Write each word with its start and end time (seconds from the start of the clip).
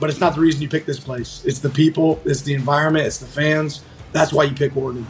but 0.00 0.08
it's 0.08 0.18
not 0.18 0.34
the 0.34 0.40
reason 0.40 0.62
you 0.62 0.68
pick 0.68 0.86
this 0.86 0.98
place. 0.98 1.44
It's 1.44 1.58
the 1.58 1.68
people, 1.68 2.20
it's 2.24 2.40
the 2.40 2.54
environment, 2.54 3.06
it's 3.06 3.18
the 3.18 3.26
fans. 3.26 3.84
That's 4.12 4.32
why 4.32 4.44
you 4.44 4.54
pick 4.54 4.74
Oregon. 4.74 5.06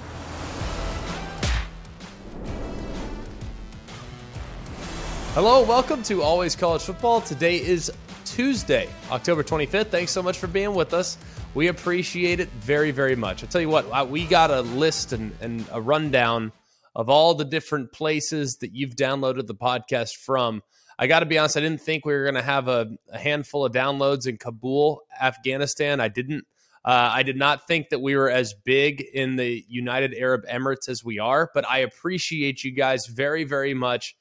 Hello, 5.34 5.62
welcome 5.62 6.02
to 6.02 6.22
Always 6.22 6.56
College 6.56 6.82
Football. 6.82 7.20
Today 7.20 7.60
is 7.62 7.92
Tuesday, 8.24 8.88
October 9.12 9.44
25th. 9.44 9.86
Thanks 9.86 10.10
so 10.10 10.24
much 10.24 10.36
for 10.36 10.48
being 10.48 10.74
with 10.74 10.92
us. 10.92 11.18
We 11.54 11.68
appreciate 11.68 12.40
it 12.40 12.48
very, 12.50 12.90
very 12.90 13.14
much. 13.14 13.44
I'll 13.44 13.48
tell 13.48 13.60
you 13.60 13.68
what, 13.68 13.86
uh, 13.92 14.04
we 14.04 14.26
got 14.26 14.50
a 14.50 14.62
list 14.62 15.12
and, 15.12 15.32
and 15.40 15.64
a 15.70 15.80
rundown 15.80 16.50
of 16.96 17.08
all 17.08 17.34
the 17.34 17.44
different 17.44 17.92
places 17.92 18.56
that 18.56 18.74
you've 18.74 18.96
downloaded 18.96 19.46
the 19.46 19.54
podcast 19.54 20.16
from. 20.16 20.64
I 21.00 21.06
got 21.06 21.20
to 21.20 21.26
be 21.26 21.38
honest, 21.38 21.56
I 21.56 21.60
didn't 21.60 21.80
think 21.80 22.04
we 22.04 22.12
were 22.12 22.24
going 22.24 22.34
to 22.34 22.42
have 22.42 22.68
a, 22.68 22.86
a, 23.10 23.18
handful 23.18 23.64
of 23.64 23.72
downloads 23.72 24.26
in 24.26 24.36
Kabul, 24.36 25.00
Afghanistan. 25.18 25.98
I 25.98 26.08
didn't. 26.08 26.44
Uh, 26.84 27.10
I 27.12 27.22
did 27.22 27.36
not 27.36 27.66
think 27.66 27.88
that 27.88 28.00
we 28.00 28.16
were 28.16 28.28
as 28.28 28.54
big 28.64 29.02
in 29.14 29.36
the 29.36 29.64
United 29.66 30.14
Arab 30.14 30.44
Emirates 30.46 30.90
as 30.90 31.02
we 31.02 31.18
are, 31.18 31.50
but 31.54 31.66
I 31.68 31.78
appreciate 31.78 32.64
you 32.64 32.70
guys 32.70 33.06
very, 33.06 33.44
very 33.44 33.72
much. 33.72 34.14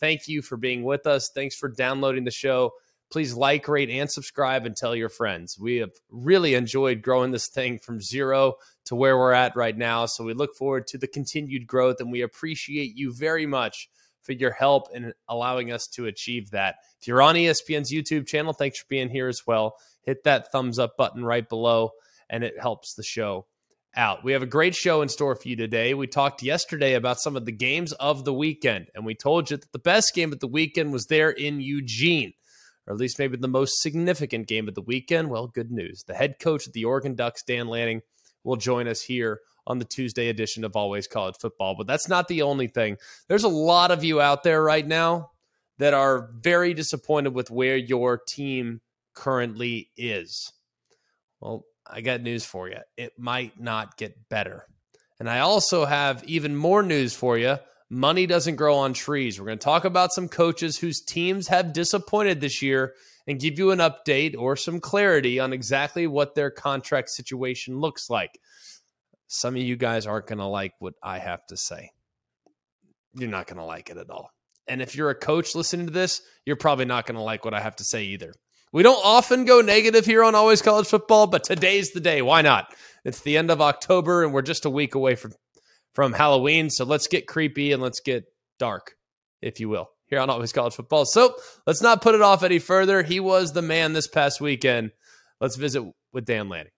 Thank 0.00 0.26
you 0.26 0.42
for 0.42 0.56
being 0.56 0.82
with 0.82 1.06
us. 1.06 1.30
Thanks 1.32 1.54
for 1.54 1.68
downloading 1.68 2.24
the 2.24 2.32
show. 2.32 2.72
Please 3.12 3.34
like, 3.34 3.68
rate, 3.68 3.90
and 3.90 4.10
subscribe 4.10 4.66
and 4.66 4.76
tell 4.76 4.96
your 4.96 5.08
friends. 5.08 5.56
We 5.56 5.76
have 5.76 5.92
really 6.10 6.54
enjoyed 6.54 7.00
growing 7.02 7.30
this 7.30 7.48
thing 7.48 7.78
from 7.78 8.00
zero 8.00 8.54
to 8.86 8.96
where 8.96 9.16
we're 9.16 9.32
at 9.32 9.54
right 9.54 9.76
now. 9.76 10.06
So 10.06 10.24
we 10.24 10.34
look 10.34 10.56
forward 10.56 10.88
to 10.88 10.98
the 10.98 11.06
continued 11.06 11.68
growth 11.68 11.96
and 12.00 12.10
we 12.10 12.22
appreciate 12.22 12.96
you 12.96 13.12
very 13.12 13.46
much 13.46 13.88
for 14.24 14.32
your 14.32 14.52
help 14.52 14.88
in 14.94 15.12
allowing 15.28 15.70
us 15.70 15.86
to 15.94 16.06
achieve 16.06 16.50
that. 16.50 16.76
If 17.00 17.06
you're 17.06 17.22
on 17.22 17.34
ESPN's 17.34 17.92
YouTube 17.92 18.26
channel, 18.26 18.52
thanks 18.52 18.78
for 18.78 18.86
being 18.88 19.10
here 19.10 19.28
as 19.28 19.42
well. 19.46 19.76
Hit 20.02 20.24
that 20.24 20.50
thumbs 20.50 20.78
up 20.78 20.96
button 20.96 21.24
right 21.24 21.48
below 21.48 21.90
and 22.28 22.42
it 22.42 22.54
helps 22.60 22.94
the 22.94 23.02
show 23.02 23.46
out. 23.96 24.24
We 24.24 24.32
have 24.32 24.42
a 24.42 24.46
great 24.46 24.74
show 24.74 25.02
in 25.02 25.08
store 25.08 25.36
for 25.36 25.48
you 25.48 25.56
today. 25.56 25.94
We 25.94 26.06
talked 26.06 26.42
yesterday 26.42 26.94
about 26.94 27.20
some 27.20 27.36
of 27.36 27.44
the 27.44 27.52
games 27.52 27.92
of 27.92 28.24
the 28.24 28.34
weekend, 28.34 28.88
and 28.94 29.06
we 29.06 29.14
told 29.14 29.50
you 29.50 29.56
that 29.56 29.72
the 29.72 29.78
best 29.78 30.14
game 30.14 30.32
of 30.32 30.40
the 30.40 30.48
weekend 30.48 30.92
was 30.92 31.06
there 31.06 31.30
in 31.30 31.60
Eugene, 31.60 32.32
or 32.86 32.94
at 32.94 33.00
least 33.00 33.18
maybe 33.18 33.36
the 33.36 33.48
most 33.48 33.80
significant 33.80 34.48
game 34.48 34.68
of 34.68 34.74
the 34.74 34.82
weekend. 34.82 35.30
Well, 35.30 35.46
good 35.46 35.70
news. 35.70 36.02
The 36.06 36.14
head 36.14 36.36
coach 36.40 36.66
of 36.66 36.72
the 36.72 36.84
Oregon 36.84 37.14
Ducks, 37.14 37.42
Dan 37.42 37.68
Lanning, 37.68 38.02
will 38.42 38.56
join 38.56 38.88
us 38.88 39.02
here 39.02 39.40
on 39.66 39.78
the 39.78 39.84
Tuesday 39.84 40.28
edition 40.28 40.64
of 40.64 40.76
Always 40.76 41.06
College 41.06 41.36
Football. 41.40 41.74
But 41.76 41.86
that's 41.86 42.08
not 42.08 42.28
the 42.28 42.42
only 42.42 42.68
thing. 42.68 42.98
There's 43.28 43.44
a 43.44 43.48
lot 43.48 43.90
of 43.90 44.04
you 44.04 44.20
out 44.20 44.42
there 44.42 44.62
right 44.62 44.86
now 44.86 45.30
that 45.78 45.94
are 45.94 46.30
very 46.34 46.74
disappointed 46.74 47.34
with 47.34 47.50
where 47.50 47.76
your 47.76 48.18
team 48.18 48.80
currently 49.14 49.90
is. 49.96 50.52
Well, 51.40 51.64
I 51.86 52.00
got 52.00 52.22
news 52.22 52.44
for 52.44 52.68
you. 52.68 52.78
It 52.96 53.18
might 53.18 53.60
not 53.60 53.96
get 53.96 54.28
better. 54.28 54.66
And 55.18 55.28
I 55.28 55.40
also 55.40 55.84
have 55.84 56.24
even 56.24 56.56
more 56.56 56.82
news 56.82 57.14
for 57.14 57.38
you. 57.38 57.58
Money 57.90 58.26
doesn't 58.26 58.56
grow 58.56 58.76
on 58.76 58.92
trees. 58.92 59.38
We're 59.38 59.46
going 59.46 59.58
to 59.58 59.64
talk 59.64 59.84
about 59.84 60.12
some 60.12 60.28
coaches 60.28 60.78
whose 60.78 61.00
teams 61.00 61.48
have 61.48 61.72
disappointed 61.72 62.40
this 62.40 62.62
year 62.62 62.94
and 63.26 63.40
give 63.40 63.58
you 63.58 63.70
an 63.70 63.78
update 63.78 64.36
or 64.36 64.56
some 64.56 64.80
clarity 64.80 65.38
on 65.38 65.52
exactly 65.52 66.06
what 66.06 66.34
their 66.34 66.50
contract 66.50 67.10
situation 67.10 67.78
looks 67.78 68.10
like. 68.10 68.38
Some 69.34 69.56
of 69.56 69.62
you 69.62 69.76
guys 69.76 70.06
aren't 70.06 70.26
going 70.26 70.38
to 70.38 70.46
like 70.46 70.72
what 70.78 70.94
I 71.02 71.18
have 71.18 71.44
to 71.48 71.56
say. 71.56 71.90
You're 73.14 73.28
not 73.28 73.46
going 73.46 73.58
to 73.58 73.64
like 73.64 73.90
it 73.90 73.96
at 73.96 74.10
all. 74.10 74.30
And 74.68 74.80
if 74.80 74.94
you're 74.94 75.10
a 75.10 75.14
coach 75.14 75.54
listening 75.54 75.86
to 75.86 75.92
this, 75.92 76.22
you're 76.46 76.56
probably 76.56 76.84
not 76.84 77.04
going 77.06 77.16
to 77.16 77.22
like 77.22 77.44
what 77.44 77.52
I 77.52 77.60
have 77.60 77.76
to 77.76 77.84
say 77.84 78.04
either. 78.04 78.32
We 78.72 78.82
don't 78.82 79.04
often 79.04 79.44
go 79.44 79.60
negative 79.60 80.06
here 80.06 80.24
on 80.24 80.34
Always 80.34 80.62
College 80.62 80.86
Football, 80.86 81.26
but 81.26 81.44
today's 81.44 81.90
the 81.90 82.00
day. 82.00 82.22
Why 82.22 82.42
not? 82.42 82.72
It's 83.04 83.20
the 83.20 83.36
end 83.36 83.50
of 83.50 83.60
October 83.60 84.24
and 84.24 84.32
we're 84.32 84.42
just 84.42 84.64
a 84.64 84.70
week 84.70 84.94
away 84.94 85.16
from 85.16 85.32
from 85.94 86.12
Halloween, 86.12 86.70
so 86.70 86.84
let's 86.84 87.06
get 87.06 87.28
creepy 87.28 87.70
and 87.70 87.80
let's 87.80 88.00
get 88.00 88.24
dark, 88.58 88.96
if 89.40 89.60
you 89.60 89.68
will, 89.68 89.90
here 90.08 90.18
on 90.18 90.28
Always 90.28 90.52
College 90.52 90.74
Football. 90.74 91.04
So, 91.06 91.36
let's 91.68 91.82
not 91.82 92.02
put 92.02 92.16
it 92.16 92.20
off 92.20 92.42
any 92.42 92.58
further. 92.58 93.04
He 93.04 93.20
was 93.20 93.52
the 93.52 93.62
man 93.62 93.92
this 93.92 94.08
past 94.08 94.40
weekend. 94.40 94.90
Let's 95.40 95.54
visit 95.54 95.84
with 96.12 96.24
Dan 96.24 96.48
Lanning. 96.48 96.72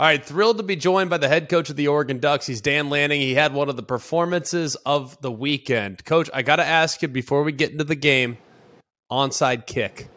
All 0.00 0.06
right, 0.06 0.24
thrilled 0.24 0.58
to 0.58 0.62
be 0.62 0.76
joined 0.76 1.10
by 1.10 1.18
the 1.18 1.26
head 1.26 1.48
coach 1.48 1.70
of 1.70 1.76
the 1.76 1.88
Oregon 1.88 2.20
Ducks. 2.20 2.46
He's 2.46 2.60
Dan 2.60 2.88
Lanning. 2.88 3.20
He 3.20 3.34
had 3.34 3.52
one 3.52 3.68
of 3.68 3.74
the 3.74 3.82
performances 3.82 4.76
of 4.86 5.20
the 5.22 5.32
weekend. 5.32 6.04
Coach, 6.04 6.30
I 6.32 6.42
got 6.42 6.56
to 6.56 6.64
ask 6.64 7.02
you 7.02 7.08
before 7.08 7.42
we 7.42 7.50
get 7.50 7.72
into 7.72 7.82
the 7.82 7.96
game 7.96 8.38
onside 9.10 9.66
kick. 9.66 10.08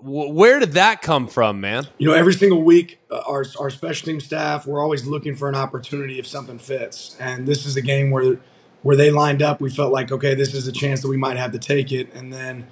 Where 0.00 0.60
did 0.60 0.72
that 0.72 1.02
come 1.02 1.28
from, 1.28 1.60
man? 1.60 1.88
You 1.98 2.08
know, 2.08 2.14
every 2.14 2.32
single 2.32 2.62
week, 2.62 3.00
uh, 3.10 3.20
our, 3.26 3.44
our 3.60 3.68
special 3.68 4.06
team 4.06 4.18
staff, 4.18 4.66
we're 4.66 4.82
always 4.82 5.06
looking 5.06 5.36
for 5.36 5.50
an 5.50 5.54
opportunity 5.54 6.18
if 6.18 6.26
something 6.26 6.58
fits. 6.58 7.18
And 7.20 7.46
this 7.46 7.66
is 7.66 7.76
a 7.76 7.82
game 7.82 8.10
where 8.10 8.38
where 8.80 8.96
they 8.96 9.10
lined 9.10 9.42
up, 9.42 9.60
we 9.60 9.68
felt 9.68 9.92
like, 9.92 10.10
okay, 10.10 10.34
this 10.34 10.54
is 10.54 10.66
a 10.66 10.72
chance 10.72 11.02
that 11.02 11.08
we 11.08 11.18
might 11.18 11.36
have 11.36 11.52
to 11.52 11.58
take 11.58 11.92
it. 11.92 12.14
And 12.14 12.32
then, 12.32 12.66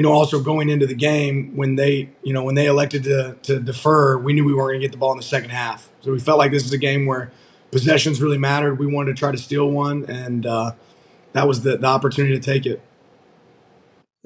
you 0.00 0.06
know, 0.06 0.12
also 0.12 0.40
going 0.40 0.70
into 0.70 0.86
the 0.86 0.94
game 0.94 1.54
when 1.56 1.74
they, 1.74 2.08
you 2.22 2.32
know, 2.32 2.42
when 2.42 2.54
they 2.54 2.64
elected 2.64 3.04
to, 3.04 3.36
to 3.42 3.60
defer, 3.60 4.16
we 4.16 4.32
knew 4.32 4.46
we 4.46 4.54
weren't 4.54 4.68
going 4.68 4.80
to 4.80 4.86
get 4.86 4.92
the 4.92 4.96
ball 4.96 5.12
in 5.12 5.18
the 5.18 5.22
second 5.22 5.50
half. 5.50 5.90
So 6.00 6.10
we 6.10 6.18
felt 6.18 6.38
like 6.38 6.52
this 6.52 6.64
is 6.64 6.72
a 6.72 6.78
game 6.78 7.04
where 7.04 7.30
possessions 7.70 8.18
really 8.22 8.38
mattered. 8.38 8.78
We 8.78 8.86
wanted 8.86 9.14
to 9.14 9.20
try 9.20 9.30
to 9.30 9.36
steal 9.36 9.70
one, 9.70 10.06
and 10.06 10.46
uh, 10.46 10.72
that 11.34 11.46
was 11.46 11.64
the, 11.64 11.76
the 11.76 11.86
opportunity 11.86 12.34
to 12.34 12.40
take 12.40 12.64
it. 12.64 12.80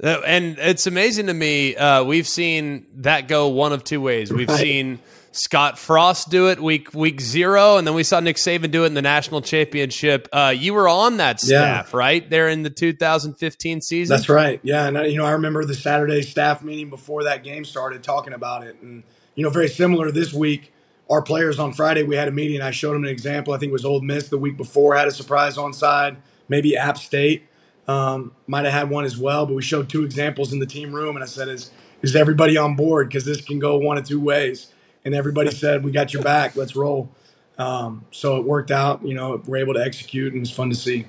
Uh, 0.01 0.21
and 0.25 0.57
it's 0.61 0.87
amazing 0.87 1.27
to 1.27 1.35
me. 1.35 1.75
Uh, 1.75 2.05
we've 2.05 2.29
seen 2.29 2.87
that 2.99 3.27
go 3.27 3.49
one 3.49 3.73
of 3.73 3.83
two 3.83 4.01
ways. 4.01 4.33
We've 4.33 4.49
right. 4.49 4.57
seen 4.57 5.01
Scott 5.37 5.79
Frost 5.79 6.31
do 6.31 6.49
it 6.49 6.61
week 6.61 6.95
week 6.95 7.21
zero, 7.21 7.77
and 7.77 7.87
then 7.87 7.95
we 7.95 8.05
saw 8.05 8.21
Nick 8.21 8.37
Saban 8.37 8.71
do 8.71 8.85
it 8.85 8.87
in 8.87 8.95
the 8.95 9.03
national 9.03 9.43
championship. 9.43 10.29
Uh, 10.33 10.55
you 10.57 10.75
were 10.75 10.89
on 10.89 11.17
that 11.17 11.41
staff, 11.41 11.91
yeah. 11.93 11.99
right? 11.99 12.31
There 12.31 12.49
in 12.49 12.63
the 12.63 12.71
2015 12.71 13.81
season. 13.81 14.15
That's 14.15 14.29
right. 14.29 14.61
Yeah, 14.63 14.87
and 14.87 15.11
you 15.11 15.19
know 15.19 15.25
I 15.25 15.33
remember 15.33 15.65
the 15.65 15.75
Saturday 15.75 16.23
staff 16.23 16.63
meeting 16.63 16.89
before 16.89 17.25
that 17.25 17.43
game 17.43 17.65
started, 17.65 18.05
talking 18.05 18.33
about 18.33 18.65
it, 18.65 18.77
and 18.81 19.03
you 19.35 19.43
know 19.43 19.51
very 19.51 19.69
similar 19.69 20.13
this 20.13 20.33
week. 20.33 20.73
Our 21.11 21.21
players 21.21 21.59
on 21.59 21.73
Friday, 21.73 22.03
we 22.03 22.17
had 22.17 22.29
a 22.29 22.33
meeting. 22.33 22.63
I 22.63 22.71
showed 22.71 22.95
them 22.95 23.05
an 23.05 23.11
example. 23.11 23.53
I 23.53 23.59
think 23.59 23.71
it 23.71 23.75
was 23.75 23.85
Ole 23.85 24.01
Miss 24.01 24.29
the 24.29 24.39
week 24.39 24.57
before 24.57 24.95
had 24.95 25.09
a 25.09 25.13
surprise 25.13 25.57
onside, 25.57 26.17
maybe 26.49 26.77
App 26.77 26.97
State 26.97 27.47
um, 27.89 28.33
might 28.47 28.65
have 28.65 28.73
had 28.73 28.91
one 28.91 29.05
as 29.05 29.19
well, 29.19 29.47
but 29.47 29.55
we 29.55 29.63
showed 29.63 29.89
two 29.89 30.05
examples 30.05 30.53
in 30.53 30.59
the 30.59 30.67
team 30.67 30.95
room, 30.95 31.17
and 31.17 31.23
I 31.23 31.27
said, 31.27 31.49
"Is 31.49 31.71
is 32.03 32.15
everybody 32.15 32.57
on 32.57 32.77
board? 32.77 33.09
Because 33.09 33.25
this 33.25 33.41
can 33.41 33.59
go 33.59 33.77
one 33.77 33.99
of 33.99 34.07
two 34.07 34.21
ways." 34.21 34.69
And 35.05 35.15
everybody 35.15 35.51
said, 35.51 35.85
"We 35.85 35.91
got 35.91 36.13
your 36.13 36.23
back. 36.23 36.57
Let's 36.57 36.75
roll." 36.75 37.11
Um, 37.59 38.05
so 38.11 38.37
it 38.37 38.45
worked 38.45 38.71
out. 38.71 39.05
You 39.05 39.15
know, 39.15 39.41
we're 39.47 39.59
able 39.59 39.75
to 39.75 39.85
execute, 39.85 40.33
and 40.33 40.43
it's 40.43 40.51
fun 40.51 40.71
to 40.71 40.77
see. 40.77 41.07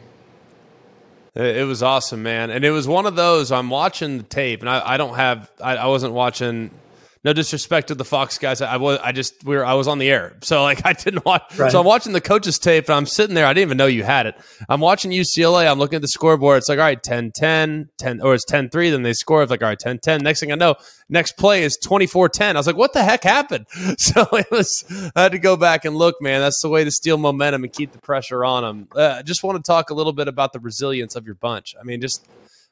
It 1.36 1.68
was 1.68 1.84
awesome, 1.84 2.24
man, 2.24 2.50
and 2.50 2.64
it 2.64 2.72
was 2.72 2.88
one 2.88 3.06
of 3.06 3.18
those. 3.18 3.52
I'm 3.52 3.70
watching 3.70 4.20
the 4.20 4.24
tape, 4.24 4.62
and 4.62 4.70
I, 4.70 4.94
I 4.94 4.98
don't 4.98 5.16
have. 5.16 5.52
I, 5.62 5.76
I 5.76 5.88
wasn't 5.88 6.14
watching 6.14 6.72
no 7.26 7.34
disrespect 7.34 7.88
to 7.88 7.96
the 7.96 8.06
Fox 8.06 8.38
guys. 8.38 8.62
I, 8.62 8.78
was 8.78 9.00
I 9.04 9.12
just 9.12 9.44
we 9.44 9.56
were 9.56 9.66
I 9.66 9.74
was 9.74 9.88
on 9.88 9.98
the 9.98 10.12
air, 10.12 10.38
so 10.44 10.62
like 10.62 10.86
I 10.86 10.94
didn't 10.94 11.26
watch. 11.26 11.58
Right. 11.58 11.72
So 11.72 11.80
I'm 11.80 11.86
watching 11.86 12.14
the 12.14 12.22
coaches 12.22 12.60
tape, 12.60 12.86
and 12.88 12.96
I'm 12.96 13.08
sitting 13.08 13.34
there. 13.34 13.48
I 13.48 13.54
didn't 13.54 13.68
even 13.68 13.78
know 13.78 13.88
you 13.88 14.04
had 14.04 14.28
it. 14.28 14.36
I'm 14.70 14.80
watching 14.80 15.10
UCLA. 15.10 15.70
I'm 15.70 15.80
looking 15.80 15.96
at 15.96 16.04
the 16.04 16.08
scoreboard. 16.08 16.60
It's 16.60 16.70
like 16.70 16.78
all 16.78 16.86
right, 16.86 17.02
10-10, 17.02 17.88
10 17.98 18.22
or 18.22 18.36
it's 18.36 18.46
10-3. 18.46 18.92
Then 18.92 19.02
they 19.02 19.14
score. 19.14 19.42
It's 19.42 19.50
like 19.50 19.64
all 19.64 19.70
right, 19.70 19.80
10-10. 19.80 20.22
Next 20.22 20.40
thing 20.40 20.52
I 20.52 20.56
know, 20.56 20.76
next 21.10 21.32
play 21.32 21.64
is 21.64 21.80
24-10. 21.84 22.42
I 22.42 22.54
was 22.54 22.68
like, 22.68 22.78
what 22.78 22.94
the 22.94 23.04
heck 23.04 23.24
happened? 23.24 23.66
So 23.98 24.28
it 24.34 24.52
was. 24.52 24.84
I 25.16 25.24
had 25.24 25.32
to 25.32 25.40
go 25.40 25.58
back 25.58 25.84
and 25.86 25.96
look, 25.96 26.22
man. 26.22 26.42
That's 26.42 26.62
the 26.62 26.70
way 26.70 26.84
to 26.84 26.92
steal 26.92 27.18
momentum 27.18 27.64
and 27.64 27.74
keep 27.74 27.92
the 27.92 28.00
pressure 28.00 28.46
on 28.46 28.62
them. 28.64 28.88
Uh, 28.96 29.16
I 29.18 29.22
just 29.24 29.42
want 29.42 29.58
to 29.58 29.68
talk 29.68 29.90
a 29.90 29.94
little 29.94 30.14
bit 30.14 30.28
about 30.28 30.54
the 30.54 30.60
resilience 30.60 31.16
of 31.16 31.26
your 31.26 31.36
bunch. 31.36 31.76
I 31.80 31.84
mean, 31.84 32.02
just 32.02 32.28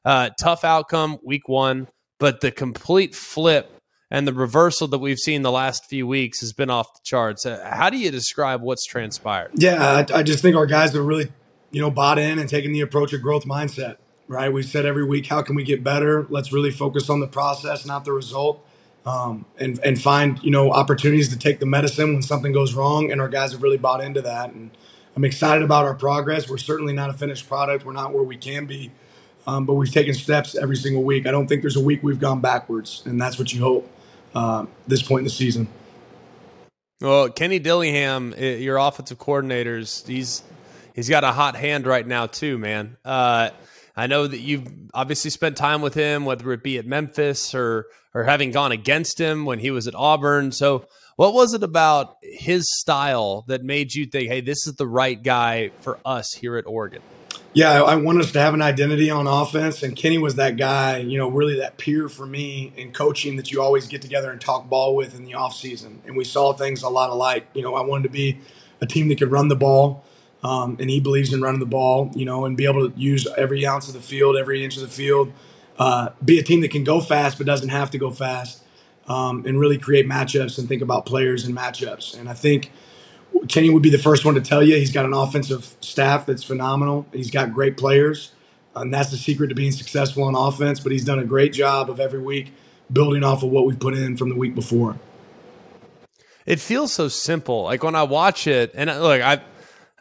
uh, 0.06 0.30
tough 0.40 0.64
outcome 0.64 1.18
week 1.24 1.48
one, 1.48 1.88
but 2.20 2.42
the 2.42 2.52
complete 2.52 3.16
flip 3.16 3.83
and 4.14 4.28
the 4.28 4.34
reversal 4.34 4.88
that 4.90 5.00
we've 5.00 5.18
seen 5.18 5.42
the 5.42 5.52
last 5.52 5.88
few 5.88 6.06
weeks 6.06 6.40
has 6.42 6.54
been 6.54 6.70
off 6.70 6.94
the 6.94 7.00
charts. 7.04 7.48
Uh, 7.48 7.68
how 7.74 7.90
do 7.90 7.98
you 7.98 8.12
describe 8.12 8.62
what's 8.62 8.86
transpired? 8.86 9.50
Yeah, 9.56 9.84
I, 9.84 10.20
I, 10.20 10.24
just 10.24 10.44
think 10.44 10.56
our 10.56 10.68
guys 10.68 10.94
have 10.94 11.04
really, 11.04 11.32
you 11.72 11.82
know, 11.82 11.90
bought 11.90 12.20
in 12.20 12.38
and 12.38 12.48
taking 12.48 12.74
the 12.74 12.82
approach 12.82 13.12
of 13.12 13.24
growth 13.24 13.46
mindset. 13.46 13.98
Right, 14.28 14.54
we 14.54 14.64
said 14.64 14.86
every 14.86 15.04
week, 15.04 15.26
how 15.26 15.42
can 15.42 15.56
we 15.56 15.64
get 15.64 15.84
better? 15.84 16.26
Let's 16.30 16.54
really 16.54 16.72
focus 16.72 17.10
on 17.10 17.20
the 17.20 17.28
process, 17.28 17.86
not 17.86 18.06
the 18.06 18.14
result, 18.14 18.66
um, 19.06 19.46
and 19.60 19.80
and 19.84 20.02
find 20.02 20.42
you 20.42 20.50
know 20.50 20.72
opportunities 20.72 21.28
to 21.30 21.38
take 21.38 21.60
the 21.60 21.66
medicine 21.66 22.14
when 22.14 22.22
something 22.22 22.54
goes 22.54 22.74
wrong. 22.74 23.12
And 23.12 23.20
our 23.20 23.28
guys 23.28 23.52
have 23.52 23.62
really 23.62 23.78
bought 23.78 24.02
into 24.02 24.22
that, 24.22 24.52
and 24.52 24.72
I'm 25.18 25.26
excited 25.26 25.62
about 25.62 25.86
our 25.86 25.94
progress. 25.94 26.50
We're 26.50 26.58
certainly 26.58 26.94
not 26.94 27.10
a 27.10 27.14
finished 27.14 27.50
product. 27.50 27.84
We're 27.86 27.94
not 27.94 28.14
where 28.14 28.24
we 28.24 28.38
can 28.38 28.66
be. 28.66 28.92
Um, 29.46 29.66
but 29.66 29.74
we've 29.74 29.92
taken 29.92 30.14
steps 30.14 30.56
every 30.56 30.78
single 30.78 31.04
week. 31.04 31.28
I 31.28 31.32
don't 31.32 31.48
think 31.48 31.62
there's 31.62 31.76
a 31.76 31.84
week 31.84 32.02
we've 32.02 32.20
gone 32.20 32.40
backwards, 32.40 33.04
and 33.06 33.22
that's 33.22 33.38
what 33.38 33.52
you 33.52 33.60
hope 33.60 33.90
uh, 34.34 34.66
this 34.88 35.02
point 35.02 35.22
in 35.22 35.26
the 35.26 35.30
season. 35.30 35.68
Well, 37.02 37.30
Kenny 37.30 37.60
Dillingham, 37.60 38.34
your 38.38 38.78
offensive 38.78 39.18
coordinators, 39.18 40.08
he's 40.08 40.42
he's 40.96 41.10
got 41.10 41.24
a 41.24 41.32
hot 41.32 41.56
hand 41.56 41.86
right 41.86 42.06
now 42.06 42.28
too, 42.28 42.58
man. 42.58 42.98
Uh, 43.04 43.50
I 43.96 44.08
know 44.08 44.26
that 44.26 44.40
you've 44.40 44.68
obviously 44.94 45.30
spent 45.30 45.58
time 45.58 45.82
with 45.82 45.94
him, 45.94 46.26
whether 46.26 46.52
it 46.54 46.64
be 46.64 46.78
at 46.78 46.86
Memphis 46.86 47.54
or 47.54 47.88
or 48.14 48.24
having 48.24 48.52
gone 48.52 48.72
against 48.72 49.20
him 49.20 49.46
when 49.46 49.60
he 49.60 49.72
was 49.72 49.88
at 49.88 49.96
Auburn. 49.96 50.52
So, 50.52 50.86
what 51.16 51.34
was 51.34 51.54
it 51.54 51.62
about 51.62 52.16
his 52.22 52.66
style 52.80 53.44
that 53.48 53.64
made 53.64 53.94
you 53.94 54.06
think, 54.06 54.30
"Hey, 54.30 54.42
this 54.42 54.66
is 54.66 54.76
the 54.76 54.88
right 54.88 55.22
guy 55.22 55.72
for 55.82 56.00
us 56.06 56.34
here 56.34 56.58
at 56.58 56.66
Oregon"? 56.66 57.02
Yeah, 57.56 57.84
I 57.84 57.96
want 57.98 58.20
us 58.20 58.32
to 58.32 58.40
have 58.40 58.56
an 58.56 58.64
identity 58.64 59.12
on 59.12 59.28
offense, 59.28 59.84
and 59.84 59.96
Kenny 59.96 60.18
was 60.18 60.36
that 60.36 60.58
guy. 60.58 60.98
You 60.98 61.20
know, 61.20 61.30
really 61.30 61.58
that 61.60 61.78
peer 61.78 62.10
for 62.10 62.26
me 62.26 62.74
in 62.76 62.92
coaching 62.92 63.36
that 63.36 63.52
you 63.52 63.62
always 63.62 63.88
get 63.88 64.02
together 64.02 64.32
and 64.32 64.42
talk 64.42 64.68
ball 64.68 64.96
with 64.96 65.16
in 65.16 65.24
the 65.24 65.36
off 65.36 65.56
season. 65.56 66.02
And 66.08 66.18
we 66.18 66.24
saw 66.24 66.54
things 66.54 66.82
a 66.82 66.90
lot 66.90 67.12
alike. 67.12 67.48
You 67.54 67.62
know, 67.62 67.76
I 67.76 67.82
wanted 67.82 68.04
to 68.04 68.10
be 68.10 68.40
a 68.82 68.88
team 68.88 69.08
that 69.10 69.20
could 69.20 69.32
run 69.32 69.50
the 69.50 69.56
ball 69.56 70.04
um, 70.44 70.78
and 70.80 70.90
he 70.90 71.00
believes 71.00 71.34
in 71.34 71.42
running 71.42 71.60
the 71.60 71.66
ball, 71.66 72.12
you 72.16 72.26
know, 72.26 72.46
and 72.46 72.58
be 72.58 72.66
able 72.66 72.90
to 72.90 73.00
use 73.00 73.26
every 73.38 73.66
ounce 73.66 73.88
of 73.88 73.94
the 73.94 74.02
field, 74.02 74.36
every 74.36 74.64
inch 74.64 74.76
of 74.76 74.82
the 74.82 74.90
field. 74.90 75.32
Uh, 75.80 76.10
be 76.24 76.38
a 76.38 76.44
team 76.44 76.62
that 76.62 76.70
can 76.70 76.84
go 76.84 77.00
fast 77.02 77.38
but 77.38 77.48
doesn't 77.48 77.70
have 77.70 77.90
to 77.92 77.98
go 77.98 78.12
fast, 78.12 78.62
um, 79.08 79.44
and 79.46 79.60
really 79.60 79.78
create 79.78 80.08
matchups 80.08 80.60
and 80.60 80.68
think 80.68 80.82
about 80.82 81.06
players 81.06 81.46
and 81.46 81.56
matchups. 81.56 82.18
And 82.18 82.30
I 82.30 82.34
think 82.34 82.72
Kenny 83.48 83.70
would 83.70 83.84
be 83.84 83.90
the 83.90 83.98
first 83.98 84.26
one 84.26 84.36
to 84.36 84.42
tell 84.42 84.64
you 84.64 84.76
he's 84.76 84.92
got 84.92 85.06
an 85.06 85.14
offensive 85.14 85.76
staff 85.82 86.26
that's 86.26 86.44
phenomenal. 86.44 87.06
He's 87.12 87.32
got 87.32 87.54
great 87.54 87.78
players, 87.78 88.32
and 88.76 88.94
that's 88.94 89.12
the 89.12 89.18
secret 89.18 89.48
to 89.48 89.56
being 89.56 89.72
successful 89.72 90.24
on 90.24 90.36
offense. 90.36 90.80
But 90.80 90.92
he's 90.92 91.06
done 91.06 91.20
a 91.20 91.26
great 91.26 91.54
job 91.54 91.90
of 91.90 92.00
every 92.00 92.20
week 92.20 92.54
building 92.92 93.24
off 93.24 93.44
of 93.44 93.50
what 93.50 93.66
we've 93.66 93.80
put 93.80 93.94
in 93.94 94.18
from 94.18 94.30
the 94.30 94.36
week 94.36 94.56
before. 94.56 94.98
It 96.46 96.60
feels 96.60 96.92
so 96.92 97.08
simple. 97.08 97.64
Like 97.64 97.84
when 97.84 97.96
I 97.96 98.04
watch 98.04 98.48
it, 98.48 98.72
and 98.76 98.90
uh, 98.90 99.02
look, 99.02 99.22
I 99.22 99.42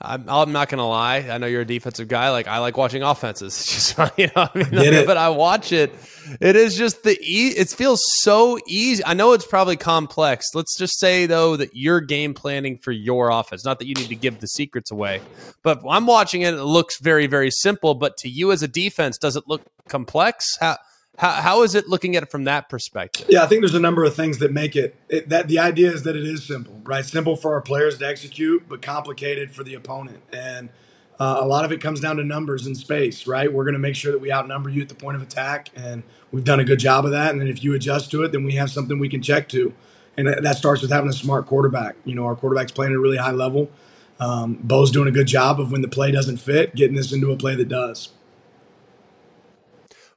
I'm, 0.05 0.29
I'm, 0.29 0.53
not 0.53 0.69
gonna 0.69 0.89
lie. 0.89 1.19
I 1.31 1.39
know 1.39 1.47
you're 1.47 1.63
a 1.63 1.67
defensive 1.67 2.09
guy. 2.09 2.31
Like 2.31 2.49
I 2.49 2.59
like 2.59 2.77
watching 2.77 3.03
offenses. 3.03 3.55
It's 3.55 3.95
just 3.97 4.19
you 4.19 4.29
know, 4.35 4.49
I 4.55 4.59
mean, 4.59 4.95
like, 4.95 5.07
but 5.07 5.17
I 5.17 5.29
watch 5.31 5.73
it. 5.73 5.93
It 6.41 6.57
is 6.57 6.77
just 6.77 7.03
the 7.03 7.19
e- 7.21 7.55
It 7.57 7.69
feels 7.71 8.01
so 8.21 8.59
easy. 8.67 9.05
I 9.05 9.15
know 9.15 9.33
it's 9.33 9.47
probably 9.47 9.77
complex. 9.77 10.47
Let's 10.55 10.77
just 10.77 10.99
say 10.99 11.27
though 11.27 11.57
that 11.57 11.71
you're 11.73 12.01
game 12.01 12.35
planning 12.35 12.79
for 12.79 12.93
your 12.93 13.31
offense. 13.31 13.65
Not 13.65 13.79
that 13.79 13.87
you 13.87 13.95
need 13.95 14.09
to 14.09 14.17
give 14.17 14.41
the 14.41 14.49
secrets 14.49 14.91
away, 14.91 15.21
but 15.63 15.81
I'm 15.89 16.07
watching 16.07 16.43
it. 16.43 16.55
It 16.55 16.63
looks 16.63 17.01
very 17.01 17.27
very 17.27 17.51
simple. 17.51 17.95
But 17.95 18.17
to 18.19 18.29
you 18.29 18.53
as 18.53 18.63
a 18.63 18.69
defense, 18.69 19.19
does 19.19 19.37
it 19.37 19.45
look 19.47 19.63
complex? 19.89 20.57
How 20.61 20.79
how, 21.19 21.31
how 21.31 21.63
is 21.63 21.75
it 21.75 21.89
looking 21.89 22.17
at 22.17 22.23
it 22.23 22.31
from 22.31 22.45
that 22.45 22.69
perspective? 22.69 23.27
Yeah, 23.29 23.43
I 23.43 23.47
think 23.47 23.61
there's 23.61 23.75
a 23.75 23.81
number 23.81 24.05
of 24.05 24.15
things 24.15 24.39
that 24.39 24.53
make 24.53 24.75
it, 24.75 24.97
it 25.09 25.29
that 25.29 25.49
the 25.49 25.59
idea 25.59 25.93
is 25.93 26.05
that 26.05 26.17
it 26.17 26.25
is 26.25 26.45
simple, 26.47 26.81
right? 26.85 27.05
Simple 27.05 27.37
for 27.37 27.53
our 27.53 27.61
players 27.61 27.99
to 27.99 28.07
execute, 28.07 28.69
but 28.69 28.81
complicated 28.81 29.53
for 29.53 29.63
the 29.63 29.75
opponent. 29.75 30.23
And 30.33 30.71
uh, 31.21 31.39
a 31.41 31.47
lot 31.47 31.65
of 31.65 31.71
it 31.71 31.81
comes 31.81 32.01
down 32.01 32.17
to 32.17 32.25
numbers 32.25 32.67
and 32.67 32.77
space, 32.77 33.27
right? 33.27 33.53
We're 33.53 33.65
going 33.65 33.75
to 33.75 33.79
make 33.79 33.95
sure 33.95 34.11
that 34.11 34.21
we 34.21 34.33
outnumber 34.33 34.71
you 34.71 34.83
at 34.83 34.89
the 34.89 34.95
point 34.95 35.17
of 35.17 35.23
attack, 35.23 35.69
and 35.77 36.03
we've 36.33 36.45
done 36.45 36.61
a 36.61 36.65
good 36.65 36.79
job 36.79 37.05
of 37.05 37.11
that. 37.11 37.31
And 37.31 37.41
then 37.41 37.49
if 37.49 37.63
you 37.63 37.75
adjust 37.75 38.11
to 38.13 38.25
it, 38.25 38.33
then 38.33 38.43
we 38.43 38.53
have 38.53 38.71
something 38.71 38.99
we 38.99 39.09
can 39.09 39.23
check 39.23 39.49
to, 39.51 39.75
and 40.17 40.27
that 40.27 40.57
starts 40.57 40.83
with 40.83 40.91
having 40.91 41.11
a 41.11 41.13
smart 41.13 41.47
quarterback. 41.47 41.97
You 42.05 42.15
know, 42.15 42.25
our 42.25 42.35
quarterback's 42.35 42.73
playing 42.73 42.93
at 42.93 42.97
a 42.97 43.01
really 43.01 43.19
high 43.19 43.31
level. 43.31 43.71
Um, 44.19 44.55
Bo's 44.63 44.91
doing 44.91 45.09
a 45.09 45.13
good 45.13 45.27
job 45.27 45.61
of 45.61 45.71
when 45.71 45.83
the 45.83 45.89
play 45.89 46.11
doesn't 46.11 46.39
fit, 46.39 46.75
getting 46.75 46.97
this 46.97 47.13
into 47.13 47.31
a 47.33 47.37
play 47.37 47.55
that 47.55 47.69
does. 47.69 48.09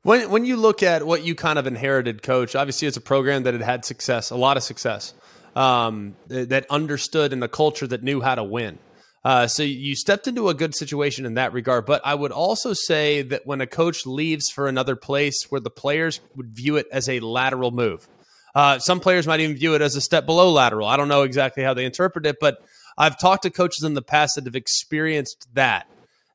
When 0.06 0.30
when 0.30 0.46
you 0.46 0.56
look 0.56 0.84
at 0.84 1.04
what 1.04 1.26
you 1.26 1.34
kind 1.34 1.58
of 1.58 1.66
inherited, 1.66 2.22
coach, 2.22 2.56
obviously 2.56 2.88
it's 2.88 2.96
a 2.96 3.02
program 3.02 3.42
that 3.42 3.56
had 3.56 3.64
had 3.64 3.86
success, 3.86 4.30
a 4.30 4.36
lot 4.36 4.56
of 4.56 4.62
success, 4.62 5.16
um, 5.56 6.16
that 6.28 6.68
understood 6.70 7.34
in 7.34 7.42
a 7.42 7.48
culture 7.48 7.88
that 7.88 8.04
knew 8.04 8.22
how 8.22 8.36
to 8.36 8.44
win. 8.44 8.78
Uh, 9.24 9.48
so 9.48 9.64
you 9.64 9.96
stepped 9.96 10.28
into 10.28 10.50
a 10.50 10.54
good 10.54 10.76
situation 10.76 11.26
in 11.26 11.34
that 11.34 11.54
regard. 11.54 11.88
But 11.88 12.04
I 12.06 12.14
would 12.14 12.32
also 12.32 12.74
say 12.74 13.24
that 13.24 13.48
when 13.48 13.62
a 13.62 13.66
coach 13.66 14.06
leaves 14.06 14.52
for 14.52 14.68
another 14.68 14.96
place 14.96 15.48
where 15.50 15.60
the 15.60 15.72
players 15.72 16.22
would 16.36 16.50
view 16.50 16.78
it 16.78 16.86
as 16.92 17.10
a 17.10 17.20
lateral 17.20 17.72
move, 17.72 18.08
uh, 18.54 18.78
some 18.78 19.00
players 19.00 19.26
might 19.26 19.40
even 19.40 19.56
view 19.56 19.74
it 19.74 19.82
as 19.82 19.96
a 19.96 20.02
step 20.02 20.28
below 20.28 20.52
lateral. 20.52 20.88
I 20.88 20.98
don't 20.98 21.08
know 21.08 21.24
exactly 21.24 21.64
how 21.64 21.74
they 21.74 21.84
interpret 21.84 22.28
it, 22.28 22.36
but 22.40 22.60
I've 22.96 23.18
talked 23.18 23.42
to 23.42 23.50
coaches 23.50 23.84
in 23.84 23.96
the 23.96 24.04
past 24.04 24.36
that 24.36 24.46
have 24.46 24.56
experienced 24.56 25.48
that 25.56 25.88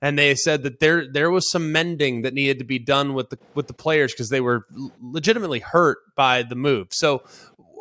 and 0.02 0.18
they 0.18 0.34
said 0.34 0.62
that 0.62 0.80
there 0.80 1.10
there 1.10 1.30
was 1.30 1.50
some 1.50 1.72
mending 1.72 2.22
that 2.22 2.34
needed 2.34 2.58
to 2.58 2.64
be 2.64 2.78
done 2.78 3.14
with 3.14 3.30
the 3.30 3.38
with 3.54 3.66
the 3.66 3.74
players 3.74 4.12
because 4.12 4.28
they 4.28 4.40
were 4.40 4.64
legitimately 5.00 5.60
hurt 5.60 5.98
by 6.16 6.42
the 6.42 6.54
move. 6.54 6.88
So 6.90 7.22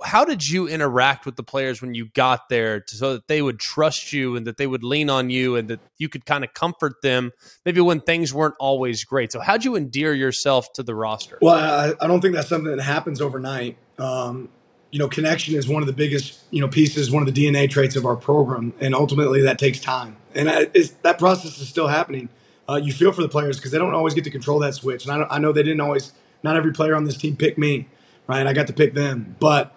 how 0.04 0.24
did 0.24 0.48
you 0.48 0.68
interact 0.68 1.26
with 1.26 1.36
the 1.36 1.44
players 1.44 1.82
when 1.82 1.94
you 1.94 2.06
got 2.06 2.48
there 2.50 2.80
to, 2.80 2.96
so 2.96 3.14
that 3.14 3.28
they 3.28 3.42
would 3.42 3.60
trust 3.60 4.14
you 4.14 4.36
and 4.36 4.48
that 4.48 4.58
they 4.58 4.68
would 4.68 4.84
lean 4.84 5.10
on 5.10 5.30
you 5.30 5.56
and 5.56 5.68
that 5.70 5.80
you 5.98 6.08
could 6.08 6.26
kind 6.26 6.44
of 6.44 6.54
comfort 6.54 7.02
them 7.02 7.32
maybe 7.66 7.82
when 7.82 8.00
things 8.00 8.34
weren't 8.34 8.56
always 8.60 9.04
great? 9.04 9.32
So 9.32 9.40
how'd 9.40 9.66
you 9.66 9.76
endear 9.76 10.14
yourself 10.14 10.72
to 10.74 10.84
the 10.84 10.96
roster? 10.96 11.38
Well 11.42 11.56
i, 11.56 11.94
I 12.04 12.08
don't 12.08 12.22
think 12.22 12.36
that's 12.36 12.50
something 12.50 12.76
that 12.76 12.84
happens 12.84 13.22
overnight. 13.22 13.78
Um, 13.98 14.50
you 14.92 15.00
know 15.00 15.08
connection 15.08 15.56
is 15.56 15.68
one 15.68 15.84
of 15.84 15.88
the 15.88 15.94
biggest 15.94 16.40
you 16.52 16.62
know 16.62 16.68
pieces 16.68 17.12
one 17.12 17.26
of 17.26 17.34
the 17.34 17.48
dna 17.48 17.70
traits 17.70 17.96
of 17.96 18.06
our 18.06 18.16
program 18.16 18.74
and 18.80 18.96
ultimately 18.96 19.42
that 19.42 19.60
takes 19.60 19.80
time 19.80 20.18
and 20.36 20.50
I, 20.50 20.66
that 21.02 21.18
process 21.18 21.60
is 21.60 21.68
still 21.68 21.88
happening. 21.88 22.30
Uh, 22.68 22.76
you 22.76 22.94
feel 22.94 23.12
for 23.12 23.22
the 23.22 23.30
players 23.30 23.58
because 23.58 23.72
they 23.72 23.80
don't 23.80 23.94
always 23.94 24.14
get 24.14 24.24
to 24.26 24.32
control 24.32 24.60
that 24.60 24.76
switch, 24.76 25.06
and 25.06 25.24
I, 25.24 25.36
I, 25.36 25.40
know 25.40 25.52
they 25.52 25.64
didn't 25.64 25.82
always. 25.82 26.14
Not 26.42 26.56
every 26.56 26.72
player 26.72 26.96
on 26.96 27.04
this 27.04 27.18
team 27.18 27.36
picked 27.36 27.58
me, 27.58 27.90
right? 28.28 28.48
I 28.48 28.54
got 28.54 28.68
to 28.68 28.74
pick 28.74 28.94
them, 28.94 29.36
but 29.40 29.76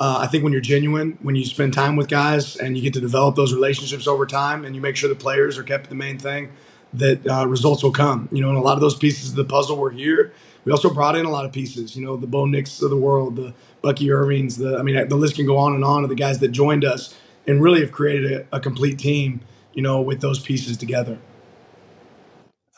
uh, 0.00 0.18
I 0.20 0.26
think 0.26 0.42
when 0.42 0.52
you're 0.52 0.62
genuine, 0.62 1.16
when 1.22 1.36
you 1.36 1.44
spend 1.44 1.74
time 1.74 1.94
with 1.94 2.08
guys 2.08 2.56
and 2.56 2.76
you 2.76 2.82
get 2.82 2.94
to 2.94 3.00
develop 3.00 3.36
those 3.36 3.52
relationships 3.52 4.08
over 4.08 4.26
time, 4.26 4.64
and 4.64 4.74
you 4.74 4.80
make 4.80 4.96
sure 4.96 5.08
the 5.08 5.14
players 5.14 5.58
are 5.58 5.62
kept 5.62 5.88
the 5.90 5.94
main 5.94 6.18
thing, 6.18 6.50
that 6.94 7.24
uh, 7.26 7.46
results 7.46 7.82
will 7.82 7.92
come. 7.92 8.28
You 8.32 8.40
know, 8.40 8.48
and 8.48 8.58
a 8.58 8.62
lot 8.62 8.74
of 8.74 8.80
those 8.80 8.96
pieces 8.96 9.30
of 9.30 9.36
the 9.36 9.44
puzzle 9.44 9.76
were 9.76 9.90
here. 9.90 10.32
We 10.64 10.72
also 10.72 10.92
brought 10.92 11.16
in 11.16 11.24
a 11.24 11.30
lot 11.30 11.44
of 11.44 11.52
pieces. 11.52 11.94
You 11.94 12.04
know, 12.04 12.16
the 12.16 12.26
Bo 12.26 12.46
Nix 12.46 12.80
of 12.82 12.90
the 12.90 12.96
world, 12.96 13.36
the 13.36 13.54
Bucky 13.82 14.10
Irvings. 14.10 14.56
The 14.56 14.78
I 14.78 14.82
mean, 14.82 15.08
the 15.08 15.16
list 15.16 15.36
can 15.36 15.46
go 15.46 15.58
on 15.58 15.74
and 15.74 15.84
on 15.84 16.04
of 16.04 16.08
the 16.08 16.16
guys 16.16 16.38
that 16.40 16.48
joined 16.48 16.84
us 16.84 17.14
and 17.46 17.62
really 17.62 17.80
have 17.80 17.92
created 17.92 18.46
a, 18.52 18.56
a 18.56 18.60
complete 18.60 18.98
team 18.98 19.40
you 19.74 19.82
know, 19.82 20.00
with 20.00 20.20
those 20.20 20.38
pieces 20.38 20.76
together. 20.76 21.18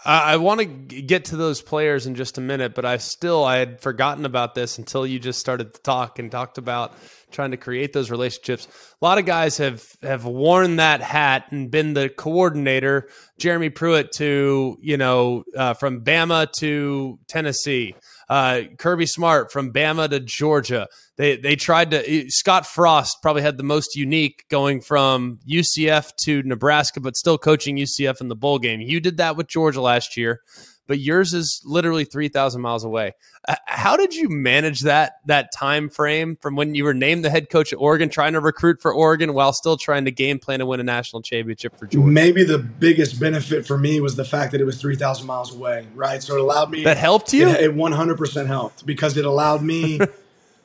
I, 0.06 0.36
want 0.36 0.60
to 0.60 0.66
get 0.66 1.26
to 1.26 1.36
those 1.36 1.62
players 1.62 2.06
in 2.06 2.14
just 2.14 2.36
a 2.36 2.42
minute, 2.42 2.74
but 2.74 2.84
I 2.84 2.98
still 2.98 3.42
I 3.42 3.56
had 3.56 3.80
forgotten 3.80 4.26
about 4.26 4.54
this 4.54 4.76
until 4.76 5.06
you 5.06 5.18
just 5.18 5.38
started 5.38 5.72
to 5.72 5.80
talk 5.80 6.18
and 6.18 6.30
talked 6.30 6.58
about 6.58 6.92
trying 7.30 7.52
to 7.52 7.56
create 7.56 7.94
those 7.94 8.10
relationships. 8.10 8.68
A 9.00 9.04
lot 9.04 9.16
of 9.16 9.24
guys 9.24 9.56
have 9.56 9.82
have 10.02 10.26
worn 10.26 10.76
that 10.76 11.00
hat 11.00 11.46
and 11.52 11.70
been 11.70 11.94
the 11.94 12.10
coordinator. 12.10 13.08
Jeremy 13.38 13.70
Pruitt 13.70 14.12
to 14.16 14.76
you 14.82 14.98
know 14.98 15.44
uh, 15.56 15.72
from 15.72 16.04
Bama 16.04 16.52
to 16.58 17.18
Tennessee. 17.26 17.94
Uh, 18.28 18.62
Kirby 18.78 19.06
Smart 19.06 19.52
from 19.52 19.72
Bama 19.72 20.08
to 20.10 20.20
Georgia. 20.20 20.88
They 21.16 21.36
they 21.36 21.56
tried 21.56 21.90
to. 21.92 22.30
Scott 22.30 22.66
Frost 22.66 23.18
probably 23.22 23.42
had 23.42 23.56
the 23.56 23.62
most 23.62 23.96
unique 23.96 24.44
going 24.50 24.80
from 24.80 25.38
UCF 25.48 26.14
to 26.24 26.42
Nebraska, 26.42 27.00
but 27.00 27.16
still 27.16 27.38
coaching 27.38 27.76
UCF 27.76 28.20
in 28.20 28.28
the 28.28 28.36
bowl 28.36 28.58
game. 28.58 28.80
You 28.80 29.00
did 29.00 29.18
that 29.18 29.36
with 29.36 29.48
Georgia 29.48 29.80
last 29.80 30.16
year, 30.16 30.40
but 30.86 30.98
yours 30.98 31.34
is 31.34 31.60
literally 31.64 32.04
three 32.04 32.28
thousand 32.28 32.62
miles 32.62 32.84
away. 32.84 33.12
Uh, 33.46 33.56
how 33.66 33.96
did 33.96 34.14
you 34.14 34.28
manage 34.28 34.80
that 34.80 35.14
that 35.26 35.52
time 35.52 35.88
frame 35.88 36.36
from 36.40 36.56
when 36.56 36.74
you 36.74 36.84
were 36.84 36.94
named 36.94 37.24
the 37.24 37.30
head 37.30 37.50
coach 37.50 37.72
at 37.72 37.78
Oregon, 37.78 38.08
trying 38.08 38.32
to 38.34 38.40
recruit 38.40 38.80
for 38.80 38.92
Oregon 38.92 39.34
while 39.34 39.52
still 39.52 39.76
trying 39.76 40.04
to 40.04 40.10
game 40.10 40.38
plan 40.38 40.60
to 40.60 40.66
win 40.66 40.80
a 40.80 40.84
national 40.84 41.22
championship 41.22 41.78
for 41.78 41.86
Georgia? 41.86 42.06
Maybe 42.06 42.44
the 42.44 42.58
biggest 42.58 43.18
benefit 43.20 43.66
for 43.66 43.78
me 43.78 44.00
was 44.00 44.16
the 44.16 44.24
fact 44.24 44.52
that 44.52 44.60
it 44.60 44.64
was 44.64 44.80
three 44.80 44.96
thousand 44.96 45.26
miles 45.26 45.54
away. 45.54 45.86
Right, 45.94 46.22
so 46.22 46.34
it 46.34 46.40
allowed 46.40 46.70
me. 46.70 46.84
That 46.84 46.96
helped 46.96 47.32
you. 47.32 47.48
It 47.48 47.74
hundred 47.74 48.18
percent 48.18 48.48
helped 48.48 48.86
because 48.86 49.16
it 49.16 49.24
allowed 49.24 49.62
me. 49.62 50.00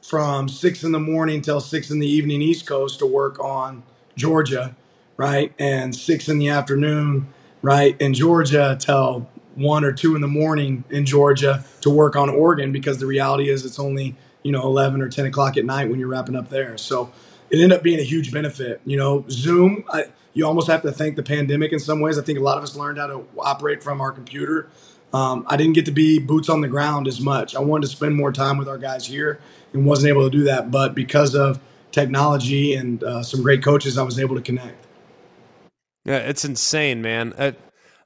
from 0.01 0.47
six 0.47 0.83
in 0.83 0.91
the 0.91 0.99
morning 0.99 1.41
till 1.41 1.59
six 1.59 1.91
in 1.91 1.99
the 1.99 2.07
evening 2.07 2.41
East 2.41 2.65
Coast 2.65 2.99
to 2.99 3.05
work 3.05 3.39
on 3.39 3.83
Georgia, 4.15 4.75
right? 5.17 5.53
And 5.59 5.95
six 5.95 6.29
in 6.29 6.39
the 6.39 6.49
afternoon, 6.49 7.27
right, 7.61 7.99
in 7.99 8.13
Georgia 8.13 8.77
till 8.79 9.29
one 9.59 9.83
or 9.83 9.91
two 9.91 10.15
in 10.15 10.21
the 10.21 10.27
morning 10.27 10.83
in 10.89 11.05
Georgia 11.05 11.63
to 11.81 11.89
work 11.89 12.15
on 12.15 12.29
Oregon 12.29 12.71
because 12.71 12.99
the 12.99 13.05
reality 13.05 13.49
is 13.49 13.65
it's 13.65 13.79
only, 13.79 14.15
you 14.43 14.51
know, 14.51 14.61
11 14.63 15.01
or 15.01 15.09
10 15.09 15.25
o'clock 15.25 15.57
at 15.57 15.65
night 15.65 15.89
when 15.89 15.99
you're 15.99 16.09
wrapping 16.09 16.35
up 16.35 16.49
there. 16.49 16.77
So 16.77 17.11
it 17.49 17.55
ended 17.55 17.77
up 17.77 17.83
being 17.83 17.99
a 17.99 18.03
huge 18.03 18.31
benefit. 18.31 18.81
You 18.85 18.97
know, 18.97 19.25
Zoom, 19.29 19.83
I, 19.91 20.05
you 20.33 20.45
almost 20.45 20.67
have 20.67 20.81
to 20.83 20.91
thank 20.91 21.15
the 21.15 21.23
pandemic 21.23 21.71
in 21.73 21.79
some 21.79 21.99
ways. 21.99 22.17
I 22.17 22.21
think 22.21 22.39
a 22.39 22.41
lot 22.43 22.57
of 22.57 22.63
us 22.63 22.75
learned 22.75 22.97
how 22.97 23.07
to 23.07 23.27
operate 23.37 23.83
from 23.83 24.01
our 24.01 24.11
computer. 24.11 24.69
Um, 25.11 25.45
I 25.47 25.57
didn't 25.57 25.73
get 25.73 25.85
to 25.85 25.91
be 25.91 26.19
boots 26.19 26.49
on 26.49 26.61
the 26.61 26.67
ground 26.67 27.07
as 27.07 27.19
much. 27.19 27.55
I 27.55 27.59
wanted 27.59 27.87
to 27.87 27.95
spend 27.95 28.15
more 28.15 28.31
time 28.31 28.57
with 28.57 28.67
our 28.67 28.77
guys 28.77 29.07
here 29.07 29.39
and 29.73 29.85
wasn't 29.85 30.09
able 30.09 30.29
to 30.29 30.37
do 30.37 30.43
that. 30.43 30.69
But 30.69 30.93
because 30.93 31.35
of 31.35 31.59
technology 31.91 32.75
and 32.75 33.03
uh, 33.03 33.23
some 33.23 33.41
great 33.41 33.63
coaches, 33.63 33.97
I 33.97 34.03
was 34.03 34.19
able 34.19 34.35
to 34.35 34.41
connect. 34.41 34.85
Yeah, 36.05 36.17
it's 36.17 36.45
insane, 36.45 37.01
man. 37.01 37.33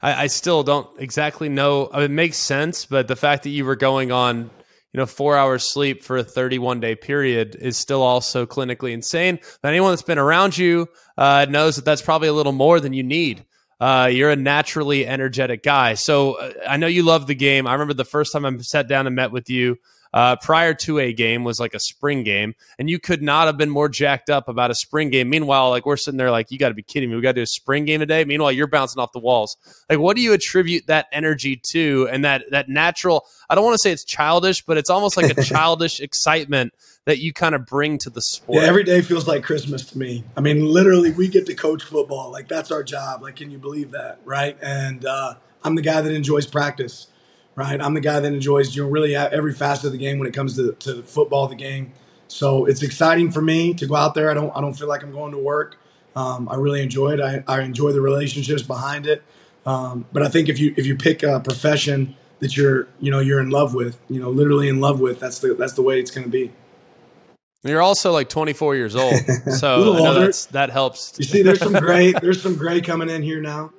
I, 0.04 0.24
I 0.24 0.28
still 0.28 0.62
don't 0.64 0.88
exactly 1.00 1.50
know. 1.50 1.90
I 1.92 1.98
mean, 1.98 2.06
it 2.06 2.12
makes 2.12 2.38
sense, 2.38 2.86
but 2.86 3.08
the 3.08 3.16
fact 3.16 3.44
that 3.44 3.50
you 3.50 3.66
were 3.66 3.78
going 3.78 4.12
on, 4.12 4.42
you 4.42 5.00
know, 5.00 5.06
four 5.08 5.38
hours 5.38 5.72
sleep 5.72 6.04
for 6.04 6.18
a 6.18 6.24
31 6.24 6.82
day 6.82 6.94
period 6.94 7.56
is 7.56 7.78
still 7.78 8.04
also 8.04 8.46
clinically 8.46 8.92
insane. 8.92 9.40
But 9.62 9.70
anyone 9.70 9.94
that's 9.94 10.04
been 10.04 10.20
around 10.20 10.56
you 10.58 10.90
uh, 11.18 11.48
knows 11.50 11.78
that 11.78 11.86
that's 11.86 12.02
probably 12.02 12.28
a 12.28 12.34
little 12.34 12.52
more 12.52 12.80
than 12.80 12.94
you 12.94 13.04
need. 13.04 13.46
Uh, 13.80 14.10
you're 14.12 14.30
a 14.30 14.36
naturally 14.36 15.08
energetic 15.08 15.64
guy. 15.64 15.96
So 15.96 16.34
uh, 16.34 16.52
I 16.68 16.78
know 16.78 16.88
you 16.88 17.04
love 17.04 17.26
the 17.26 17.36
game. 17.36 17.66
I 17.66 17.74
remember 17.74 17.94
the 17.94 18.06
first 18.06 18.32
time 18.32 18.46
I 18.46 18.56
sat 18.58 18.88
down 18.88 19.08
and 19.08 19.16
met 19.16 19.32
with 19.32 19.50
you 19.50 19.78
uh, 20.14 20.36
prior 20.36 20.74
to 20.74 21.00
a 21.00 21.12
game 21.12 21.44
was 21.44 21.60
like 21.60 21.74
a 21.74 21.80
spring 21.80 22.24
game, 22.24 22.54
and 22.78 22.90
you 22.90 23.00
could 23.00 23.22
not 23.22 23.48
have 23.48 23.58
been 23.58 23.70
more 23.70 23.90
jacked 23.90 24.30
up 24.30 24.48
about 24.48 24.70
a 24.70 24.76
spring 24.76 25.10
game. 25.10 25.30
Meanwhile, 25.30 25.72
like 25.72 25.86
we're 25.86 25.98
sitting 25.98 26.18
there 26.18 26.30
like, 26.30 26.52
you 26.52 26.60
got 26.60 26.70
to 26.70 26.76
be 26.76 26.84
kidding 26.84 27.10
me. 27.10 27.16
We 27.16 27.22
got 27.22 27.32
to 27.32 27.36
do 27.36 27.42
a 27.42 27.48
spring 27.48 27.86
game 27.86 28.00
today. 28.00 28.24
Meanwhile, 28.24 28.52
you're 28.52 28.68
bouncing 28.68 29.02
off 29.02 29.12
the 29.12 29.20
walls. 29.20 29.58
Like, 29.90 30.00
what 30.00 30.16
do 30.16 30.22
you 30.22 30.34
attribute 30.34 30.88
that 30.88 31.08
energy 31.12 31.60
to, 31.72 32.08
and 32.12 32.24
that 32.26 32.44
that 32.52 32.70
natural? 32.70 33.26
I 33.50 33.56
don't 33.56 33.64
want 33.64 33.74
to 33.76 33.80
say 33.80 33.92
it's 33.92 34.04
childish, 34.04 34.62
but 34.62 34.78
it's 34.78 34.90
almost 34.90 35.18
like 35.18 35.36
a 35.36 35.42
childish 35.44 36.00
excitement 36.00 36.74
that 37.06 37.20
you 37.20 37.34
kind 37.34 37.56
of 37.56 37.66
bring 37.66 37.98
to 38.00 38.10
the 38.10 38.22
sport. 38.22 38.62
Yeah, 38.62 38.68
every 38.68 38.84
day 38.84 39.02
feels 39.02 39.28
like 39.28 39.44
Christmas 39.44 39.84
to 39.88 39.98
me. 39.98 40.24
I 40.38 40.42
mean, 40.42 40.66
literally, 40.66 41.12
we 41.12 41.28
get 41.28 41.48
to 41.48 41.56
coach 41.56 41.84
football. 41.84 42.32
Like 42.32 42.48
that's 42.48 42.72
our 42.72 42.84
job. 42.84 43.24
Like, 43.24 43.38
can 43.38 43.50
you 43.50 43.58
believe 43.58 43.92
that, 43.92 44.20
right? 44.26 44.58
And 44.62 45.06
uh, 45.06 45.36
I'm 45.64 45.76
the 45.76 45.82
guy 45.82 46.02
that 46.02 46.14
enjoys 46.14 46.46
practice 46.46 47.08
right? 47.56 47.80
I'm 47.80 47.94
the 47.94 48.02
guy 48.02 48.20
that 48.20 48.32
enjoys 48.32 48.76
you 48.76 48.84
know 48.84 48.90
really 48.90 49.16
every 49.16 49.54
facet 49.54 49.86
of 49.86 49.92
the 49.92 49.98
game 49.98 50.20
when 50.20 50.28
it 50.28 50.34
comes 50.34 50.56
to 50.56 50.74
to 50.74 51.04
football, 51.04 51.48
the 51.48 51.56
game. 51.56 51.94
So 52.28 52.66
it's 52.66 52.82
exciting 52.82 53.32
for 53.32 53.42
me 53.42 53.74
to 53.76 53.86
go 53.86 53.96
out 53.96 54.14
there. 54.16 54.30
I 54.30 54.34
don't 54.34 54.56
I 54.56 54.62
don't 54.62 54.74
feel 54.74 54.88
like 54.88 55.04
I'm 55.04 55.12
going 55.12 55.32
to 55.32 55.38
work. 55.38 55.78
Um, 56.16 56.48
I 56.50 56.56
really 56.56 56.82
enjoy 56.82 57.14
it. 57.14 57.20
I, 57.20 57.44
I 57.48 57.62
enjoy 57.62 57.92
the 57.92 58.02
relationships 58.02 58.62
behind 58.62 59.08
it. 59.08 59.24
Um, 59.66 60.06
but 60.12 60.24
I 60.24 60.30
think 60.30 60.50
if 60.50 60.60
you 60.60 60.74
if 60.78 60.86
you 60.86 60.96
pick 60.96 61.24
a 61.24 61.40
profession 61.40 62.16
that 62.40 62.58
you're 62.58 62.88
you 63.00 63.12
know 63.12 63.20
you're 63.20 63.40
in 63.40 63.50
love 63.50 63.74
with, 63.74 63.98
you 64.10 64.20
know, 64.20 64.30
literally 64.30 64.68
in 64.68 64.80
love 64.80 65.00
with, 65.00 65.20
that's 65.20 65.40
the 65.40 65.54
that's 65.54 65.74
the 65.74 65.82
way 65.82 66.00
it's 66.00 66.12
going 66.12 66.26
to 66.26 66.30
be. 66.30 66.52
You're 67.64 67.82
also 67.82 68.12
like 68.12 68.28
24 68.28 68.76
years 68.76 68.94
old, 68.94 69.16
so 69.58 69.94
that 70.52 70.70
helps. 70.70 71.14
You 71.18 71.24
see, 71.24 71.42
there's 71.44 71.60
some 71.60 71.74
gray. 71.74 72.12
There's 72.12 72.42
some 72.42 72.58
gray 72.58 72.82
coming 72.82 73.10
in 73.10 73.24
here 73.24 73.42
now. 73.42 73.72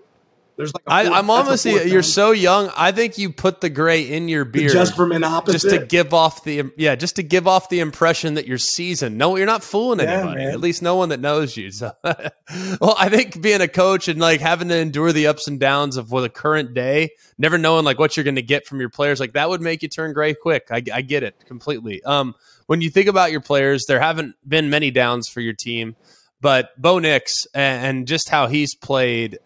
There's 0.57 0.73
like 0.73 0.85
I, 0.87 1.19
am 1.19 1.31
almost 1.31 1.65
you're 1.65 2.03
so 2.03 2.31
young. 2.31 2.71
I 2.77 2.93
think 2.93 3.19
you 3.19 3.33
put 3.33 3.61
the 3.61 3.69
gray 3.69 4.03
in 4.03 4.29
your 4.29 4.45
beard 4.45 4.73
just 4.73 4.95
from 4.95 5.11
an 5.11 5.25
opposite, 5.25 5.61
just 5.61 5.71
to 5.71 5.85
give 5.85 6.15
off 6.15 6.45
the 6.45 6.71
yeah, 6.77 6.95
just 6.95 7.17
to 7.17 7.25
give 7.25 7.49
off 7.49 7.69
the 7.69 7.81
impression 7.81 8.35
that 8.35 8.47
you're 8.47 8.59
seasoned. 8.59 9.19
No, 9.19 9.35
you're 9.37 9.47
not 9.47 9.65
fooling 9.65 9.99
yeah, 9.99 10.19
anybody. 10.19 10.45
Man. 10.45 10.53
At 10.53 10.61
least 10.61 10.81
no 10.81 10.95
one 10.95 11.09
that 11.09 11.19
knows 11.19 11.57
you. 11.57 11.73
So, 11.73 11.93
well, 12.05 12.95
I 12.99 13.09
think 13.09 13.41
being 13.41 13.61
a 13.61 13.69
coach 13.69 14.07
and 14.07 14.21
like 14.21 14.41
having 14.41 14.69
to 14.69 14.77
endure 14.77 15.13
the 15.13 15.27
ups 15.27 15.49
and 15.49 15.59
downs 15.59 15.97
of 15.97 16.09
the 16.09 16.29
current 16.29 16.73
day, 16.73 17.11
never 17.37 17.59
knowing 17.59 17.85
like 17.85 17.99
what 17.99 18.17
you're 18.17 18.25
going 18.25 18.37
to 18.37 18.43
get 18.43 18.67
from 18.67 18.79
your 18.79 18.91
players, 18.91 19.19
like 19.19 19.33
that 19.33 19.49
would 19.49 19.61
make 19.61 19.83
you 19.83 19.89
turn 19.89 20.13
gray 20.13 20.35
quick. 20.35 20.69
I, 20.71 20.83
I 20.93 21.03
get 21.03 21.25
it 21.25 21.47
completely. 21.47 22.03
Um, 22.05 22.35
when 22.67 22.81
you 22.81 22.91
think 22.91 23.09
about 23.09 23.33
your 23.33 23.41
players, 23.41 23.87
there 23.89 24.01
haven't 24.01 24.37
been 24.47 24.71
many 24.71 24.91
downs 24.91 25.29
for 25.29 25.41
your 25.41 25.55
team 25.55 25.97
but 26.45 26.71
Bo 26.77 26.99
Nix 26.99 27.47
and 27.55 28.07
just 28.07 28.29
how 28.29 28.49
he's 28.49 28.75
played 28.75 29.39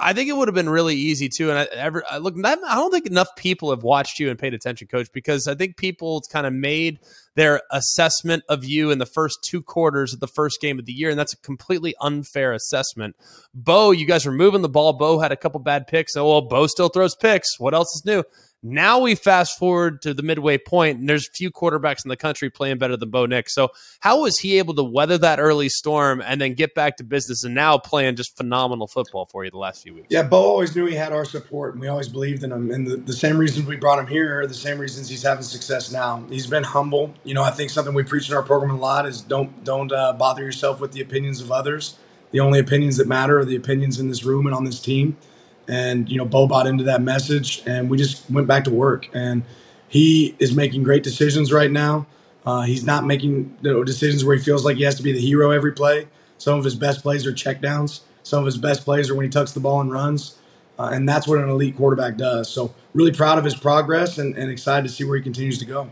I 0.00 0.12
think 0.12 0.28
it 0.28 0.36
would 0.36 0.48
have 0.48 0.54
been 0.54 0.68
really 0.68 0.94
easy 0.94 1.28
too. 1.28 1.50
And 1.50 1.58
I, 1.58 1.64
ever, 1.72 2.04
I 2.10 2.18
look, 2.18 2.34
I 2.44 2.54
don't 2.54 2.90
think 2.90 3.06
enough 3.06 3.34
people 3.36 3.70
have 3.70 3.82
watched 3.82 4.18
you 4.18 4.28
and 4.28 4.38
paid 4.38 4.54
attention, 4.54 4.88
Coach, 4.88 5.08
because 5.12 5.48
I 5.48 5.54
think 5.54 5.76
people 5.76 6.22
kind 6.30 6.46
of 6.46 6.52
made 6.52 7.00
their 7.34 7.62
assessment 7.70 8.42
of 8.48 8.64
you 8.64 8.90
in 8.90 8.98
the 8.98 9.06
first 9.06 9.38
two 9.42 9.62
quarters 9.62 10.12
of 10.12 10.20
the 10.20 10.26
first 10.26 10.60
game 10.60 10.78
of 10.78 10.84
the 10.84 10.92
year, 10.92 11.10
and 11.10 11.18
that's 11.18 11.32
a 11.32 11.38
completely 11.38 11.94
unfair 12.00 12.52
assessment. 12.52 13.16
Bo, 13.54 13.90
you 13.90 14.06
guys 14.06 14.26
were 14.26 14.32
moving 14.32 14.62
the 14.62 14.68
ball. 14.68 14.92
Bo 14.92 15.18
had 15.18 15.32
a 15.32 15.36
couple 15.36 15.60
bad 15.60 15.86
picks. 15.86 16.16
Oh 16.16 16.28
well, 16.28 16.42
Bo 16.42 16.66
still 16.66 16.88
throws 16.88 17.14
picks. 17.14 17.58
What 17.58 17.74
else 17.74 17.94
is 17.94 18.02
new? 18.04 18.24
Now 18.62 18.98
we 18.98 19.14
fast 19.14 19.58
forward 19.58 20.02
to 20.02 20.12
the 20.12 20.22
midway 20.22 20.58
point, 20.58 20.98
and 20.98 21.08
there's 21.08 21.26
a 21.26 21.30
few 21.30 21.50
quarterbacks 21.50 22.04
in 22.04 22.10
the 22.10 22.16
country 22.16 22.50
playing 22.50 22.76
better 22.76 22.94
than 22.94 23.08
Bo 23.08 23.24
Nix. 23.24 23.54
So, 23.54 23.70
how 24.00 24.20
was 24.20 24.38
he 24.38 24.58
able 24.58 24.74
to 24.74 24.82
weather 24.82 25.16
that 25.16 25.40
early 25.40 25.70
storm 25.70 26.20
and 26.20 26.38
then 26.38 26.52
get 26.52 26.74
back 26.74 26.98
to 26.98 27.04
business 27.04 27.42
and 27.42 27.54
now 27.54 27.78
playing 27.78 28.16
just 28.16 28.36
phenomenal 28.36 28.86
football 28.86 29.24
for 29.24 29.46
you 29.46 29.50
the 29.50 29.56
last 29.56 29.82
few 29.82 29.94
weeks? 29.94 30.08
Yeah, 30.10 30.24
Bo 30.24 30.36
always 30.36 30.76
knew 30.76 30.84
he 30.84 30.94
had 30.94 31.10
our 31.10 31.24
support, 31.24 31.72
and 31.72 31.80
we 31.80 31.88
always 31.88 32.08
believed 32.08 32.44
in 32.44 32.52
him. 32.52 32.70
And 32.70 32.86
the, 32.86 32.96
the 32.98 33.14
same 33.14 33.38
reasons 33.38 33.66
we 33.66 33.76
brought 33.76 33.98
him 33.98 34.06
here 34.06 34.40
are 34.40 34.46
the 34.46 34.52
same 34.52 34.78
reasons 34.78 35.08
he's 35.08 35.22
having 35.22 35.42
success 35.42 35.90
now. 35.90 36.22
He's 36.28 36.46
been 36.46 36.64
humble. 36.64 37.14
You 37.24 37.32
know, 37.32 37.42
I 37.42 37.52
think 37.52 37.70
something 37.70 37.94
we 37.94 38.02
preach 38.02 38.28
in 38.28 38.36
our 38.36 38.42
program 38.42 38.72
a 38.72 38.78
lot 38.78 39.06
is 39.06 39.22
don't 39.22 39.64
don't 39.64 39.90
uh, 39.90 40.12
bother 40.12 40.42
yourself 40.44 40.80
with 40.80 40.92
the 40.92 41.00
opinions 41.00 41.40
of 41.40 41.50
others. 41.50 41.96
The 42.30 42.40
only 42.40 42.58
opinions 42.58 42.98
that 42.98 43.08
matter 43.08 43.38
are 43.38 43.44
the 43.46 43.56
opinions 43.56 43.98
in 43.98 44.08
this 44.08 44.22
room 44.22 44.46
and 44.46 44.54
on 44.54 44.64
this 44.64 44.80
team. 44.80 45.16
And, 45.70 46.10
you 46.10 46.18
know, 46.18 46.24
Bo 46.24 46.48
bought 46.48 46.66
into 46.66 46.82
that 46.84 47.00
message 47.00 47.62
and 47.64 47.88
we 47.88 47.96
just 47.96 48.28
went 48.28 48.48
back 48.48 48.64
to 48.64 48.70
work. 48.70 49.08
And 49.14 49.44
he 49.88 50.34
is 50.40 50.54
making 50.54 50.82
great 50.82 51.04
decisions 51.04 51.52
right 51.52 51.70
now. 51.70 52.06
Uh, 52.44 52.62
he's 52.62 52.84
not 52.84 53.06
making 53.06 53.56
you 53.62 53.72
know, 53.72 53.84
decisions 53.84 54.24
where 54.24 54.36
he 54.36 54.42
feels 54.42 54.64
like 54.64 54.78
he 54.78 54.82
has 54.82 54.96
to 54.96 55.02
be 55.02 55.12
the 55.12 55.20
hero 55.20 55.52
every 55.52 55.72
play. 55.72 56.08
Some 56.38 56.58
of 56.58 56.64
his 56.64 56.74
best 56.74 57.02
plays 57.02 57.24
are 57.24 57.32
checkdowns. 57.32 58.00
Some 58.24 58.40
of 58.40 58.46
his 58.46 58.56
best 58.56 58.84
plays 58.84 59.08
are 59.10 59.14
when 59.14 59.24
he 59.24 59.30
tucks 59.30 59.52
the 59.52 59.60
ball 59.60 59.80
and 59.80 59.92
runs. 59.92 60.36
Uh, 60.76 60.90
and 60.92 61.08
that's 61.08 61.28
what 61.28 61.38
an 61.38 61.48
elite 61.48 61.76
quarterback 61.76 62.16
does. 62.16 62.48
So, 62.48 62.74
really 62.94 63.12
proud 63.12 63.38
of 63.38 63.44
his 63.44 63.54
progress 63.54 64.18
and, 64.18 64.36
and 64.36 64.50
excited 64.50 64.88
to 64.88 64.92
see 64.92 65.04
where 65.04 65.16
he 65.16 65.22
continues 65.22 65.58
to 65.58 65.66
go. 65.66 65.90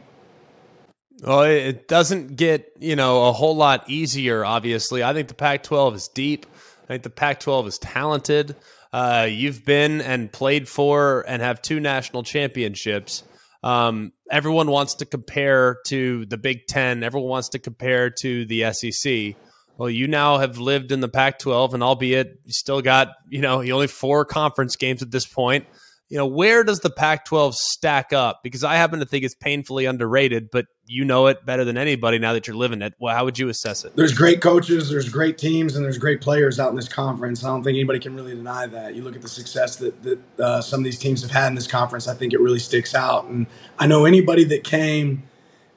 Well, 1.22 1.42
it 1.42 1.88
doesn't 1.88 2.36
get, 2.36 2.72
you 2.78 2.96
know, 2.96 3.26
a 3.26 3.32
whole 3.32 3.56
lot 3.56 3.88
easier, 3.90 4.44
obviously. 4.44 5.02
I 5.02 5.12
think 5.12 5.28
the 5.28 5.34
Pac 5.34 5.62
12 5.64 5.94
is 5.94 6.08
deep. 6.08 6.46
I 6.84 6.86
think 6.86 7.02
the 7.02 7.10
Pac 7.10 7.40
12 7.40 7.68
is 7.68 7.78
talented. 7.78 8.56
Uh, 8.92 9.28
you've 9.30 9.64
been 9.64 10.00
and 10.00 10.32
played 10.32 10.68
for 10.68 11.24
and 11.28 11.42
have 11.42 11.60
two 11.60 11.80
national 11.80 12.22
championships. 12.22 13.22
Um, 13.62 14.12
everyone 14.30 14.70
wants 14.70 14.94
to 14.96 15.06
compare 15.06 15.78
to 15.86 16.26
the 16.26 16.38
Big 16.38 16.66
Ten. 16.66 17.02
Everyone 17.02 17.28
wants 17.28 17.50
to 17.50 17.58
compare 17.58 18.10
to 18.20 18.44
the 18.46 18.72
SEC. 18.72 19.34
Well, 19.76 19.90
you 19.90 20.08
now 20.08 20.38
have 20.38 20.58
lived 20.58 20.90
in 20.90 21.00
the 21.00 21.08
Pac 21.08 21.38
12, 21.38 21.74
and 21.74 21.82
albeit 21.82 22.40
you 22.44 22.52
still 22.52 22.82
got, 22.82 23.08
you 23.28 23.40
know, 23.40 23.60
you 23.60 23.72
only 23.72 23.86
four 23.86 24.24
conference 24.24 24.76
games 24.76 25.02
at 25.02 25.10
this 25.10 25.26
point 25.26 25.66
you 26.08 26.16
know, 26.16 26.26
where 26.26 26.64
does 26.64 26.80
the 26.80 26.88
Pac 26.88 27.26
12 27.26 27.54
stack 27.54 28.12
up? 28.14 28.40
Because 28.42 28.64
I 28.64 28.76
happen 28.76 29.00
to 29.00 29.06
think 29.06 29.24
it's 29.24 29.34
painfully 29.34 29.84
underrated, 29.84 30.50
but 30.50 30.66
you 30.86 31.04
know 31.04 31.26
it 31.26 31.44
better 31.44 31.66
than 31.66 31.76
anybody 31.76 32.18
now 32.18 32.32
that 32.32 32.46
you're 32.46 32.56
living 32.56 32.80
it. 32.80 32.94
Well, 32.98 33.14
how 33.14 33.26
would 33.26 33.38
you 33.38 33.50
assess 33.50 33.84
it? 33.84 33.94
There's 33.94 34.14
great 34.14 34.40
coaches, 34.40 34.88
there's 34.88 35.10
great 35.10 35.36
teams, 35.36 35.76
and 35.76 35.84
there's 35.84 35.98
great 35.98 36.22
players 36.22 36.58
out 36.58 36.70
in 36.70 36.76
this 36.76 36.88
conference. 36.88 37.44
I 37.44 37.48
don't 37.48 37.62
think 37.62 37.74
anybody 37.74 37.98
can 37.98 38.14
really 38.14 38.34
deny 38.34 38.66
that. 38.66 38.94
You 38.94 39.02
look 39.02 39.16
at 39.16 39.22
the 39.22 39.28
success 39.28 39.76
that, 39.76 40.02
that 40.02 40.18
uh, 40.40 40.62
some 40.62 40.80
of 40.80 40.84
these 40.84 40.98
teams 40.98 41.20
have 41.20 41.30
had 41.30 41.48
in 41.48 41.54
this 41.54 41.66
conference, 41.66 42.08
I 42.08 42.14
think 42.14 42.32
it 42.32 42.40
really 42.40 42.58
sticks 42.58 42.94
out. 42.94 43.26
And 43.26 43.46
I 43.78 43.86
know 43.86 44.06
anybody 44.06 44.44
that 44.44 44.64
came 44.64 45.24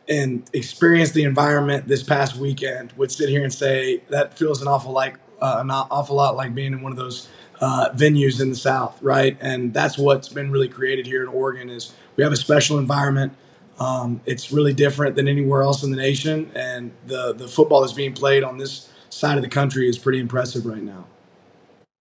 and 0.08 0.50
experienced 0.54 1.14
the 1.14 1.24
environment 1.24 1.90
this 1.90 2.04
past 2.04 2.38
weekend 2.38 2.94
would 2.94 3.12
sit 3.12 3.28
here 3.28 3.44
and 3.44 3.54
say 3.54 4.02
that 4.10 4.38
feels 4.38 4.62
an 4.62 4.68
awful 4.68 4.94
like 4.94 5.18
uh, 5.42 5.58
an 5.60 5.72
awful 5.72 6.16
lot 6.16 6.36
like 6.36 6.54
being 6.54 6.74
in 6.74 6.82
one 6.82 6.92
of 6.92 6.98
those 6.98 7.28
uh, 7.62 7.90
venues 7.94 8.42
in 8.42 8.50
the 8.50 8.56
South, 8.56 9.02
right? 9.02 9.38
And 9.40 9.74
that's 9.74 9.98
what's 9.98 10.28
been 10.28 10.52
really 10.52 10.68
created 10.68 11.06
here 11.06 11.22
in 11.22 11.30
Oregon 11.30 11.70
is 11.70 11.94
we 12.16 12.24
have 12.24 12.34
a 12.34 12.38
special 12.38 12.80
environment. 12.80 13.34
Um, 13.80 14.22
it's 14.26 14.52
really 14.52 14.74
different 14.74 15.16
than 15.16 15.28
anywhere 15.28 15.62
else 15.62 15.84
in 15.84 15.92
the 15.92 15.98
nation, 15.98 16.52
and 16.54 16.92
the 17.08 17.34
the 17.34 17.48
football 17.48 17.82
that's 17.82 17.94
being 17.94 18.14
played 18.14 18.44
on 18.44 18.58
this 18.58 18.90
side 19.10 19.38
of 19.38 19.44
the 19.44 19.50
country 19.50 19.88
is 19.88 19.98
pretty 19.98 20.20
impressive 20.20 20.66
right 20.66 20.84
now. 20.84 21.06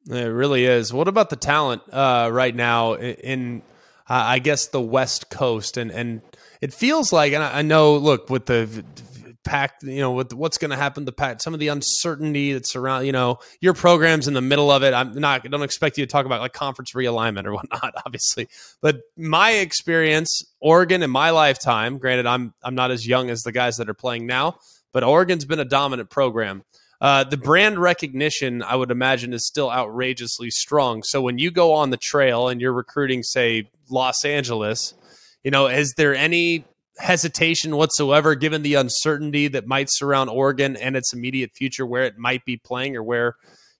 It 0.08 0.24
really 0.24 0.64
is. 0.64 0.92
What 0.92 1.08
about 1.08 1.30
the 1.30 1.36
talent 1.36 1.82
uh, 1.92 2.28
right 2.32 2.54
now 2.54 2.94
in, 2.94 3.62
uh, 4.08 4.14
I 4.26 4.38
guess, 4.40 4.66
the 4.66 4.80
West 4.80 5.30
Coast? 5.30 5.76
And 5.76 5.90
and 5.90 6.22
it 6.60 6.74
feels 6.74 7.12
like, 7.12 7.32
and 7.32 7.42
I 7.42 7.62
know, 7.62 7.96
look, 7.96 8.28
with 8.28 8.46
the 8.46 8.84
pack, 9.44 9.74
you 9.82 10.00
know, 10.00 10.12
with 10.12 10.32
what's 10.32 10.58
going 10.58 10.70
to 10.70 10.76
happen 10.76 11.06
to 11.06 11.12
pack, 11.12 11.40
some 11.40 11.54
of 11.54 11.60
the 11.60 11.68
uncertainty 11.68 12.52
that's 12.52 12.76
around, 12.76 13.06
you 13.06 13.12
know, 13.12 13.38
your 13.60 13.74
program's 13.74 14.28
in 14.28 14.34
the 14.34 14.40
middle 14.40 14.70
of 14.70 14.82
it. 14.82 14.92
I'm 14.92 15.12
not, 15.14 15.42
I 15.44 15.48
don't 15.48 15.62
expect 15.62 15.98
you 15.98 16.04
to 16.04 16.10
talk 16.10 16.26
about 16.26 16.40
like 16.40 16.52
conference 16.52 16.92
realignment 16.92 17.46
or 17.46 17.54
whatnot, 17.54 17.94
obviously. 18.06 18.48
But 18.80 19.00
my 19.16 19.52
experience, 19.52 20.44
Oregon 20.60 21.02
in 21.02 21.10
my 21.10 21.30
lifetime, 21.30 21.98
granted, 21.98 22.26
I'm, 22.26 22.54
I'm 22.62 22.74
not 22.74 22.90
as 22.90 23.06
young 23.06 23.30
as 23.30 23.42
the 23.42 23.52
guys 23.52 23.76
that 23.76 23.88
are 23.88 23.94
playing 23.94 24.26
now, 24.26 24.58
but 24.92 25.02
Oregon's 25.04 25.44
been 25.44 25.60
a 25.60 25.64
dominant 25.64 26.10
program. 26.10 26.64
Uh, 27.00 27.24
the 27.24 27.38
brand 27.38 27.78
recognition, 27.78 28.62
I 28.62 28.76
would 28.76 28.90
imagine, 28.90 29.32
is 29.32 29.46
still 29.46 29.70
outrageously 29.70 30.50
strong. 30.50 31.02
So 31.02 31.22
when 31.22 31.38
you 31.38 31.50
go 31.50 31.72
on 31.72 31.90
the 31.90 31.96
trail 31.96 32.48
and 32.48 32.60
you're 32.60 32.74
recruiting, 32.74 33.22
say, 33.22 33.70
Los 33.88 34.24
Angeles, 34.24 34.92
you 35.42 35.50
know, 35.50 35.66
is 35.66 35.94
there 35.96 36.14
any 36.14 36.66
hesitation 37.00 37.76
whatsoever, 37.76 38.34
given 38.34 38.62
the 38.62 38.74
uncertainty 38.74 39.48
that 39.48 39.66
might 39.66 39.88
surround 39.90 40.30
Oregon 40.30 40.76
and 40.76 40.96
its 40.96 41.12
immediate 41.12 41.52
future, 41.54 41.86
where 41.86 42.04
it 42.04 42.18
might 42.18 42.44
be 42.44 42.56
playing 42.56 42.96
or 42.96 43.02
where 43.02 43.36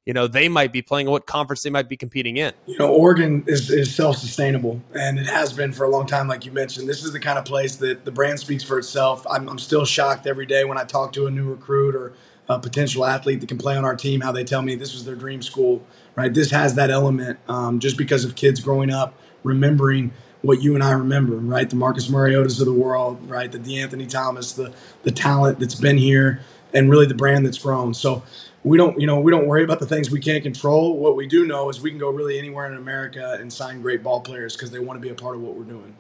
you 0.07 0.15
know 0.15 0.27
they 0.27 0.49
might 0.49 0.73
be 0.73 0.83
playing, 0.83 1.09
what 1.09 1.27
conference 1.27 1.63
they 1.63 1.71
might 1.71 1.89
be 1.89 1.97
competing 1.97 2.37
in. 2.37 2.53
You 2.67 2.79
know, 2.79 2.93
Oregon 2.93 3.45
is, 3.47 3.71
is 3.71 3.95
self 3.95 4.17
sustainable, 4.17 4.81
and 4.95 5.19
it 5.19 5.27
has 5.27 5.53
been 5.53 5.73
for 5.73 5.85
a 5.85 5.91
long 5.91 6.07
time, 6.07 6.29
like 6.29 6.45
you 6.45 6.53
mentioned. 6.53 6.89
This 6.89 7.05
is 7.05 7.13
the 7.13 7.21
kind 7.21 7.39
of 7.39 7.45
place 7.45 7.77
that 7.77 8.05
the 8.05 8.13
brand 8.13 8.41
speaks 8.41 8.65
for 8.65 8.79
itself. 8.79 9.27
I'm, 9.31 9.49
I'm 9.49 9.59
still 9.59 9.85
shocked 9.85 10.27
every 10.27 10.47
day 10.47 10.65
when 10.65 10.79
I 10.79 10.85
talk 10.85 11.13
to 11.15 11.27
a 11.27 11.31
new 11.31 11.49
recruit 11.49 11.95
or 11.95 12.13
a 12.49 12.59
potential 12.59 13.05
athlete 13.05 13.41
that 13.41 13.47
can 13.47 13.59
play 13.59 13.77
on 13.77 13.85
our 13.85 13.95
team, 13.95 14.23
how 14.23 14.33
they 14.33 14.43
tell 14.43 14.63
me 14.63 14.75
this 14.75 14.93
was 14.93 15.05
their 15.05 15.15
dream 15.15 15.43
school. 15.43 15.85
Right, 16.17 16.35
this 16.35 16.51
has 16.51 16.75
that 16.75 16.91
element 16.91 17.39
um, 17.49 17.79
just 17.79 17.97
because 17.97 18.25
of 18.25 18.35
kids 18.35 18.61
growing 18.61 18.91
up 18.91 19.15
remembering 19.43 20.13
what 20.43 20.63
you 20.63 20.75
and 20.75 20.83
I 20.83 20.93
remember, 20.93 21.37
right? 21.37 21.69
The 21.69 21.77
Marcus 21.77 22.09
Mariotas 22.09 22.61
of 22.61 22.67
the 22.67 22.73
world, 22.73 23.29
right? 23.29 23.51
The 23.51 23.59
DeAnthony 23.59 24.09
Thomas, 24.09 24.53
the 24.53 24.73
the 25.03 25.13
talent 25.13 25.59
that's 25.61 25.75
been 25.75 25.99
here. 25.99 26.41
and 26.73 26.91
really 26.91 27.07
the 27.07 27.15
brand 27.15 27.45
that's 27.47 27.59
grown. 27.59 27.95
So 27.95 28.23
we 28.63 28.77
don't, 28.79 29.01
you 29.01 29.07
know, 29.07 29.21
we 29.21 29.33
don't 29.33 29.47
worry 29.47 29.65
about 29.65 29.81
the 29.81 29.87
things 29.87 30.11
we 30.11 30.21
can't 30.21 30.43
control. 30.43 30.97
What 30.99 31.17
we 31.17 31.27
do 31.27 31.47
know 31.47 31.69
is 31.71 31.81
we 31.81 31.91
can 31.91 31.99
go 31.99 32.11
really 32.11 32.39
anywhere 32.39 32.67
in 32.67 32.77
America 32.77 33.37
and 33.41 33.53
sign 33.53 33.83
great 33.83 34.03
ball 34.03 34.21
players 34.21 34.57
because 34.57 34.71
they 34.71 34.79
want 34.79 34.99
to 34.99 35.03
be 35.03 35.09
a 35.11 35.15
part 35.15 35.37
of 35.37 35.43
what 35.43 35.57
we're 35.57 35.65
doing. 35.65 35.97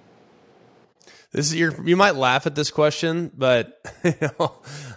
This 1.32 1.46
is 1.46 1.54
your. 1.54 1.74
You 1.86 1.96
might 1.96 2.16
laugh 2.16 2.46
at 2.46 2.54
this 2.56 2.70
question, 2.70 3.30
but 3.36 3.80
you 4.04 4.14
know, 4.38 4.52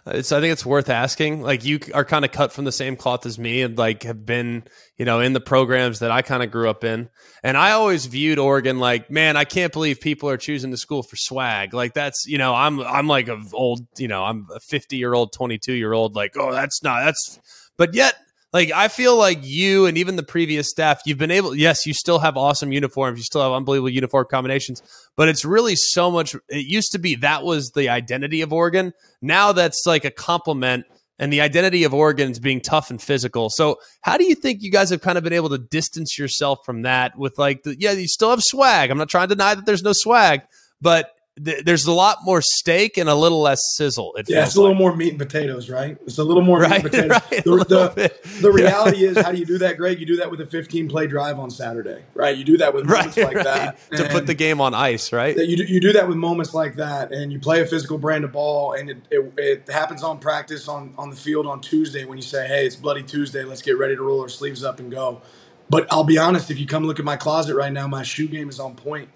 it's. 0.06 0.32
I 0.32 0.42
think 0.42 0.52
it's 0.52 0.66
worth 0.66 0.90
asking. 0.90 1.42
Like 1.42 1.64
you 1.64 1.80
are 1.94 2.06
kind 2.06 2.26
of 2.26 2.32
cut 2.32 2.52
from 2.52 2.66
the 2.66 2.72
same 2.72 2.96
cloth 2.96 3.26
as 3.26 3.40
me, 3.40 3.62
and 3.62 3.78
like 3.78 4.04
have 4.04 4.26
been, 4.26 4.64
you 4.98 5.06
know, 5.06 5.20
in 5.20 5.34
the 5.34 5.40
programs 5.40 6.00
that 6.00 6.12
I 6.12 6.22
kind 6.22 6.44
of 6.44 6.52
grew 6.52 6.70
up 6.70 6.84
in. 6.84 7.10
And 7.44 7.58
I 7.58 7.72
always 7.72 8.06
viewed 8.06 8.40
Oregon 8.40 8.80
like, 8.80 9.10
man, 9.10 9.38
I 9.38 9.46
can't 9.46 9.72
believe 9.72 10.02
people 10.02 10.30
are 10.30 10.38
choosing 10.38 10.72
the 10.72 10.78
school 10.78 11.04
for 11.04 11.16
swag. 11.16 11.74
Like 11.74 11.94
that's, 11.94 12.26
you 12.26 12.38
know, 12.38 12.54
I'm 12.54 12.80
I'm 12.82 13.08
like 13.08 13.28
a 13.28 13.42
old, 13.54 13.88
you 13.98 14.08
know, 14.08 14.24
I'm 14.24 14.48
a 14.54 14.60
50 14.60 14.98
year 14.98 15.14
old, 15.14 15.34
22 15.34 15.74
year 15.74 15.94
old. 15.94 16.16
Like, 16.16 16.36
oh, 16.38 16.52
that's 16.52 16.84
not 16.84 17.04
that's. 17.04 17.40
But 17.76 17.96
yet 17.96 18.16
like 18.54 18.72
I 18.72 18.88
feel 18.88 19.18
like 19.18 19.40
you 19.42 19.88
and 19.88 19.98
even 19.98 20.16
the 20.16 20.24
previous 20.24 20.70
staff, 20.70 21.02
you've 21.06 21.18
been 21.18 21.32
able. 21.32 21.56
Yes, 21.56 21.88
you 21.88 21.94
still 21.94 22.20
have 22.20 22.38
awesome 22.38 22.72
uniforms. 22.72 23.18
You 23.18 23.24
still 23.24 23.42
have 23.42 23.52
unbelievable 23.52 23.90
uniform 23.90 24.28
combinations. 24.30 24.84
But 25.18 25.28
it's 25.28 25.44
really 25.44 25.76
so 25.76 26.12
much. 26.12 26.36
It 26.50 26.68
used 26.68 26.92
to 26.92 27.00
be 27.00 27.16
that 27.16 27.44
was 27.44 27.72
the 27.72 27.90
identity 27.90 28.42
of 28.42 28.54
Oregon. 28.54 28.94
Now 29.22 29.52
that's 29.52 29.84
like 29.88 30.06
a 30.06 30.12
compliment. 30.12 30.86
And 31.20 31.32
the 31.32 31.42
identity 31.42 31.84
of 31.84 31.94
Oregon 31.94 32.32
is 32.32 32.40
being 32.40 32.60
tough 32.60 32.90
and 32.90 33.02
physical. 33.02 33.50
So, 33.50 33.78
how 34.02 34.18
do 34.18 34.24
you 34.26 34.34
think 34.34 34.64
you 34.64 34.72
guys 34.72 34.90
have 34.90 35.02
kind 35.02 35.18
of 35.18 35.24
been 35.24 35.32
able 35.32 35.50
to 35.50 35.60
distance 35.60 36.18
yourself 36.18 36.60
from 36.66 36.82
that? 36.82 37.18
With 37.18 37.38
like, 37.38 37.64
the, 37.64 37.80
yeah, 37.80 37.92
you 37.92 38.08
still 38.08 38.32
have 38.32 38.42
swag. 38.42 38.90
I'm 38.90 38.98
not 38.98 39.10
trying 39.10 39.30
to 39.30 39.36
deny 39.36 39.54
that 39.54 39.66
there's 39.66 39.84
no 39.84 39.94
swag, 39.94 40.42
but 40.82 41.12
th- 41.44 41.64
there's 41.66 41.86
a 41.86 41.92
lot 41.92 42.20
more 42.24 42.42
steak 42.42 42.98
and 42.98 43.10
a 43.10 43.16
little 43.16 43.42
less 43.42 43.60
sizzle. 43.76 44.14
It 44.16 44.30
yeah, 44.30 44.46
it's 44.46 44.56
a 44.56 44.62
little 44.62 44.76
more 44.76 44.96
meat 44.96 45.10
and 45.10 45.20
potatoes, 45.20 45.70
right? 45.70 45.98
It's 46.06 46.18
a 46.18 46.24
little 46.24 46.44
more 46.44 46.60
right, 46.60 46.84
meat 46.84 46.94
and 46.94 47.12
potatoes. 47.12 47.58
Right, 47.58 47.68
the, 47.68 47.88
the, 47.96 48.42
the, 48.42 48.52
reality 48.52 49.06
is, 49.06 49.18
how 49.18 49.32
do 49.32 49.38
you 49.38 49.46
do 49.46 49.58
that, 49.60 49.78
Greg? 49.78 50.00
You 50.00 50.06
do 50.06 50.18
that 50.18 50.30
with 50.30 50.42
a 50.42 50.46
15 50.46 50.90
play 50.90 51.08
drive 51.08 51.40
on 51.40 51.50
Saturday, 51.50 52.04
right? 52.14 52.38
You 52.38 52.44
do 52.44 52.58
that 52.58 52.74
with 52.74 52.86
moments 52.88 53.18
right, 53.18 53.36
like 53.36 53.44
that 53.44 53.78
to 53.92 54.10
put 54.10 54.28
the 54.28 54.34
game 54.34 54.62
on 54.62 54.74
ice, 54.74 55.12
right? 55.12 55.36
You 55.36 55.58
do, 55.58 55.64
you 55.64 55.80
do 55.80 55.94
that 55.94 56.08
with 56.08 56.18
moments 56.18 56.54
like 56.54 56.76
that, 56.76 57.12
and 57.12 57.32
you 57.32 57.40
play 57.40 57.62
a 57.62 57.66
physical 57.66 57.98
brand 57.98 58.24
of 58.24 58.32
ball, 58.32 58.74
and 58.74 58.90
it, 58.90 58.98
it, 59.10 59.34
it 59.38 59.70
happens 59.70 60.04
on 60.04 60.20
practice 60.20 60.68
on 60.68 60.94
on 60.98 61.10
the 61.10 61.16
field 61.16 61.48
on 61.48 61.62
Tuesday 61.62 62.06
when 62.06 62.18
you 62.18 62.24
say, 62.24 62.48
"Hey, 62.48 62.66
it's 62.66 62.76
Bloody 62.76 63.04
Tuesday. 63.04 63.44
Let's 63.44 63.62
get 63.62 63.78
ready 63.78 63.96
to 63.96 64.04
roll 64.04 64.22
our 64.22 64.30
sleeves 64.30 64.64
up 64.64 64.80
and 64.80 64.92
go." 64.92 65.22
But 65.70 65.88
I'll 65.92 66.04
be 66.04 66.18
honest, 66.18 66.52
if 66.52 66.60
you 66.60 66.68
come 66.68 66.86
look 66.86 67.00
at 67.00 67.06
my 67.06 67.16
closet 67.16 67.56
right 67.56 67.72
now, 67.72 67.88
my 67.88 68.04
shoe 68.04 68.28
game 68.28 68.50
is 68.50 68.60
on 68.60 68.76
point. 68.76 69.10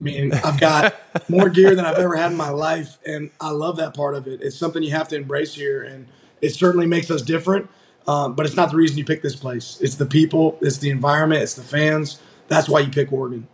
I 0.00 0.04
mean, 0.04 0.32
I've 0.32 0.60
got 0.60 0.94
more 1.28 1.48
gear 1.48 1.74
than 1.74 1.84
I've 1.84 1.98
ever 1.98 2.14
had 2.14 2.30
in 2.30 2.36
my 2.36 2.50
life, 2.50 2.98
and 3.04 3.30
I 3.40 3.50
love 3.50 3.78
that 3.78 3.94
part 3.94 4.14
of 4.14 4.28
it. 4.28 4.40
It's 4.42 4.56
something 4.56 4.82
you 4.82 4.92
have 4.92 5.08
to 5.08 5.16
embrace 5.16 5.54
here, 5.54 5.82
and 5.82 6.06
it 6.40 6.54
certainly 6.54 6.86
makes 6.86 7.10
us 7.10 7.22
different. 7.22 7.68
Um, 8.06 8.34
but 8.34 8.46
it's 8.46 8.56
not 8.56 8.70
the 8.70 8.76
reason 8.76 8.96
you 8.96 9.04
pick 9.04 9.22
this 9.22 9.36
place. 9.36 9.78
It's 9.82 9.96
the 9.96 10.06
people, 10.06 10.56
it's 10.62 10.78
the 10.78 10.88
environment, 10.88 11.42
it's 11.42 11.54
the 11.54 11.62
fans. 11.62 12.20
That's 12.46 12.68
why 12.68 12.80
you 12.80 12.90
pick 12.90 13.12
Oregon. 13.12 13.48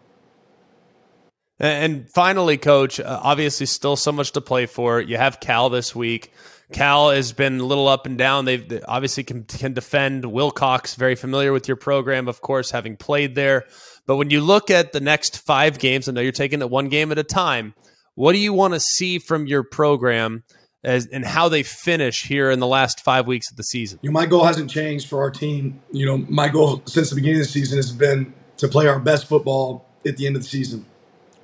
And 1.59 2.09
finally, 2.11 2.57
coach, 2.59 3.01
uh, 3.01 3.21
obviously, 3.23 3.67
still 3.67 3.97
so 3.97 4.13
much 4.13 4.33
to 4.33 4.41
play 4.41 4.67
for. 4.67 5.01
You 5.01 5.17
have 5.17 5.41
Cal 5.41 5.71
this 5.71 5.95
week. 5.95 6.33
Cal 6.73 7.11
has 7.11 7.33
been 7.33 7.61
a 7.61 7.65
little 7.65 7.89
up 7.89 8.07
and 8.07 8.19
down. 8.19 8.45
They've 8.45 8.69
they 8.69 8.81
obviously 8.83 9.25
can, 9.25 9.45
can 9.45 9.73
defend. 9.73 10.25
Wilcox, 10.25 10.95
very 10.95 11.15
familiar 11.15 11.53
with 11.53 11.69
your 11.69 11.77
program, 11.77 12.29
of 12.29 12.41
course, 12.41 12.71
having 12.71 12.97
played 12.97 13.35
there. 13.35 13.67
But 14.07 14.17
when 14.17 14.31
you 14.31 14.41
look 14.41 14.71
at 14.71 14.93
the 14.93 15.01
next 15.01 15.39
five 15.39 15.79
games, 15.79 16.09
I 16.09 16.13
know 16.13 16.21
you're 16.21 16.33
taking 16.33 16.61
it 16.61 16.71
one 16.71 16.89
game 16.89 17.11
at 17.11 17.19
a 17.19 17.25
time. 17.25 17.75
What 18.15 18.33
do 18.33 18.39
you 18.39 18.53
want 18.53 18.75
to 18.75 18.81
see 18.81 19.19
from 19.19 19.47
your 19.47 19.63
program 19.63 20.45
as 20.85 21.07
and 21.07 21.25
how 21.25 21.49
they 21.49 21.63
finish 21.63 22.25
here 22.25 22.51
in 22.51 22.61
the 22.61 22.67
last 22.67 23.01
five 23.01 23.27
weeks 23.27 23.51
of 23.51 23.57
the 23.57 23.65
season? 23.65 23.99
You 24.03 24.11
know, 24.11 24.15
my 24.15 24.27
goal 24.27 24.45
hasn't 24.45 24.71
changed 24.71 25.09
for 25.09 25.21
our 25.21 25.31
team. 25.31 25.81
You 25.91 26.07
know, 26.07 26.19
my 26.29 26.49
goal 26.49 26.83
since 26.87 27.11
the 27.11 27.17
beginning 27.17 27.41
of 27.41 27.47
the 27.47 27.53
season 27.53 27.79
has 27.79 27.91
been 27.93 28.35
to 28.59 28.69
play 28.69 28.87
our 28.87 29.01
best 29.01 29.27
football 29.27 29.87
at 30.07 30.17
the 30.17 30.27
end 30.27 30.37
of 30.37 30.43
the 30.43 30.49
season. 30.49 30.87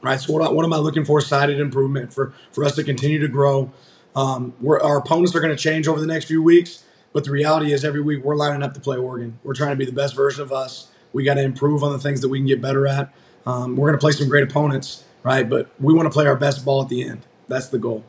Right. 0.03 0.19
So 0.19 0.33
what, 0.33 0.55
what 0.55 0.65
am 0.65 0.73
I 0.73 0.79
looking 0.79 1.05
for? 1.05 1.21
Sided 1.21 1.61
improvement 1.61 2.13
for 2.13 2.33
for 2.53 2.65
us 2.65 2.75
to 2.77 2.85
continue 2.85 3.19
to 3.19 3.29
grow. 3.29 3.73
Um, 4.15 4.55
our 4.67 4.99
opponents 4.99 5.35
are 5.35 5.41
going 5.41 5.55
to 5.55 5.63
change 5.63 5.87
over 5.87 6.01
the 6.01 6.07
next 6.07 6.25
few 6.25 6.43
weeks, 6.43 6.85
but 7.13 7.25
the 7.25 7.31
reality 7.31 7.73
is 7.73 7.85
every 7.85 8.01
week 8.01 8.25
we're 8.25 8.35
lining 8.35 8.63
up 8.63 8.75
to 8.75 8.81
play 8.81 8.97
Oregon. 8.97 9.39
We're 9.45 9.55
trying 9.55 9.71
to 9.71 9.77
be 9.77 9.85
the 9.85 9.93
best 9.93 10.17
version 10.17 10.43
of 10.43 10.53
us. 10.53 10.90
We 11.13 11.25
got 11.25 11.35
to 11.35 11.43
improve 11.43 11.83
on 11.83 11.93
the 11.93 11.99
things 11.99 12.21
that 12.21 12.29
we 12.29 12.39
can 12.39 12.47
get 12.47 12.61
better 12.63 12.87
at. 12.87 13.13
Um, 13.47 13.77
we're 13.77 13.89
going 13.89 13.99
to 13.99 14.03
play 14.03 14.13
some 14.13 14.29
great 14.29 14.45
opponents, 14.45 15.05
right? 15.23 15.49
But 15.49 15.71
we 15.81 15.93
want 15.95 16.07
to 16.07 16.11
play 16.11 16.27
our 16.27 16.37
best 16.37 16.65
ball 16.65 16.83
at 16.83 16.89
the 16.89 17.03
end. 17.03 17.27
That's 17.49 17.69
the 17.69 17.79
goal. 17.79 18.05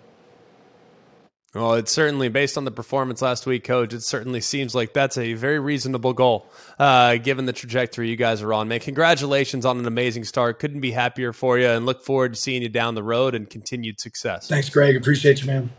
Well, 1.53 1.73
it's 1.73 1.91
certainly 1.91 2.29
based 2.29 2.57
on 2.57 2.63
the 2.63 2.71
performance 2.71 3.21
last 3.21 3.45
week, 3.45 3.65
coach. 3.65 3.93
It 3.93 4.03
certainly 4.03 4.39
seems 4.39 4.73
like 4.73 4.93
that's 4.93 5.17
a 5.17 5.33
very 5.33 5.59
reasonable 5.59 6.13
goal, 6.13 6.49
uh, 6.79 7.17
given 7.17 7.45
the 7.45 7.51
trajectory 7.51 8.09
you 8.09 8.15
guys 8.15 8.41
are 8.41 8.53
on. 8.53 8.69
Man, 8.69 8.79
congratulations 8.79 9.65
on 9.65 9.77
an 9.77 9.85
amazing 9.85 10.23
start. 10.23 10.59
Couldn't 10.59 10.79
be 10.79 10.91
happier 10.91 11.33
for 11.33 11.59
you, 11.59 11.67
and 11.67 11.85
look 11.85 12.05
forward 12.05 12.35
to 12.35 12.39
seeing 12.39 12.61
you 12.61 12.69
down 12.69 12.95
the 12.95 13.03
road 13.03 13.35
and 13.35 13.49
continued 13.49 13.99
success. 13.99 14.47
Thanks, 14.47 14.69
Greg. 14.69 14.95
Appreciate 14.95 15.41
you, 15.41 15.47
man. 15.47 15.71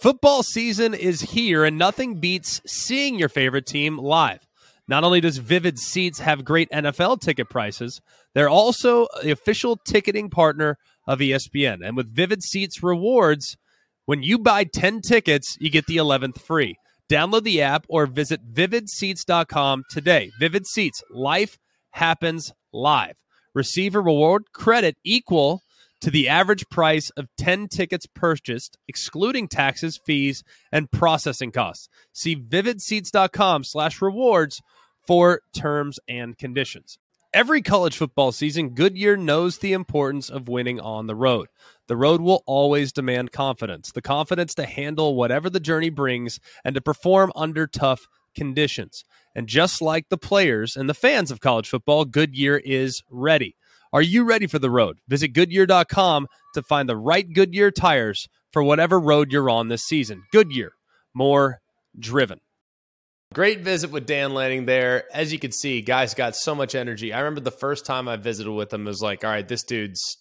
Football 0.00 0.42
season 0.42 0.94
is 0.94 1.20
here, 1.20 1.64
and 1.64 1.76
nothing 1.76 2.20
beats 2.20 2.62
seeing 2.66 3.18
your 3.18 3.28
favorite 3.28 3.66
team 3.66 3.98
live. 3.98 4.40
Not 4.86 5.04
only 5.04 5.20
does 5.20 5.38
Vivid 5.38 5.78
Seats 5.78 6.18
have 6.18 6.44
great 6.44 6.68
NFL 6.70 7.20
ticket 7.20 7.48
prices, 7.48 8.00
they're 8.34 8.50
also 8.50 9.06
the 9.22 9.30
official 9.30 9.78
ticketing 9.86 10.28
partner 10.28 10.76
of 11.06 11.20
ESPN. 11.20 11.78
And 11.82 11.96
with 11.96 12.14
Vivid 12.14 12.42
Seats 12.42 12.82
rewards, 12.82 13.56
when 14.04 14.22
you 14.22 14.38
buy 14.38 14.64
10 14.64 15.00
tickets, 15.00 15.56
you 15.58 15.70
get 15.70 15.86
the 15.86 15.96
11th 15.96 16.40
free. 16.40 16.76
Download 17.10 17.42
the 17.42 17.62
app 17.62 17.86
or 17.88 18.06
visit 18.06 18.40
vividseats.com 18.52 19.84
today. 19.90 20.30
Vivid 20.38 20.66
Seats, 20.66 21.02
life 21.10 21.58
happens 21.92 22.52
live. 22.72 23.14
Receive 23.54 23.94
a 23.94 24.00
reward 24.00 24.44
credit 24.52 24.96
equal 25.04 25.60
to 26.04 26.10
the 26.10 26.28
average 26.28 26.68
price 26.68 27.08
of 27.16 27.34
10 27.38 27.66
tickets 27.68 28.04
purchased, 28.04 28.76
excluding 28.86 29.48
taxes, 29.48 29.98
fees, 30.04 30.44
and 30.70 30.90
processing 30.90 31.50
costs. 31.50 31.88
See 32.12 32.36
vividseats.com 32.36 33.64
slash 33.64 34.02
rewards 34.02 34.60
for 35.06 35.40
terms 35.54 35.98
and 36.06 36.36
conditions. 36.36 36.98
Every 37.32 37.62
college 37.62 37.96
football 37.96 38.32
season, 38.32 38.74
Goodyear 38.74 39.16
knows 39.16 39.56
the 39.56 39.72
importance 39.72 40.28
of 40.28 40.46
winning 40.46 40.78
on 40.78 41.06
the 41.06 41.16
road. 41.16 41.48
The 41.88 41.96
road 41.96 42.20
will 42.20 42.42
always 42.44 42.92
demand 42.92 43.32
confidence 43.32 43.90
the 43.90 44.02
confidence 44.02 44.54
to 44.56 44.66
handle 44.66 45.16
whatever 45.16 45.48
the 45.48 45.58
journey 45.58 45.88
brings 45.88 46.38
and 46.66 46.74
to 46.74 46.82
perform 46.82 47.32
under 47.34 47.66
tough 47.66 48.08
conditions. 48.34 49.06
And 49.34 49.46
just 49.46 49.80
like 49.80 50.10
the 50.10 50.18
players 50.18 50.76
and 50.76 50.86
the 50.86 50.92
fans 50.92 51.30
of 51.30 51.40
college 51.40 51.70
football, 51.70 52.04
Goodyear 52.04 52.58
is 52.58 53.02
ready. 53.10 53.56
Are 53.94 54.02
you 54.02 54.24
ready 54.24 54.48
for 54.48 54.58
the 54.58 54.72
road? 54.72 54.98
Visit 55.06 55.28
Goodyear.com 55.28 56.26
to 56.54 56.62
find 56.64 56.88
the 56.88 56.96
right 56.96 57.32
Goodyear 57.32 57.70
tires 57.70 58.26
for 58.50 58.60
whatever 58.60 58.98
road 58.98 59.30
you're 59.30 59.48
on 59.48 59.68
this 59.68 59.84
season. 59.84 60.24
Goodyear, 60.32 60.72
more 61.14 61.60
driven. 61.96 62.40
Great 63.32 63.60
visit 63.60 63.92
with 63.92 64.04
Dan 64.04 64.34
Lanning 64.34 64.66
there. 64.66 65.04
As 65.14 65.32
you 65.32 65.38
can 65.38 65.52
see, 65.52 65.80
guys 65.80 66.12
got 66.14 66.34
so 66.34 66.56
much 66.56 66.74
energy. 66.74 67.12
I 67.12 67.20
remember 67.20 67.40
the 67.40 67.52
first 67.52 67.86
time 67.86 68.08
I 68.08 68.16
visited 68.16 68.50
with 68.50 68.72
him, 68.72 68.84
was 68.84 69.00
like, 69.00 69.22
all 69.22 69.30
right, 69.30 69.46
this 69.46 69.62
dude's 69.62 70.18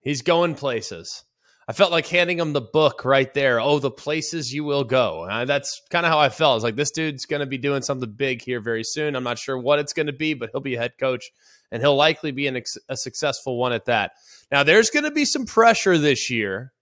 he's 0.00 0.22
going 0.22 0.54
places. 0.54 1.24
I 1.68 1.74
felt 1.74 1.92
like 1.92 2.06
handing 2.06 2.38
him 2.38 2.54
the 2.54 2.62
book 2.62 3.04
right 3.04 3.32
there. 3.34 3.60
Oh, 3.60 3.78
the 3.78 3.90
places 3.90 4.54
you 4.54 4.64
will 4.64 4.84
go. 4.84 5.26
That's 5.46 5.82
kind 5.90 6.06
of 6.06 6.12
how 6.12 6.18
I 6.18 6.30
felt. 6.30 6.56
It's 6.56 6.64
like 6.64 6.76
this 6.76 6.90
dude's 6.90 7.26
going 7.26 7.40
to 7.40 7.46
be 7.46 7.58
doing 7.58 7.82
something 7.82 8.10
big 8.10 8.40
here 8.40 8.62
very 8.62 8.84
soon. 8.84 9.14
I'm 9.14 9.22
not 9.22 9.38
sure 9.38 9.58
what 9.58 9.80
it's 9.80 9.92
going 9.92 10.06
to 10.06 10.14
be, 10.14 10.32
but 10.32 10.48
he'll 10.50 10.62
be 10.62 10.76
a 10.76 10.80
head 10.80 10.92
coach 10.98 11.30
and 11.72 11.82
he'll 11.82 11.96
likely 11.96 12.30
be 12.30 12.46
an, 12.46 12.62
a 12.88 12.96
successful 12.96 13.56
one 13.56 13.72
at 13.72 13.86
that. 13.86 14.12
Now, 14.52 14.62
there's 14.62 14.90
going 14.90 15.04
to 15.04 15.10
be 15.10 15.24
some 15.24 15.46
pressure 15.46 15.96
this 15.96 16.30
year 16.30 16.72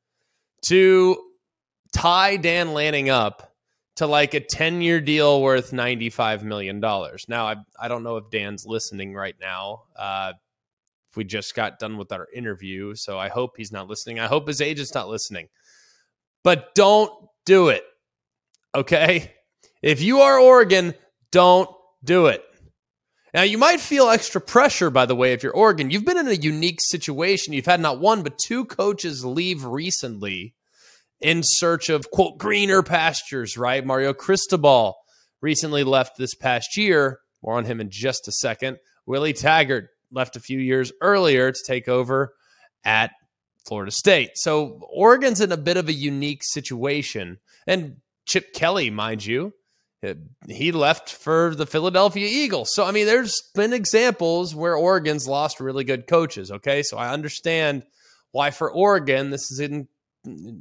to 0.62 1.16
tie 1.92 2.36
Dan 2.36 2.74
Lanning 2.74 3.08
up 3.08 3.54
to 3.96 4.06
like 4.06 4.34
a 4.34 4.40
10 4.40 4.82
year 4.82 5.00
deal 5.00 5.40
worth 5.40 5.70
$95 5.70 6.42
million. 6.42 6.80
Now, 6.80 7.46
I, 7.46 7.56
I 7.80 7.88
don't 7.88 8.02
know 8.02 8.16
if 8.16 8.30
Dan's 8.30 8.66
listening 8.66 9.14
right 9.14 9.36
now. 9.40 9.84
Uh, 9.96 10.32
we 11.16 11.24
just 11.24 11.54
got 11.54 11.78
done 11.78 11.96
with 11.96 12.12
our 12.12 12.26
interview, 12.34 12.94
so 12.94 13.18
I 13.18 13.28
hope 13.28 13.56
he's 13.56 13.72
not 13.72 13.88
listening. 13.88 14.18
I 14.18 14.26
hope 14.26 14.48
his 14.48 14.60
agent's 14.60 14.94
not 14.94 15.08
listening. 15.08 15.48
But 16.42 16.74
don't 16.74 17.12
do 17.44 17.68
it. 17.68 17.84
Okay? 18.74 19.32
If 19.82 20.02
you 20.02 20.20
are 20.20 20.38
Oregon, 20.38 20.94
don't 21.30 21.70
do 22.02 22.26
it. 22.26 22.44
Now, 23.32 23.42
you 23.42 23.58
might 23.58 23.80
feel 23.80 24.08
extra 24.08 24.40
pressure, 24.40 24.90
by 24.90 25.06
the 25.06 25.14
way, 25.14 25.32
if 25.32 25.42
you're 25.42 25.52
Oregon. 25.52 25.90
You've 25.90 26.04
been 26.04 26.18
in 26.18 26.28
a 26.28 26.32
unique 26.32 26.80
situation. 26.80 27.52
You've 27.52 27.66
had 27.66 27.80
not 27.80 28.00
one, 28.00 28.22
but 28.22 28.38
two 28.38 28.64
coaches 28.64 29.24
leave 29.24 29.64
recently 29.64 30.54
in 31.20 31.42
search 31.44 31.88
of, 31.88 32.10
quote, 32.10 32.38
greener 32.38 32.82
pastures, 32.82 33.56
right? 33.56 33.84
Mario 33.84 34.12
Cristobal 34.12 34.96
recently 35.40 35.84
left 35.84 36.16
this 36.18 36.34
past 36.34 36.76
year. 36.76 37.20
More 37.42 37.56
on 37.56 37.64
him 37.64 37.80
in 37.80 37.88
just 37.90 38.26
a 38.26 38.32
second. 38.32 38.78
Willie 39.06 39.32
Taggart 39.32 39.88
left 40.10 40.36
a 40.36 40.40
few 40.40 40.58
years 40.58 40.92
earlier 41.00 41.52
to 41.52 41.60
take 41.66 41.88
over 41.88 42.34
at 42.84 43.12
Florida 43.66 43.92
State. 43.92 44.30
So 44.34 44.80
Oregon's 44.90 45.40
in 45.40 45.52
a 45.52 45.56
bit 45.56 45.76
of 45.76 45.88
a 45.88 45.92
unique 45.92 46.42
situation. 46.42 47.38
And 47.66 47.96
Chip 48.26 48.52
Kelly, 48.52 48.90
mind 48.90 49.24
you, 49.24 49.52
he 50.48 50.72
left 50.72 51.12
for 51.12 51.54
the 51.54 51.66
Philadelphia 51.66 52.26
Eagles. 52.30 52.70
So, 52.72 52.84
I 52.84 52.90
mean, 52.90 53.06
there's 53.06 53.42
been 53.54 53.72
examples 53.72 54.54
where 54.54 54.74
Oregon's 54.74 55.28
lost 55.28 55.60
really 55.60 55.84
good 55.84 56.06
coaches. 56.06 56.50
Okay. 56.50 56.82
So 56.82 56.96
I 56.96 57.12
understand 57.12 57.84
why 58.32 58.50
for 58.50 58.70
Oregon, 58.70 59.30
this 59.30 59.50
is 59.50 59.60
in, 59.60 59.88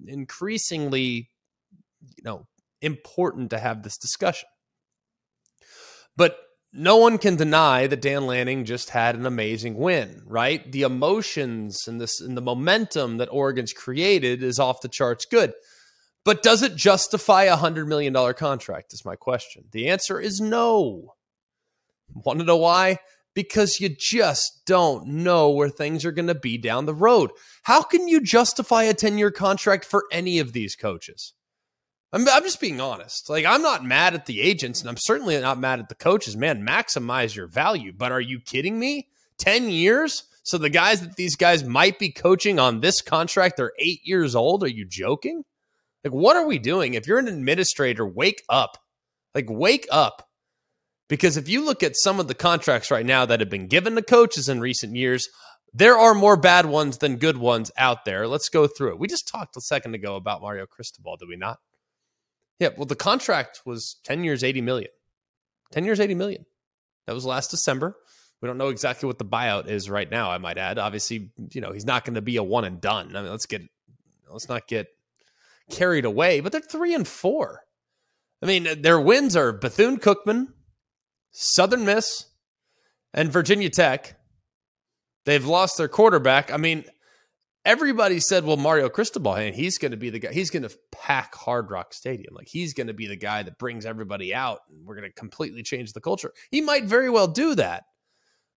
increasingly, 0.08 1.30
you 2.18 2.24
know, 2.24 2.48
important 2.82 3.52
to 3.52 3.60
have 3.60 3.84
this 3.84 3.98
discussion. 3.98 4.50
But 6.18 6.38
no 6.74 6.98
one 6.98 7.18
can 7.18 7.36
deny 7.36 7.88
that 7.88 8.02
Dan 8.02 8.28
Lanning 8.28 8.66
just 8.66 8.90
had 8.90 9.16
an 9.16 9.26
amazing 9.26 9.76
win, 9.76 10.22
right? 10.26 10.70
The 10.72 10.84
emotions 10.84 11.88
and 11.88 12.00
this 12.00 12.22
and 12.22 12.38
the 12.38 12.42
momentum 12.42 13.18
that 13.18 13.32
Oregon's 13.32 13.74
created 13.74 14.44
is 14.44 14.60
off 14.60 14.82
the 14.82 14.90
charts 14.90 15.26
good. 15.26 15.54
But 16.30 16.44
does 16.44 16.62
it 16.62 16.76
justify 16.76 17.46
a 17.46 17.58
$100 17.58 17.88
million 17.88 18.14
contract? 18.36 18.94
Is 18.94 19.04
my 19.04 19.16
question. 19.16 19.64
The 19.72 19.90
answer 19.90 20.20
is 20.20 20.40
no. 20.40 21.16
Want 22.14 22.38
to 22.38 22.46
know 22.46 22.58
why? 22.58 23.00
Because 23.34 23.80
you 23.80 23.90
just 23.90 24.62
don't 24.68 25.08
know 25.08 25.50
where 25.50 25.70
things 25.70 26.06
are 26.06 26.12
going 26.12 26.28
to 26.28 26.36
be 26.36 26.60
down 26.60 26.86
the 26.86 26.94
road. 26.94 27.32
How 27.64 27.82
can 27.82 28.08
you 28.08 28.22
justify 28.22 28.84
a 28.84 28.94
10 28.94 29.18
year 29.18 29.32
contract 29.32 29.84
for 29.84 30.04
any 30.12 30.38
of 30.38 30.54
these 30.54 30.76
coaches? 30.76 31.34
I'm, 32.14 32.30
I'm 32.30 32.44
just 32.44 32.62
being 32.62 32.80
honest. 32.80 33.28
Like, 33.28 33.46
I'm 33.46 33.64
not 33.64 33.84
mad 33.84 34.14
at 34.14 34.28
the 34.28 34.40
agents, 34.40 34.82
and 34.82 34.90
I'm 34.92 34.98
certainly 35.00 35.42
not 35.42 35.58
mad 35.58 35.80
at 35.80 35.90
the 35.90 35.96
coaches. 35.96 36.38
Man, 36.38 36.64
maximize 36.64 37.36
your 37.36 37.48
value. 37.48 37.92
But 37.92 38.12
are 38.12 38.22
you 38.22 38.40
kidding 38.40 38.78
me? 38.78 39.08
10 39.40 39.72
years? 39.72 40.26
So 40.44 40.60
the 40.60 40.70
guys 40.70 41.02
that 41.02 41.16
these 41.16 41.36
guys 41.36 41.64
might 41.64 41.98
be 41.98 42.12
coaching 42.12 42.60
on 42.60 42.82
this 42.82 43.02
contract, 43.02 43.58
they're 43.58 43.74
eight 43.80 44.02
years 44.04 44.36
old. 44.36 44.62
Are 44.62 44.68
you 44.68 44.86
joking? 44.86 45.44
Like, 46.04 46.14
what 46.14 46.38
are 46.38 46.46
we 46.46 46.60
doing? 46.60 46.94
If 46.94 47.08
you're 47.08 47.20
an 47.20 47.28
administrator, 47.28 48.06
wake 48.06 48.44
up. 48.50 48.78
Like, 49.36 49.48
wake 49.50 49.88
up. 49.92 50.28
Because 51.10 51.38
if 51.38 51.50
you 51.50 51.66
look 51.66 51.84
at 51.84 51.98
some 51.98 52.20
of 52.20 52.28
the 52.28 52.36
contracts 52.36 52.92
right 52.92 53.06
now 53.06 53.26
that 53.26 53.40
have 53.40 53.50
been 53.50 53.68
given 53.68 53.96
to 53.96 54.02
coaches 54.02 54.48
in 54.48 54.60
recent 54.60 54.96
years, 54.96 55.28
there 55.74 55.98
are 55.98 56.14
more 56.14 56.38
bad 56.38 56.68
ones 56.68 57.00
than 57.00 57.18
good 57.18 57.38
ones 57.38 57.72
out 57.78 58.06
there. 58.06 58.28
Let's 58.28 58.50
go 58.50 58.68
through 58.68 58.92
it. 58.92 59.00
We 59.00 59.08
just 59.08 59.28
talked 59.28 59.58
a 59.58 59.62
second 59.62 59.96
ago 59.96 60.16
about 60.16 60.42
Mario 60.42 60.66
Cristobal, 60.66 61.18
did 61.18 61.28
we 61.28 61.36
not? 61.36 61.58
Yeah, 62.60 62.70
well, 62.78 62.86
the 62.86 62.96
contract 62.96 63.62
was 63.66 63.98
10 64.04 64.24
years, 64.24 64.44
80 64.44 64.62
million. 64.62 64.90
10 65.72 65.86
years, 65.86 66.00
80 66.00 66.16
million. 66.16 66.46
That 67.08 67.14
was 67.14 67.26
last 67.26 67.52
December. 67.52 67.96
We 68.42 68.48
don't 68.48 68.58
know 68.58 68.70
exactly 68.70 69.08
what 69.08 69.18
the 69.18 69.26
buyout 69.26 69.68
is 69.68 69.90
right 69.90 70.10
now, 70.10 70.32
I 70.32 70.38
might 70.38 70.58
add. 70.58 70.78
Obviously, 70.78 71.32
you 71.52 71.62
know, 71.62 71.72
he's 71.72 71.86
not 71.86 72.06
going 72.06 72.16
to 72.16 72.22
be 72.22 72.38
a 72.38 72.44
one 72.44 72.66
and 72.66 72.80
done. 72.80 73.16
I 73.16 73.22
mean, 73.22 73.32
let's 73.32 73.46
get 73.46 73.62
let's 74.30 74.48
not 74.48 74.68
get 74.68 74.88
carried 75.70 76.06
away, 76.06 76.40
but 76.40 76.52
they're 76.52 76.62
3 76.62 76.94
and 76.94 77.08
4. 77.08 77.62
I 78.42 78.46
mean, 78.46 78.82
their 78.82 79.00
wins 79.00 79.36
are 79.36 79.52
Bethune 79.52 79.98
Cookman, 79.98 80.48
Southern 81.32 81.86
Miss, 81.86 82.26
and 83.14 83.32
Virginia 83.32 83.70
Tech. 83.70 84.18
They've 85.26 85.46
lost 85.46 85.78
their 85.78 85.88
quarterback. 85.90 86.52
I 86.52 86.58
mean, 86.58 86.86
everybody 87.66 88.20
said, 88.20 88.46
well, 88.46 88.58
Mario 88.58 88.90
Cristobal, 88.90 89.36
and 89.36 89.56
he's 89.56 89.78
going 89.78 89.92
to 89.92 89.98
be 89.98 90.10
the 90.10 90.20
guy. 90.20 90.32
He's 90.32 90.50
going 90.50 90.64
to 90.64 90.76
pack 90.92 91.36
Hard 91.36 91.70
Rock 91.70 91.94
Stadium. 91.94 92.34
Like 92.34 92.48
he's 92.48 92.74
going 92.74 92.88
to 92.88 92.94
be 92.94 93.08
the 93.08 93.16
guy 93.16 93.44
that 93.44 93.60
brings 93.60 93.86
everybody 93.86 94.34
out, 94.34 94.60
and 94.70 94.86
we're 94.86 94.96
going 94.96 95.10
to 95.10 95.14
completely 95.14 95.64
change 95.64 95.94
the 95.94 96.02
culture. 96.02 96.32
He 96.50 96.62
might 96.62 96.86
very 96.86 97.10
well 97.10 97.28
do 97.28 97.56
that, 97.56 97.84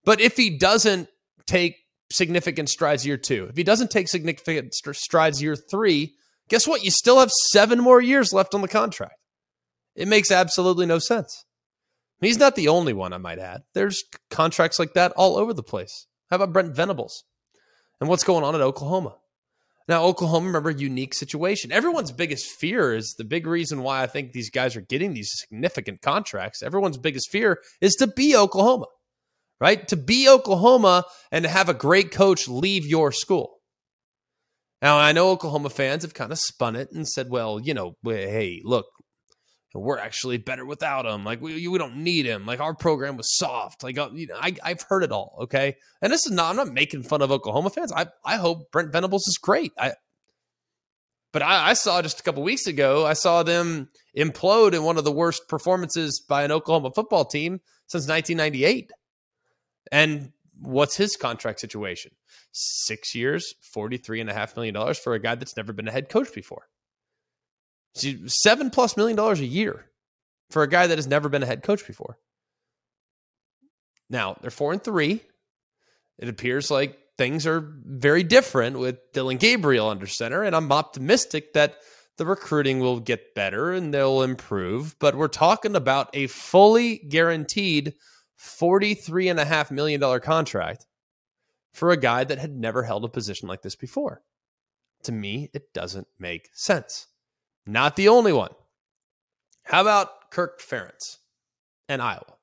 but 0.04 0.20
if 0.20 0.36
he 0.36 0.58
doesn't 0.58 1.08
take 1.46 1.76
significant 2.10 2.68
strides 2.68 3.06
year 3.06 3.16
two, 3.16 3.46
if 3.50 3.56
he 3.56 3.64
doesn't 3.64 3.90
take 3.90 4.08
significant 4.08 4.74
strides 4.74 5.42
year 5.42 5.56
three, 5.56 6.14
guess 6.52 6.68
what? 6.68 6.84
You 6.84 6.92
still 6.92 7.18
have 7.18 7.32
seven 7.50 7.80
more 7.80 8.00
years 8.00 8.32
left 8.32 8.54
on 8.54 8.62
the 8.62 8.68
contract. 8.68 9.16
It 9.96 10.06
makes 10.06 10.30
absolutely 10.30 10.86
no 10.86 11.00
sense. 11.00 11.44
He's 12.20 12.38
not 12.38 12.54
the 12.54 12.68
only 12.68 12.92
one, 12.92 13.12
I 13.12 13.18
might 13.18 13.40
add. 13.40 13.62
There's 13.74 14.04
contracts 14.30 14.78
like 14.78 14.92
that 14.94 15.10
all 15.16 15.36
over 15.36 15.52
the 15.52 15.64
place. 15.64 16.06
How 16.30 16.36
about 16.36 16.52
Brent 16.52 16.76
Venables? 16.76 17.24
and 18.02 18.08
what's 18.08 18.24
going 18.24 18.42
on 18.42 18.56
at 18.56 18.60
Oklahoma. 18.60 19.14
Now, 19.86 20.02
Oklahoma, 20.02 20.48
remember, 20.48 20.72
unique 20.72 21.14
situation. 21.14 21.70
Everyone's 21.70 22.10
biggest 22.10 22.46
fear 22.46 22.92
is 22.92 23.14
the 23.16 23.22
big 23.24 23.46
reason 23.46 23.84
why 23.84 24.02
I 24.02 24.08
think 24.08 24.32
these 24.32 24.50
guys 24.50 24.74
are 24.74 24.80
getting 24.80 25.14
these 25.14 25.30
significant 25.32 26.02
contracts. 26.02 26.64
Everyone's 26.64 26.98
biggest 26.98 27.30
fear 27.30 27.60
is 27.80 27.94
to 28.00 28.08
be 28.08 28.34
Oklahoma, 28.34 28.86
right? 29.60 29.86
To 29.86 29.96
be 29.96 30.28
Oklahoma 30.28 31.04
and 31.30 31.44
to 31.44 31.48
have 31.48 31.68
a 31.68 31.74
great 31.74 32.10
coach 32.10 32.48
leave 32.48 32.84
your 32.86 33.12
school. 33.12 33.58
Now, 34.82 34.98
I 34.98 35.12
know 35.12 35.30
Oklahoma 35.30 35.70
fans 35.70 36.02
have 36.02 36.12
kind 36.12 36.32
of 36.32 36.38
spun 36.38 36.74
it 36.74 36.90
and 36.90 37.08
said, 37.08 37.30
well, 37.30 37.60
you 37.60 37.72
know, 37.72 37.96
hey, 38.04 38.60
look, 38.64 38.86
we're 39.74 39.98
actually 39.98 40.38
better 40.38 40.66
without 40.66 41.06
him. 41.06 41.24
Like 41.24 41.40
we, 41.40 41.66
we 41.66 41.78
don't 41.78 41.98
need 41.98 42.26
him. 42.26 42.44
Like 42.44 42.60
our 42.60 42.74
program 42.74 43.16
was 43.16 43.36
soft. 43.36 43.82
Like 43.82 43.96
uh, 43.96 44.10
you 44.12 44.26
know, 44.26 44.36
I 44.38 44.54
I've 44.62 44.82
heard 44.82 45.02
it 45.02 45.12
all. 45.12 45.38
Okay, 45.42 45.76
and 46.02 46.12
this 46.12 46.26
is 46.26 46.32
not. 46.32 46.50
I'm 46.50 46.56
not 46.56 46.74
making 46.74 47.04
fun 47.04 47.22
of 47.22 47.30
Oklahoma 47.30 47.70
fans. 47.70 47.92
I 47.92 48.08
I 48.24 48.36
hope 48.36 48.70
Brent 48.70 48.92
Venables 48.92 49.26
is 49.26 49.38
great. 49.40 49.72
I. 49.78 49.92
But 51.32 51.40
I, 51.40 51.70
I 51.70 51.72
saw 51.72 52.02
just 52.02 52.20
a 52.20 52.22
couple 52.22 52.42
weeks 52.42 52.66
ago. 52.66 53.06
I 53.06 53.14
saw 53.14 53.42
them 53.42 53.88
implode 54.14 54.74
in 54.74 54.82
one 54.82 54.98
of 54.98 55.04
the 55.04 55.12
worst 55.12 55.48
performances 55.48 56.20
by 56.20 56.42
an 56.42 56.52
Oklahoma 56.52 56.90
football 56.94 57.24
team 57.24 57.62
since 57.86 58.06
1998. 58.06 58.90
And 59.90 60.32
what's 60.62 60.96
his 60.96 61.16
contract 61.16 61.60
situation? 61.60 62.12
Six 62.52 63.14
years, 63.14 63.54
$43.5 63.76 64.56
million 64.56 64.94
for 64.94 65.14
a 65.14 65.18
guy 65.18 65.34
that's 65.34 65.56
never 65.56 65.72
been 65.72 65.88
a 65.88 65.92
head 65.92 66.08
coach 66.08 66.32
before. 66.32 66.68
Seven 68.26 68.70
plus 68.70 68.96
million 68.96 69.16
dollars 69.16 69.40
a 69.40 69.46
year 69.46 69.90
for 70.50 70.62
a 70.62 70.68
guy 70.68 70.86
that 70.86 70.96
has 70.96 71.06
never 71.06 71.28
been 71.28 71.42
a 71.42 71.46
head 71.46 71.62
coach 71.62 71.86
before. 71.86 72.16
Now 74.08 74.36
they're 74.40 74.50
four 74.50 74.72
and 74.72 74.82
three. 74.82 75.20
It 76.18 76.28
appears 76.28 76.70
like 76.70 76.98
things 77.18 77.46
are 77.46 77.60
very 77.84 78.22
different 78.22 78.78
with 78.78 79.12
Dillon 79.12 79.36
Gabriel 79.36 79.88
under 79.88 80.06
center, 80.06 80.42
and 80.42 80.56
I'm 80.56 80.72
optimistic 80.72 81.52
that 81.52 81.76
the 82.16 82.24
recruiting 82.24 82.80
will 82.80 83.00
get 83.00 83.34
better 83.34 83.72
and 83.72 83.92
they'll 83.92 84.22
improve. 84.22 84.96
But 84.98 85.14
we're 85.14 85.28
talking 85.28 85.76
about 85.76 86.10
a 86.14 86.28
fully 86.28 86.98
guaranteed 86.98 87.94
$43.5 88.42 89.70
million 89.70 90.20
contract 90.20 90.86
for 91.72 91.90
a 91.90 91.96
guy 91.96 92.24
that 92.24 92.38
had 92.38 92.56
never 92.56 92.82
held 92.82 93.04
a 93.04 93.08
position 93.08 93.48
like 93.48 93.62
this 93.62 93.76
before. 93.76 94.22
To 95.04 95.12
me, 95.12 95.50
it 95.54 95.72
doesn't 95.72 96.08
make 96.18 96.48
sense. 96.52 97.06
Not 97.66 97.96
the 97.96 98.08
only 98.08 98.32
one. 98.32 98.52
How 99.64 99.80
about 99.80 100.30
Kirk 100.30 100.60
Ferentz 100.60 101.18
and 101.88 102.02
Iowa? 102.02 102.34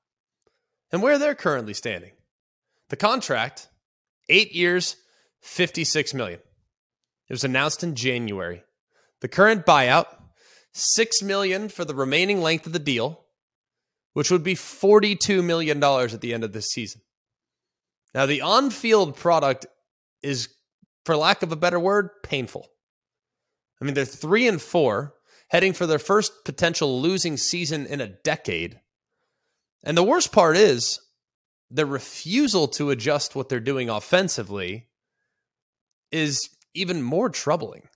And 0.92 1.04
where 1.04 1.20
they're 1.20 1.36
currently 1.36 1.74
standing. 1.74 2.14
The 2.90 2.96
contract, 2.96 3.68
eight 4.30 4.54
years, 4.54 4.96
56 5.42 6.14
million. 6.14 6.40
It 7.28 7.34
was 7.34 7.44
announced 7.44 7.84
in 7.84 7.96
January. 7.96 8.64
The 9.20 9.28
current 9.28 9.66
buyout, 9.66 10.08
six 10.72 11.22
million 11.22 11.70
for 11.70 11.86
the 11.86 11.94
remaining 11.94 12.42
length 12.42 12.66
of 12.66 12.74
the 12.74 12.80
deal, 12.80 13.26
which 14.13 14.32
would 14.32 14.43
be 14.43 14.56
$42 14.56 15.43
million 15.43 15.82
at 15.84 16.22
the 16.22 16.34
end 16.34 16.43
of 16.43 16.54
this 16.54 16.67
season. 16.67 17.02
Now, 18.13 18.26
the 18.26 18.41
on 18.41 18.69
field 18.69 19.15
product 19.15 19.67
is, 20.24 20.50
for 21.06 21.15
lack 21.15 21.43
of 21.43 21.52
a 21.52 21.56
better 21.56 21.80
word, 21.80 22.10
painful. 22.24 22.67
I 23.82 23.86
mean, 23.86 23.93
they're 23.93 24.06
three 24.06 24.48
and 24.48 24.62
four, 24.62 25.13
heading 25.50 25.74
for 25.74 25.86
their 25.86 26.00
first 26.00 26.43
potential 26.43 27.02
losing 27.02 27.38
season 27.38 27.86
in 27.86 28.02
a 28.02 28.08
decade. 28.08 28.80
And 29.84 29.98
the 29.98 30.04
worst 30.04 30.32
part 30.32 30.58
is 30.58 31.00
the 31.72 31.86
refusal 31.86 32.67
to 32.69 32.89
adjust 32.89 33.36
what 33.36 33.50
they're 33.50 33.60
doing 33.60 33.89
offensively 33.89 34.88
is 36.12 36.50
even 36.74 37.02
more 37.02 37.30
troubling. 37.30 37.88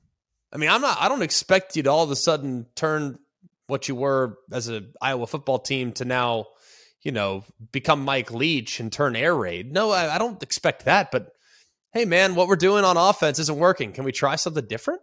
I 0.52 0.58
mean, 0.58 0.70
I'm 0.70 0.82
not 0.82 0.98
I 1.00 1.10
don't 1.10 1.24
expect 1.24 1.76
you 1.76 1.84
to 1.84 1.92
all 1.92 2.04
of 2.04 2.12
a 2.12 2.16
sudden 2.16 2.68
turn 2.76 3.18
what 3.74 3.88
you 3.88 3.96
were 3.96 4.38
as 4.52 4.68
an 4.68 4.94
Iowa 5.02 5.26
football 5.26 5.58
team 5.58 5.94
to 5.94 6.06
now, 6.06 6.46
you 7.02 7.12
know, 7.12 7.44
become 7.72 8.06
Mike 8.06 8.32
Leach 8.32 8.80
and 8.80 8.94
turn 8.94 9.16
air 9.16 9.36
raid. 9.36 9.74
No, 9.74 9.90
I, 9.90 10.14
I 10.14 10.20
don't 10.20 10.42
expect 10.44 10.86
that. 10.86 11.10
But 11.10 11.32
hey, 11.92 12.06
man, 12.06 12.36
what 12.36 12.48
we're 12.48 12.56
doing 12.56 12.86
on 12.86 12.98
offense 12.98 13.40
isn't 13.40 13.58
working. 13.58 13.92
Can 13.92 14.04
we 14.04 14.12
try 14.12 14.36
something 14.36 14.68
different? 14.68 15.02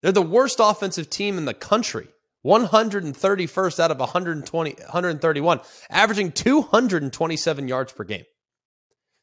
They're 0.00 0.12
the 0.12 0.22
worst 0.22 0.60
offensive 0.60 1.10
team 1.10 1.36
in 1.36 1.44
the 1.44 1.54
country. 1.54 2.06
131st 2.46 3.80
out 3.80 3.90
of 3.90 3.98
120, 3.98 4.70
131, 4.70 5.60
averaging 5.90 6.30
227 6.30 7.66
yards 7.66 7.92
per 7.92 8.04
game. 8.04 8.24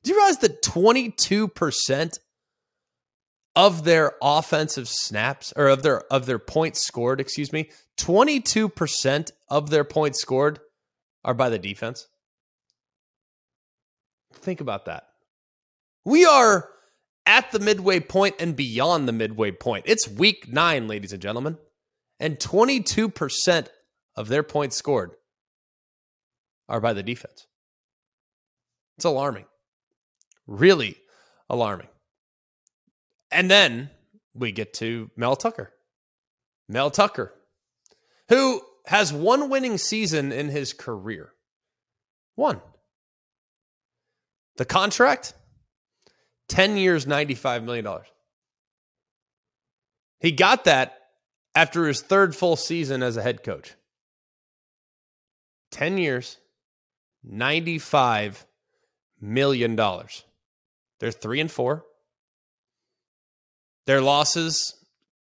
Do 0.04 0.12
you 0.12 0.18
realize 0.18 0.40
that 0.40 0.62
22% 0.62 2.20
of 3.58 3.86
their 3.86 4.14
offensive 4.22 4.88
snaps 4.88 5.52
or 5.56 5.68
of 5.68 5.82
their 5.82 6.02
of 6.14 6.28
their 6.28 6.38
points 6.38 6.86
scored, 6.86 7.20
excuse 7.20 7.52
me, 7.52 7.72
22% 7.98 9.32
of 9.50 9.72
their 9.72 9.84
points 9.84 10.22
scored 10.22 10.60
are 11.26 11.34
by 11.34 11.50
the 11.50 11.58
defense? 11.58 12.08
Think 14.32 14.62
about 14.62 14.86
that. 14.86 15.08
We 16.06 16.24
are 16.24 16.70
at 17.26 17.52
the 17.52 17.58
midway 17.58 18.00
point 18.00 18.36
and 18.40 18.56
beyond 18.56 19.08
the 19.08 19.12
midway 19.12 19.50
point. 19.50 19.86
It's 19.88 20.08
week 20.08 20.48
nine, 20.48 20.88
ladies 20.88 21.12
and 21.12 21.22
gentlemen, 21.22 21.58
and 22.20 22.38
22% 22.38 23.68
of 24.16 24.28
their 24.28 24.44
points 24.44 24.78
scored 24.78 25.14
are 26.70 26.80
by 26.80 26.94
the 26.94 27.02
defense. 27.02 27.48
It's 28.98 29.06
alarming. 29.06 29.46
Really 30.46 30.98
alarming. 31.50 31.88
And 33.32 33.50
then 33.52 33.90
we 34.34 34.52
get 34.52 34.74
to 34.76 35.10
Mel 35.16 35.36
Tucker. 35.36 35.72
Mel 36.70 36.92
Tucker, 36.92 37.34
who 38.30 38.62
has 38.86 39.12
one 39.14 39.50
winning 39.50 39.78
season 39.78 40.32
in 40.32 40.50
his 40.50 40.74
career. 40.74 41.32
One. 42.36 42.62
The 44.58 44.66
contract 44.66 45.34
10 46.50 46.78
years, 46.78 47.06
$95 47.06 47.64
million. 47.64 47.88
He 50.20 50.32
got 50.32 50.64
that 50.66 50.98
after 51.54 51.88
his 51.88 52.02
third 52.02 52.36
full 52.36 52.56
season 52.56 53.04
as 53.04 53.18
a 53.18 53.22
head 53.22 53.44
coach. 53.44 53.76
10 55.72 55.98
years, 55.98 56.38
$95 57.30 58.46
million. 59.20 59.76
They're 59.76 61.12
three 61.12 61.40
and 61.40 61.52
four. 61.52 61.86
Their 63.88 64.02
losses 64.02 64.76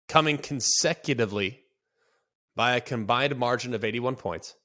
coming 0.08 0.38
consecutively 0.38 1.62
by 2.53 2.75
a 2.75 2.82
combined 2.82 3.38
margin 3.38 3.73
of 3.73 3.84
81 3.84 4.17
points. 4.17 4.56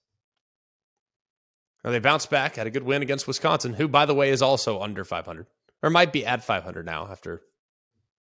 Now 1.85 1.93
they 1.93 2.01
bounced 2.01 2.29
back, 2.29 2.57
had 2.57 2.67
a 2.67 2.71
good 2.71 2.83
win 2.83 3.03
against 3.03 3.29
Wisconsin, 3.29 3.75
who, 3.75 3.87
by 3.89 4.07
the 4.07 4.15
way, 4.15 4.31
is 4.31 4.43
also 4.43 4.81
under 4.81 5.05
500 5.05 5.47
or 5.83 5.91
might 5.91 6.13
be 6.13 6.27
at 6.27 6.45
500 6.45 6.85
now 6.85 7.09
after 7.11 7.43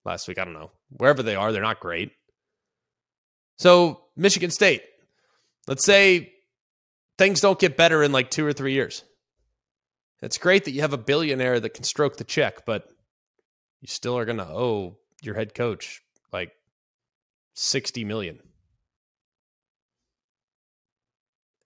last 0.04 0.28
week. 0.28 0.38
I 0.38 0.44
don't 0.44 0.54
know. 0.54 0.70
Wherever 0.90 1.22
they 1.22 1.34
are, 1.34 1.50
they're 1.50 1.60
not 1.60 1.80
great. 1.80 2.12
So, 3.56 4.02
Michigan 4.16 4.50
State, 4.50 4.82
let's 5.66 5.84
say 5.84 6.32
things 7.18 7.40
don't 7.40 7.58
get 7.58 7.76
better 7.76 8.02
in 8.02 8.12
like 8.12 8.30
two 8.30 8.46
or 8.46 8.52
three 8.52 8.74
years. 8.74 9.04
It's 10.22 10.38
great 10.38 10.64
that 10.64 10.72
you 10.72 10.82
have 10.82 10.92
a 10.92 10.98
billionaire 10.98 11.58
that 11.58 11.74
can 11.74 11.84
stroke 11.84 12.16
the 12.16 12.24
check, 12.24 12.64
but 12.64 12.88
you 13.80 13.88
still 13.88 14.16
are 14.16 14.24
going 14.24 14.38
to 14.38 14.48
owe 14.48 14.98
your 15.24 15.34
head 15.34 15.54
coach 15.54 16.02
like 16.32 16.52
60 17.54 18.04
million. 18.04 18.40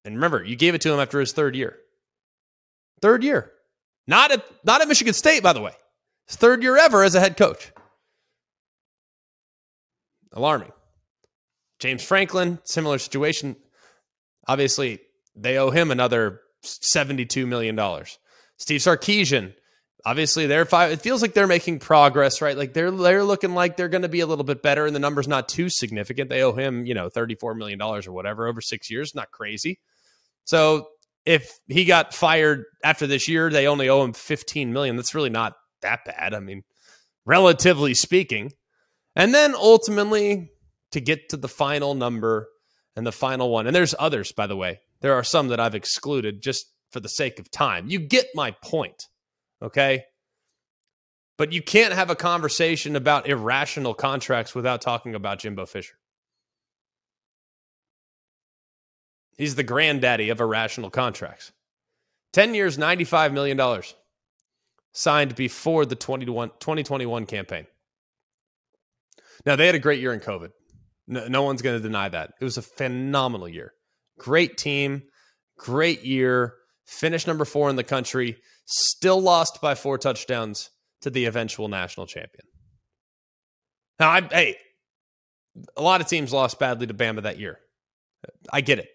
And 0.04 0.14
remember, 0.14 0.42
you 0.42 0.56
gave 0.56 0.74
it 0.74 0.80
to 0.82 0.92
him 0.92 1.00
after 1.00 1.20
his 1.20 1.32
third 1.32 1.54
year. 1.54 1.76
Third 3.00 3.22
year. 3.22 3.52
Not 4.06 4.32
at 4.32 4.44
not 4.64 4.80
at 4.80 4.88
Michigan 4.88 5.12
State, 5.12 5.42
by 5.42 5.52
the 5.52 5.60
way. 5.60 5.72
His 6.26 6.36
third 6.36 6.62
year 6.62 6.76
ever 6.76 7.04
as 7.04 7.14
a 7.14 7.20
head 7.20 7.36
coach. 7.36 7.72
Alarming. 10.32 10.72
James 11.78 12.02
Franklin, 12.02 12.58
similar 12.64 12.98
situation. 12.98 13.56
Obviously, 14.46 15.00
they 15.36 15.58
owe 15.58 15.70
him 15.70 15.90
another 15.90 16.40
$72 16.64 17.46
million. 17.46 17.76
Steve 18.56 18.80
Sarkisian, 18.80 19.54
obviously 20.08 20.46
they're 20.46 20.64
five. 20.64 20.90
It 20.90 21.02
feels 21.02 21.20
like 21.20 21.34
they're 21.34 21.46
making 21.46 21.80
progress, 21.80 22.40
right? 22.40 22.56
Like 22.56 22.72
they're 22.72 22.90
they're 22.90 23.24
looking 23.24 23.54
like 23.54 23.76
they're 23.76 23.88
going 23.88 24.02
to 24.02 24.08
be 24.08 24.20
a 24.20 24.26
little 24.26 24.44
bit 24.44 24.62
better, 24.62 24.86
and 24.86 24.94
the 24.94 25.00
number's 25.00 25.28
not 25.28 25.48
too 25.48 25.68
significant. 25.68 26.30
They 26.30 26.42
owe 26.42 26.54
him, 26.54 26.86
you 26.86 26.94
know, 26.94 27.10
$34 27.10 27.56
million 27.56 27.80
or 27.80 28.00
whatever 28.08 28.48
over 28.48 28.60
six 28.62 28.90
years. 28.90 29.14
Not 29.14 29.30
crazy. 29.30 29.80
So 30.44 30.88
if 31.26 31.58
he 31.66 31.84
got 31.84 32.14
fired 32.14 32.64
after 32.82 33.06
this 33.06 33.28
year, 33.28 33.50
they 33.50 33.66
only 33.66 33.90
owe 33.90 34.02
him 34.02 34.14
15 34.14 34.72
million. 34.72 34.96
That's 34.96 35.14
really 35.14 35.30
not 35.30 35.54
that 35.82 36.06
bad. 36.06 36.32
I 36.32 36.40
mean, 36.40 36.62
relatively 37.26 37.92
speaking. 37.92 38.52
And 39.14 39.34
then 39.34 39.54
ultimately 39.54 40.50
to 40.92 41.00
get 41.00 41.28
to 41.30 41.36
the 41.36 41.48
final 41.48 41.94
number 41.94 42.48
and 42.96 43.06
the 43.06 43.12
final 43.12 43.50
one. 43.50 43.66
And 43.66 43.76
there's 43.76 43.94
others, 43.98 44.32
by 44.32 44.46
the 44.46 44.56
way. 44.56 44.80
There 45.02 45.14
are 45.14 45.24
some 45.24 45.48
that 45.48 45.60
I've 45.60 45.74
excluded 45.74 46.42
just 46.42 46.66
for 46.90 47.00
the 47.00 47.08
sake 47.08 47.38
of 47.38 47.50
time. 47.50 47.88
You 47.88 47.98
get 47.98 48.26
my 48.34 48.52
point. 48.62 49.04
Okay? 49.62 50.04
But 51.36 51.52
you 51.52 51.62
can't 51.62 51.94
have 51.94 52.10
a 52.10 52.16
conversation 52.16 52.96
about 52.96 53.28
irrational 53.28 53.94
contracts 53.94 54.54
without 54.54 54.80
talking 54.80 55.14
about 55.14 55.38
Jimbo 55.38 55.66
Fisher. 55.66 55.94
He's 59.36 59.54
the 59.54 59.62
granddaddy 59.62 60.30
of 60.30 60.40
irrational 60.40 60.90
contracts. 60.90 61.52
10 62.32 62.54
years, 62.54 62.76
$95 62.76 63.32
million 63.32 63.82
signed 64.92 65.36
before 65.36 65.86
the 65.86 65.94
2021 65.94 67.26
campaign. 67.26 67.66
Now, 69.46 69.54
they 69.54 69.66
had 69.66 69.76
a 69.76 69.80
great 69.80 70.00
year 70.00 70.12
in 70.12 70.20
COVID. 70.20 70.50
No, 71.06 71.28
no 71.28 71.42
one's 71.42 71.62
going 71.62 71.76
to 71.76 71.82
deny 71.82 72.08
that. 72.08 72.32
It 72.40 72.44
was 72.44 72.58
a 72.58 72.62
phenomenal 72.62 73.48
year. 73.48 73.72
Great 74.18 74.58
team, 74.58 75.04
great 75.56 76.04
year. 76.04 76.54
Finished 76.84 77.28
number 77.28 77.44
four 77.44 77.70
in 77.70 77.76
the 77.76 77.84
country. 77.84 78.38
Still 78.70 79.18
lost 79.18 79.62
by 79.62 79.74
four 79.74 79.96
touchdowns 79.96 80.68
to 81.00 81.08
the 81.08 81.24
eventual 81.24 81.68
national 81.68 82.04
champion. 82.04 82.44
Now, 83.98 84.10
I, 84.10 84.20
hey, 84.20 84.56
a 85.74 85.80
lot 85.80 86.02
of 86.02 86.06
teams 86.06 86.34
lost 86.34 86.58
badly 86.58 86.86
to 86.86 86.92
Bama 86.92 87.22
that 87.22 87.38
year. 87.38 87.58
I 88.52 88.60
get 88.60 88.78
it. 88.78 88.90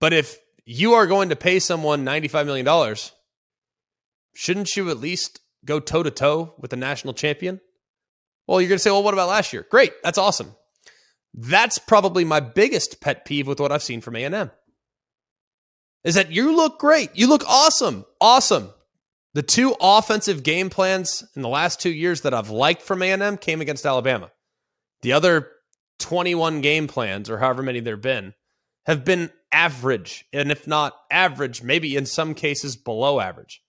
But 0.00 0.14
if 0.14 0.38
you 0.64 0.94
are 0.94 1.06
going 1.06 1.28
to 1.28 1.36
pay 1.36 1.58
someone 1.58 2.02
$95 2.06 2.46
million, 2.46 2.96
shouldn't 4.34 4.74
you 4.74 4.88
at 4.88 4.98
least 4.98 5.40
go 5.66 5.78
toe 5.78 6.02
to 6.02 6.10
toe 6.10 6.54
with 6.58 6.70
the 6.70 6.78
national 6.78 7.12
champion? 7.12 7.60
Well, 8.46 8.62
you're 8.62 8.68
going 8.68 8.78
to 8.78 8.82
say, 8.82 8.90
well, 8.90 9.02
what 9.02 9.12
about 9.12 9.28
last 9.28 9.52
year? 9.52 9.66
Great. 9.70 9.92
That's 10.02 10.16
awesome. 10.16 10.56
That's 11.34 11.76
probably 11.76 12.24
my 12.24 12.40
biggest 12.40 13.02
pet 13.02 13.26
peeve 13.26 13.46
with 13.46 13.60
what 13.60 13.70
I've 13.70 13.82
seen 13.82 14.00
from 14.00 14.16
A&M. 14.16 14.50
Is 16.04 16.14
that 16.16 16.32
you 16.32 16.56
look 16.56 16.78
great. 16.78 17.10
You 17.14 17.28
look 17.28 17.44
awesome. 17.46 18.04
Awesome. 18.20 18.70
The 19.34 19.42
two 19.42 19.74
offensive 19.80 20.42
game 20.42 20.68
plans 20.68 21.24
in 21.34 21.42
the 21.42 21.48
last 21.48 21.80
2 21.80 21.90
years 21.90 22.22
that 22.22 22.34
I've 22.34 22.50
liked 22.50 22.82
from 22.82 23.02
A&M 23.02 23.38
came 23.38 23.60
against 23.60 23.86
Alabama. 23.86 24.30
The 25.02 25.12
other 25.12 25.48
21 26.00 26.60
game 26.60 26.86
plans 26.86 27.30
or 27.30 27.38
however 27.38 27.62
many 27.62 27.80
there've 27.80 28.00
been 28.00 28.34
have 28.86 29.04
been 29.04 29.30
average, 29.52 30.24
and 30.32 30.50
if 30.50 30.66
not 30.66 30.94
average, 31.10 31.62
maybe 31.62 31.96
in 31.96 32.04
some 32.04 32.34
cases 32.34 32.76
below 32.76 33.20
average. 33.20 33.62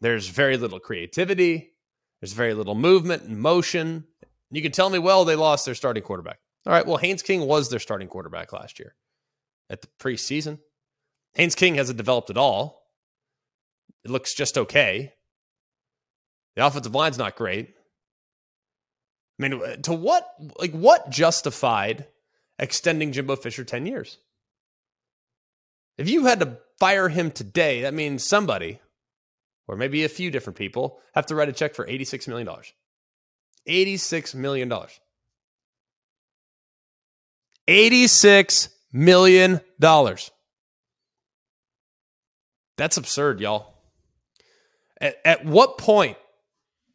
There's 0.00 0.28
very 0.28 0.56
little 0.56 0.78
creativity, 0.78 1.72
there's 2.20 2.34
very 2.34 2.54
little 2.54 2.74
movement 2.74 3.22
and 3.22 3.40
motion. 3.40 4.04
You 4.50 4.62
can 4.62 4.72
tell 4.72 4.90
me, 4.90 4.98
well, 4.98 5.24
they 5.24 5.36
lost 5.36 5.64
their 5.64 5.74
starting 5.74 6.02
quarterback. 6.02 6.38
All 6.66 6.72
right, 6.72 6.86
well, 6.86 6.98
Haynes 6.98 7.22
King 7.22 7.46
was 7.46 7.70
their 7.70 7.78
starting 7.78 8.08
quarterback 8.08 8.52
last 8.52 8.78
year 8.78 8.94
at 9.70 9.80
the 9.80 9.88
preseason. 9.98 10.58
Haynes 11.36 11.54
King 11.54 11.74
hasn't 11.74 11.98
developed 11.98 12.30
at 12.30 12.38
all. 12.38 12.82
It 14.04 14.10
looks 14.10 14.34
just 14.34 14.56
okay. 14.56 15.12
The 16.56 16.66
offensive 16.66 16.94
line's 16.94 17.18
not 17.18 17.36
great. 17.36 17.74
I 19.38 19.42
mean, 19.42 19.60
uh, 19.62 19.76
to 19.82 19.92
what 19.92 20.26
like 20.58 20.72
what 20.72 21.10
justified 21.10 22.06
extending 22.58 23.12
Jimbo 23.12 23.36
Fisher 23.36 23.64
10 23.64 23.84
years? 23.84 24.16
If 25.98 26.08
you 26.08 26.24
had 26.24 26.40
to 26.40 26.56
fire 26.78 27.10
him 27.10 27.30
today, 27.30 27.82
that 27.82 27.92
means 27.92 28.26
somebody, 28.26 28.80
or 29.68 29.76
maybe 29.76 30.04
a 30.04 30.08
few 30.08 30.30
different 30.30 30.56
people, 30.56 31.00
have 31.14 31.26
to 31.26 31.34
write 31.34 31.50
a 31.50 31.52
check 31.52 31.74
for 31.74 31.86
$86 31.86 32.28
million. 32.28 32.48
$86 33.68 34.34
million. 34.34 34.72
$86 37.68 38.68
million. 38.92 39.60
That's 42.76 42.96
absurd, 42.96 43.40
y'all. 43.40 43.74
At, 45.00 45.16
at 45.24 45.44
what 45.44 45.78
point 45.78 46.16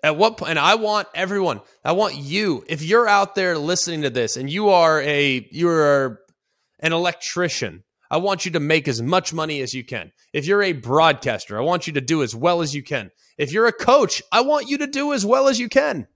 at 0.04 0.18
what 0.18 0.36
point 0.38 0.50
and 0.50 0.58
i 0.58 0.74
want 0.74 1.08
everyone 1.14 1.62
i 1.86 1.92
want 1.92 2.16
you 2.16 2.66
if 2.68 2.82
you're 2.82 3.08
out 3.08 3.36
there 3.36 3.56
listening 3.60 4.02
to 4.02 4.10
this 4.10 4.38
and 4.38 4.50
you 4.50 4.70
are 4.70 5.00
a 5.04 5.48
you're 5.52 6.20
an 6.80 6.94
electrician 6.94 7.84
I 8.12 8.18
want 8.18 8.44
you 8.44 8.52
to 8.52 8.60
make 8.60 8.90
as 8.90 9.02
much 9.02 9.34
money 9.34 9.62
as 9.62 9.74
you 9.74 9.86
can. 9.86 10.12
If 10.34 10.46
you're 10.46 10.62
a 10.62 10.74
broadcaster, 10.74 11.58
I 11.58 11.62
want 11.62 11.88
you 11.88 11.94
to 11.94 12.02
do 12.02 12.24
as 12.24 12.36
well 12.36 12.62
as 12.62 12.76
you 12.76 12.84
can. 12.84 13.10
If 13.38 13.54
you're 13.54 13.68
a 13.68 13.72
coach, 13.72 14.22
I 14.34 14.42
want 14.42 14.68
you 14.68 14.78
to 14.80 14.88
do 14.88 15.14
as 15.14 15.26
well 15.26 15.48
as 15.48 15.60
you 15.62 15.70
can. 15.70 16.08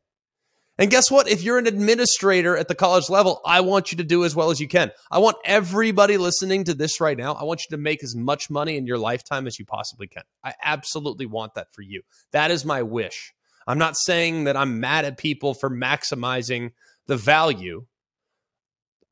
And 0.77 0.91
guess 0.91 1.09
what? 1.09 1.29
If 1.29 1.41
you're 1.41 1.57
an 1.57 1.67
administrator 1.67 2.57
at 2.57 2.67
the 2.67 2.75
college 2.75 3.09
level, 3.09 3.39
I 3.45 3.61
want 3.61 3.91
you 3.91 3.97
to 3.97 4.03
do 4.03 4.25
as 4.25 4.35
well 4.35 4.51
as 4.51 4.59
you 4.59 4.67
can. 4.67 4.91
I 5.09 5.19
want 5.19 5.37
everybody 5.45 6.17
listening 6.17 6.65
to 6.65 6.73
this 6.73 6.99
right 6.99 7.17
now, 7.17 7.33
I 7.33 7.43
want 7.43 7.61
you 7.61 7.75
to 7.75 7.81
make 7.81 8.03
as 8.03 8.15
much 8.15 8.49
money 8.49 8.75
in 8.75 8.85
your 8.85 8.97
lifetime 8.97 9.47
as 9.47 9.57
you 9.57 9.65
possibly 9.65 10.07
can. 10.07 10.23
I 10.43 10.53
absolutely 10.63 11.27
want 11.27 11.53
that 11.55 11.73
for 11.73 11.81
you. 11.81 12.01
That 12.31 12.51
is 12.51 12.65
my 12.65 12.83
wish. 12.83 13.33
I'm 13.67 13.79
not 13.79 13.97
saying 13.97 14.43
that 14.43 14.57
I'm 14.57 14.79
mad 14.79 15.05
at 15.05 15.17
people 15.17 15.53
for 15.53 15.69
maximizing 15.69 16.71
the 17.07 17.17
value 17.17 17.85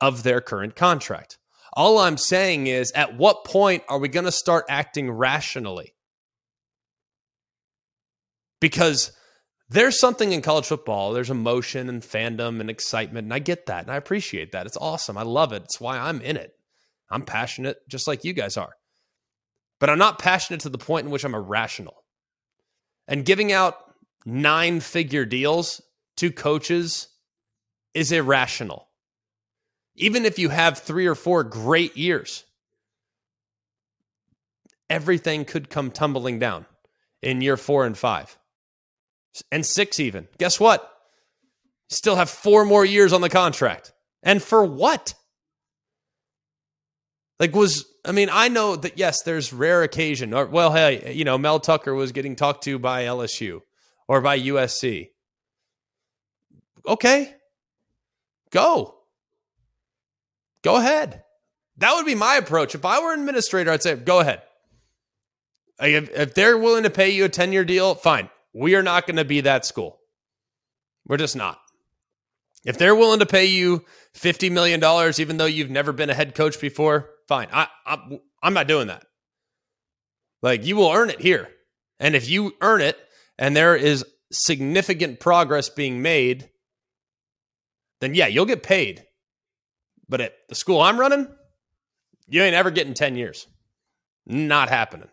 of 0.00 0.22
their 0.22 0.40
current 0.40 0.76
contract. 0.76 1.38
All 1.72 1.98
I'm 1.98 2.18
saying 2.18 2.68
is, 2.68 2.92
at 2.92 3.16
what 3.16 3.44
point 3.44 3.82
are 3.88 3.98
we 3.98 4.08
going 4.08 4.26
to 4.26 4.32
start 4.32 4.66
acting 4.68 5.10
rationally? 5.10 5.94
Because 8.60 9.10
there's 9.68 9.98
something 9.98 10.32
in 10.32 10.42
college 10.42 10.66
football. 10.66 11.12
There's 11.12 11.30
emotion 11.30 11.88
and 11.88 12.02
fandom 12.02 12.60
and 12.60 12.68
excitement. 12.68 13.24
And 13.24 13.34
I 13.34 13.38
get 13.38 13.66
that. 13.66 13.82
And 13.82 13.90
I 13.90 13.96
appreciate 13.96 14.52
that. 14.52 14.66
It's 14.66 14.76
awesome. 14.76 15.16
I 15.16 15.22
love 15.22 15.52
it. 15.52 15.62
It's 15.64 15.80
why 15.80 15.98
I'm 15.98 16.20
in 16.20 16.36
it. 16.36 16.52
I'm 17.10 17.22
passionate 17.22 17.78
just 17.88 18.06
like 18.06 18.24
you 18.24 18.32
guys 18.32 18.56
are. 18.56 18.74
But 19.80 19.90
I'm 19.90 19.98
not 19.98 20.18
passionate 20.18 20.60
to 20.60 20.68
the 20.68 20.78
point 20.78 21.06
in 21.06 21.10
which 21.10 21.24
I'm 21.24 21.34
irrational. 21.34 22.04
And 23.08 23.24
giving 23.24 23.52
out 23.52 23.76
nine 24.24 24.80
figure 24.80 25.24
deals 25.24 25.82
to 26.16 26.30
coaches 26.30 27.08
is 27.92 28.12
irrational. 28.12 28.88
Even 29.96 30.24
if 30.24 30.38
you 30.38 30.48
have 30.48 30.78
three 30.78 31.06
or 31.06 31.14
four 31.14 31.44
great 31.44 31.96
years, 31.96 32.44
everything 34.90 35.44
could 35.44 35.70
come 35.70 35.90
tumbling 35.90 36.38
down 36.38 36.66
in 37.22 37.40
year 37.40 37.56
four 37.56 37.86
and 37.86 37.96
five 37.96 38.36
and 39.50 39.64
six, 39.64 40.00
even. 40.00 40.28
Guess 40.38 40.60
what? 40.60 40.90
Still 41.88 42.16
have 42.16 42.30
four 42.30 42.64
more 42.64 42.84
years 42.84 43.12
on 43.12 43.20
the 43.20 43.28
contract. 43.28 43.92
And 44.22 44.42
for 44.42 44.64
what? 44.64 45.14
Like, 47.40 47.54
was, 47.54 47.84
I 48.04 48.12
mean, 48.12 48.28
I 48.32 48.48
know 48.48 48.76
that, 48.76 48.96
yes, 48.96 49.22
there's 49.22 49.52
rare 49.52 49.82
occasion, 49.82 50.32
or, 50.32 50.46
well, 50.46 50.72
hey, 50.72 51.12
you 51.12 51.24
know, 51.24 51.36
Mel 51.36 51.60
Tucker 51.60 51.94
was 51.94 52.12
getting 52.12 52.36
talked 52.36 52.64
to 52.64 52.78
by 52.78 53.04
LSU 53.04 53.60
or 54.08 54.20
by 54.20 54.38
USC. 54.38 55.08
Okay, 56.86 57.34
go. 58.50 58.94
Go 60.62 60.76
ahead. 60.76 61.22
That 61.78 61.94
would 61.94 62.06
be 62.06 62.14
my 62.14 62.36
approach. 62.36 62.74
If 62.74 62.84
I 62.84 63.00
were 63.02 63.12
an 63.12 63.20
administrator, 63.20 63.70
I'd 63.70 63.82
say, 63.82 63.96
go 63.96 64.20
ahead. 64.20 64.42
If, 65.80 66.10
if 66.10 66.34
they're 66.34 66.56
willing 66.56 66.84
to 66.84 66.90
pay 66.90 67.10
you 67.10 67.24
a 67.24 67.28
10 67.28 67.52
year 67.52 67.64
deal, 67.64 67.94
fine. 67.94 68.30
We 68.54 68.76
are 68.76 68.82
not 68.82 69.06
going 69.06 69.16
to 69.16 69.24
be 69.24 69.42
that 69.42 69.66
school. 69.66 69.98
We're 71.06 71.18
just 71.18 71.36
not. 71.36 71.58
If 72.64 72.78
they're 72.78 72.94
willing 72.94 73.18
to 73.18 73.26
pay 73.26 73.46
you 73.46 73.84
$50 74.14 74.50
million, 74.50 74.82
even 75.18 75.36
though 75.36 75.44
you've 75.44 75.70
never 75.70 75.92
been 75.92 76.08
a 76.08 76.14
head 76.14 76.34
coach 76.34 76.58
before, 76.60 77.10
fine. 77.28 77.48
I, 77.52 77.66
I, 77.84 78.18
I'm 78.42 78.54
not 78.54 78.68
doing 78.68 78.86
that. 78.86 79.04
Like, 80.40 80.64
you 80.64 80.76
will 80.76 80.90
earn 80.90 81.10
it 81.10 81.20
here. 81.20 81.50
And 82.00 82.14
if 82.14 82.28
you 82.28 82.54
earn 82.60 82.80
it 82.80 82.98
and 83.38 83.56
there 83.56 83.76
is 83.76 84.04
significant 84.30 85.20
progress 85.20 85.68
being 85.68 86.00
made, 86.00 86.50
then 88.00 88.14
yeah, 88.14 88.26
you'll 88.26 88.46
get 88.46 88.62
paid. 88.62 89.04
But 90.08 90.20
at 90.20 90.34
the 90.48 90.54
school 90.54 90.80
I'm 90.80 91.00
running, 91.00 91.28
you 92.28 92.42
ain't 92.42 92.54
ever 92.54 92.70
getting 92.70 92.94
10 92.94 93.16
years. 93.16 93.46
Not 94.26 94.68
happening. 94.68 95.08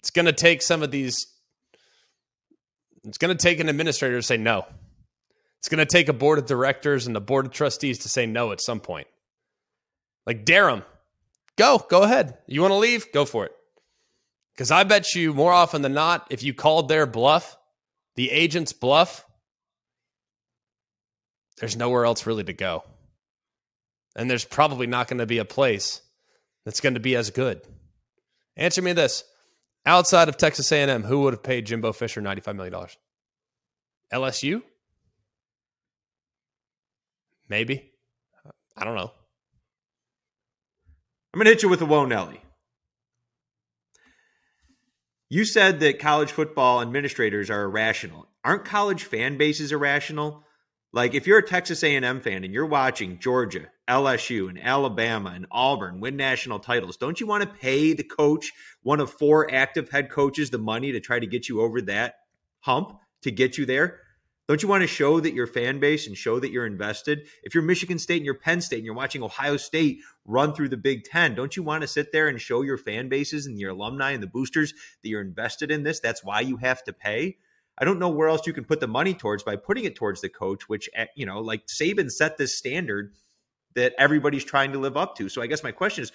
It's 0.00 0.10
going 0.10 0.26
to 0.26 0.32
take 0.32 0.62
some 0.62 0.82
of 0.82 0.90
these, 0.90 1.26
it's 3.04 3.18
going 3.18 3.36
to 3.36 3.42
take 3.42 3.60
an 3.60 3.68
administrator 3.68 4.16
to 4.16 4.22
say 4.22 4.36
no. 4.36 4.64
It's 5.58 5.68
going 5.68 5.78
to 5.78 5.86
take 5.86 6.08
a 6.08 6.12
board 6.12 6.38
of 6.38 6.46
directors 6.46 7.06
and 7.06 7.16
a 7.16 7.20
board 7.20 7.46
of 7.46 7.52
trustees 7.52 8.00
to 8.00 8.08
say 8.08 8.26
no 8.26 8.52
at 8.52 8.60
some 8.60 8.80
point. 8.80 9.08
Like, 10.26 10.44
dare 10.44 10.66
them. 10.66 10.84
Go, 11.56 11.84
go 11.90 12.02
ahead. 12.02 12.38
You 12.46 12.60
want 12.62 12.72
to 12.72 12.76
leave? 12.76 13.12
Go 13.12 13.24
for 13.24 13.46
it. 13.46 13.52
Because 14.54 14.70
I 14.70 14.84
bet 14.84 15.14
you 15.14 15.34
more 15.34 15.52
often 15.52 15.82
than 15.82 15.94
not, 15.94 16.26
if 16.30 16.42
you 16.42 16.54
called 16.54 16.88
their 16.88 17.06
bluff, 17.06 17.56
the 18.16 18.30
agent's 18.30 18.72
bluff, 18.72 19.24
there's 21.58 21.76
nowhere 21.76 22.04
else 22.04 22.26
really 22.26 22.44
to 22.44 22.52
go. 22.52 22.84
And 24.16 24.30
there's 24.30 24.44
probably 24.44 24.86
not 24.86 25.08
going 25.08 25.18
to 25.18 25.26
be 25.26 25.38
a 25.38 25.44
place 25.44 26.02
that's 26.64 26.80
going 26.80 26.94
to 26.94 27.00
be 27.00 27.16
as 27.16 27.30
good. 27.30 27.60
Answer 28.56 28.82
me 28.82 28.92
this. 28.92 29.24
Outside 29.88 30.28
of 30.28 30.36
Texas 30.36 30.70
A&M, 30.70 31.02
who 31.02 31.20
would 31.20 31.32
have 31.32 31.42
paid 31.42 31.64
Jimbo 31.64 31.94
Fisher 31.94 32.20
$95 32.20 32.56
million? 32.56 32.74
LSU? 34.12 34.62
Maybe. 37.48 37.90
I 38.76 38.84
don't 38.84 38.96
know. 38.96 39.10
I'm 41.32 41.38
going 41.38 41.46
to 41.46 41.52
hit 41.52 41.62
you 41.62 41.70
with 41.70 41.80
a 41.80 41.86
Whoa 41.86 42.04
Nelly. 42.04 42.38
You 45.30 45.46
said 45.46 45.80
that 45.80 46.00
college 46.00 46.32
football 46.32 46.82
administrators 46.82 47.48
are 47.48 47.62
irrational. 47.62 48.28
Aren't 48.44 48.66
college 48.66 49.04
fan 49.04 49.38
bases 49.38 49.72
irrational? 49.72 50.44
Like 50.92 51.14
if 51.14 51.26
you're 51.26 51.38
a 51.38 51.46
Texas 51.46 51.82
A&M 51.82 52.20
fan 52.20 52.44
and 52.44 52.52
you're 52.52 52.66
watching 52.66 53.20
Georgia, 53.20 53.68
LSU, 53.88 54.48
and 54.48 54.62
Alabama 54.62 55.32
and 55.34 55.46
Auburn 55.50 56.00
win 56.00 56.16
national 56.16 56.60
titles, 56.60 56.96
don't 56.96 57.20
you 57.20 57.26
want 57.26 57.42
to 57.42 57.58
pay 57.58 57.94
the 57.94 58.04
coach, 58.04 58.52
one 58.82 59.00
of 59.00 59.10
four 59.10 59.52
active 59.52 59.88
head 59.88 60.10
coaches, 60.10 60.50
the 60.50 60.58
money 60.58 60.92
to 60.92 61.00
try 61.00 61.18
to 61.18 61.26
get 61.26 61.48
you 61.48 61.60
over 61.60 61.80
that 61.82 62.16
hump 62.60 62.98
to 63.22 63.30
get 63.30 63.58
you 63.58 63.66
there? 63.66 64.00
Don't 64.48 64.62
you 64.62 64.68
want 64.68 64.80
to 64.82 64.86
show 64.86 65.20
that 65.20 65.34
your 65.34 65.46
fan 65.46 65.78
base 65.78 66.06
and 66.06 66.16
show 66.16 66.40
that 66.40 66.50
you're 66.50 66.64
invested? 66.64 67.26
If 67.42 67.54
you're 67.54 67.62
Michigan 67.62 67.98
State 67.98 68.16
and 68.16 68.24
you're 68.24 68.34
Penn 68.34 68.62
State 68.62 68.78
and 68.78 68.86
you're 68.86 68.94
watching 68.94 69.22
Ohio 69.22 69.58
State 69.58 69.98
run 70.24 70.54
through 70.54 70.70
the 70.70 70.78
Big 70.78 71.04
Ten, 71.04 71.34
don't 71.34 71.54
you 71.54 71.62
want 71.62 71.82
to 71.82 71.86
sit 71.86 72.12
there 72.12 72.28
and 72.28 72.40
show 72.40 72.62
your 72.62 72.78
fan 72.78 73.10
bases 73.10 73.44
and 73.44 73.60
your 73.60 73.72
alumni 73.72 74.12
and 74.12 74.22
the 74.22 74.26
boosters 74.26 74.72
that 75.02 75.08
you're 75.10 75.20
invested 75.20 75.70
in 75.70 75.82
this? 75.82 76.00
That's 76.00 76.24
why 76.24 76.40
you 76.40 76.56
have 76.56 76.82
to 76.84 76.94
pay. 76.94 77.36
I 77.76 77.84
don't 77.84 77.98
know 77.98 78.08
where 78.08 78.28
else 78.28 78.46
you 78.46 78.54
can 78.54 78.64
put 78.64 78.80
the 78.80 78.88
money 78.88 79.12
towards 79.12 79.42
by 79.42 79.56
putting 79.56 79.84
it 79.84 79.94
towards 79.94 80.22
the 80.22 80.30
coach, 80.30 80.66
which, 80.66 80.88
eh, 80.94 81.06
you 81.14 81.26
know, 81.26 81.40
like 81.40 81.66
Saban 81.66 82.10
set 82.10 82.38
this 82.38 82.56
standard 82.56 83.12
that 83.74 83.94
everybody's 83.98 84.44
trying 84.44 84.72
to 84.72 84.78
live 84.78 84.96
up 84.96 85.16
to. 85.16 85.28
So 85.28 85.42
I 85.42 85.46
guess 85.46 85.62
my 85.62 85.72
question 85.72 86.02
is, 86.02 86.12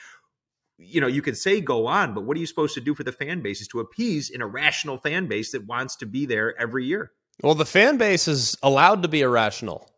you 0.77 0.99
know, 0.99 1.07
you 1.07 1.21
can 1.21 1.35
say 1.35 1.61
go 1.61 1.87
on, 1.87 2.13
but 2.13 2.23
what 2.23 2.35
are 2.35 2.39
you 2.39 2.45
supposed 2.45 2.73
to 2.75 2.81
do 2.81 2.95
for 2.95 3.03
the 3.03 3.11
fan 3.11 3.41
bases 3.41 3.67
to 3.69 3.79
appease 3.79 4.31
an 4.31 4.41
irrational 4.41 4.97
fan 4.97 5.27
base 5.27 5.51
that 5.51 5.65
wants 5.65 5.95
to 5.97 6.05
be 6.05 6.25
there 6.25 6.59
every 6.59 6.85
year? 6.85 7.11
Well, 7.41 7.55
the 7.55 7.65
fan 7.65 7.97
base 7.97 8.27
is 8.27 8.57
allowed 8.61 9.03
to 9.03 9.07
be 9.07 9.21
irrational. 9.21 9.89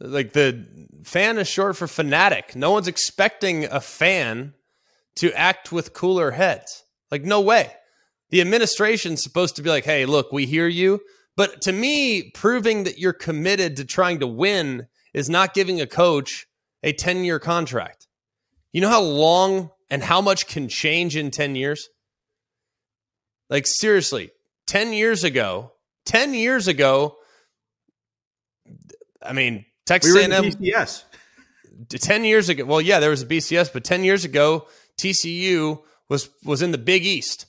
Like 0.00 0.32
the 0.32 0.66
fan 1.04 1.38
is 1.38 1.48
short 1.48 1.76
for 1.76 1.88
fanatic. 1.88 2.54
No 2.54 2.70
one's 2.70 2.88
expecting 2.88 3.64
a 3.64 3.80
fan 3.80 4.54
to 5.16 5.32
act 5.32 5.72
with 5.72 5.92
cooler 5.92 6.30
heads. 6.30 6.84
Like, 7.10 7.24
no 7.24 7.40
way. 7.40 7.72
The 8.30 8.40
administration's 8.40 9.22
supposed 9.22 9.56
to 9.56 9.62
be 9.62 9.70
like, 9.70 9.84
hey, 9.84 10.06
look, 10.06 10.30
we 10.30 10.46
hear 10.46 10.68
you. 10.68 11.00
But 11.36 11.62
to 11.62 11.72
me, 11.72 12.30
proving 12.30 12.84
that 12.84 12.98
you're 12.98 13.12
committed 13.12 13.76
to 13.76 13.84
trying 13.84 14.20
to 14.20 14.26
win 14.26 14.86
is 15.14 15.30
not 15.30 15.54
giving 15.54 15.80
a 15.80 15.86
coach 15.86 16.46
a 16.82 16.92
10 16.92 17.24
year 17.24 17.38
contract. 17.38 18.06
You 18.72 18.80
know 18.80 18.88
how 18.88 19.02
long 19.02 19.70
and 19.90 20.02
how 20.02 20.20
much 20.20 20.46
can 20.46 20.68
change 20.68 21.16
in 21.16 21.30
10 21.30 21.56
years? 21.56 21.88
Like, 23.50 23.66
seriously, 23.66 24.30
10 24.66 24.92
years 24.92 25.24
ago, 25.24 25.72
10 26.04 26.34
years 26.34 26.68
ago, 26.68 27.16
I 29.22 29.32
mean, 29.32 29.64
Texas 29.86 30.14
we 30.14 30.20
A&M. 30.22 30.44
BCS. 30.44 31.04
10 31.88 32.24
years 32.24 32.48
ago, 32.48 32.64
well, 32.64 32.80
yeah, 32.80 33.00
there 33.00 33.10
was 33.10 33.22
a 33.22 33.26
BCS, 33.26 33.72
but 33.72 33.84
10 33.84 34.04
years 34.04 34.24
ago, 34.24 34.66
TCU 34.98 35.80
was 36.08 36.28
was 36.44 36.60
in 36.62 36.72
the 36.72 36.78
Big 36.78 37.06
East 37.06 37.46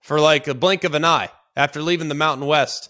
for 0.00 0.20
like 0.20 0.48
a 0.48 0.54
blink 0.54 0.84
of 0.84 0.94
an 0.94 1.04
eye 1.04 1.30
after 1.54 1.82
leaving 1.82 2.08
the 2.08 2.14
Mountain 2.14 2.46
West. 2.46 2.88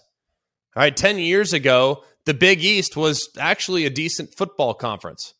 All 0.75 0.81
right, 0.81 0.95
10 0.95 1.19
years 1.19 1.53
ago, 1.53 2.03
the 2.25 2.33
Big 2.33 2.63
East 2.63 2.95
was 2.95 3.29
actually 3.39 3.85
a 3.85 3.89
decent 3.89 4.33
football 4.35 4.73
conference. 4.73 5.33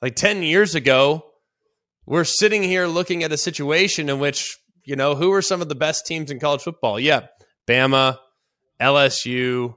Like 0.00 0.16
10 0.16 0.42
years 0.42 0.74
ago, 0.74 1.24
we're 2.06 2.24
sitting 2.24 2.62
here 2.62 2.86
looking 2.86 3.22
at 3.22 3.32
a 3.32 3.36
situation 3.36 4.08
in 4.08 4.18
which, 4.18 4.56
you 4.84 4.96
know, 4.96 5.14
who 5.14 5.32
are 5.32 5.42
some 5.42 5.60
of 5.60 5.68
the 5.68 5.74
best 5.74 6.06
teams 6.06 6.30
in 6.30 6.38
college 6.38 6.62
football? 6.62 6.98
Yeah, 7.00 7.26
Bama, 7.66 8.18
LSU, 8.80 9.74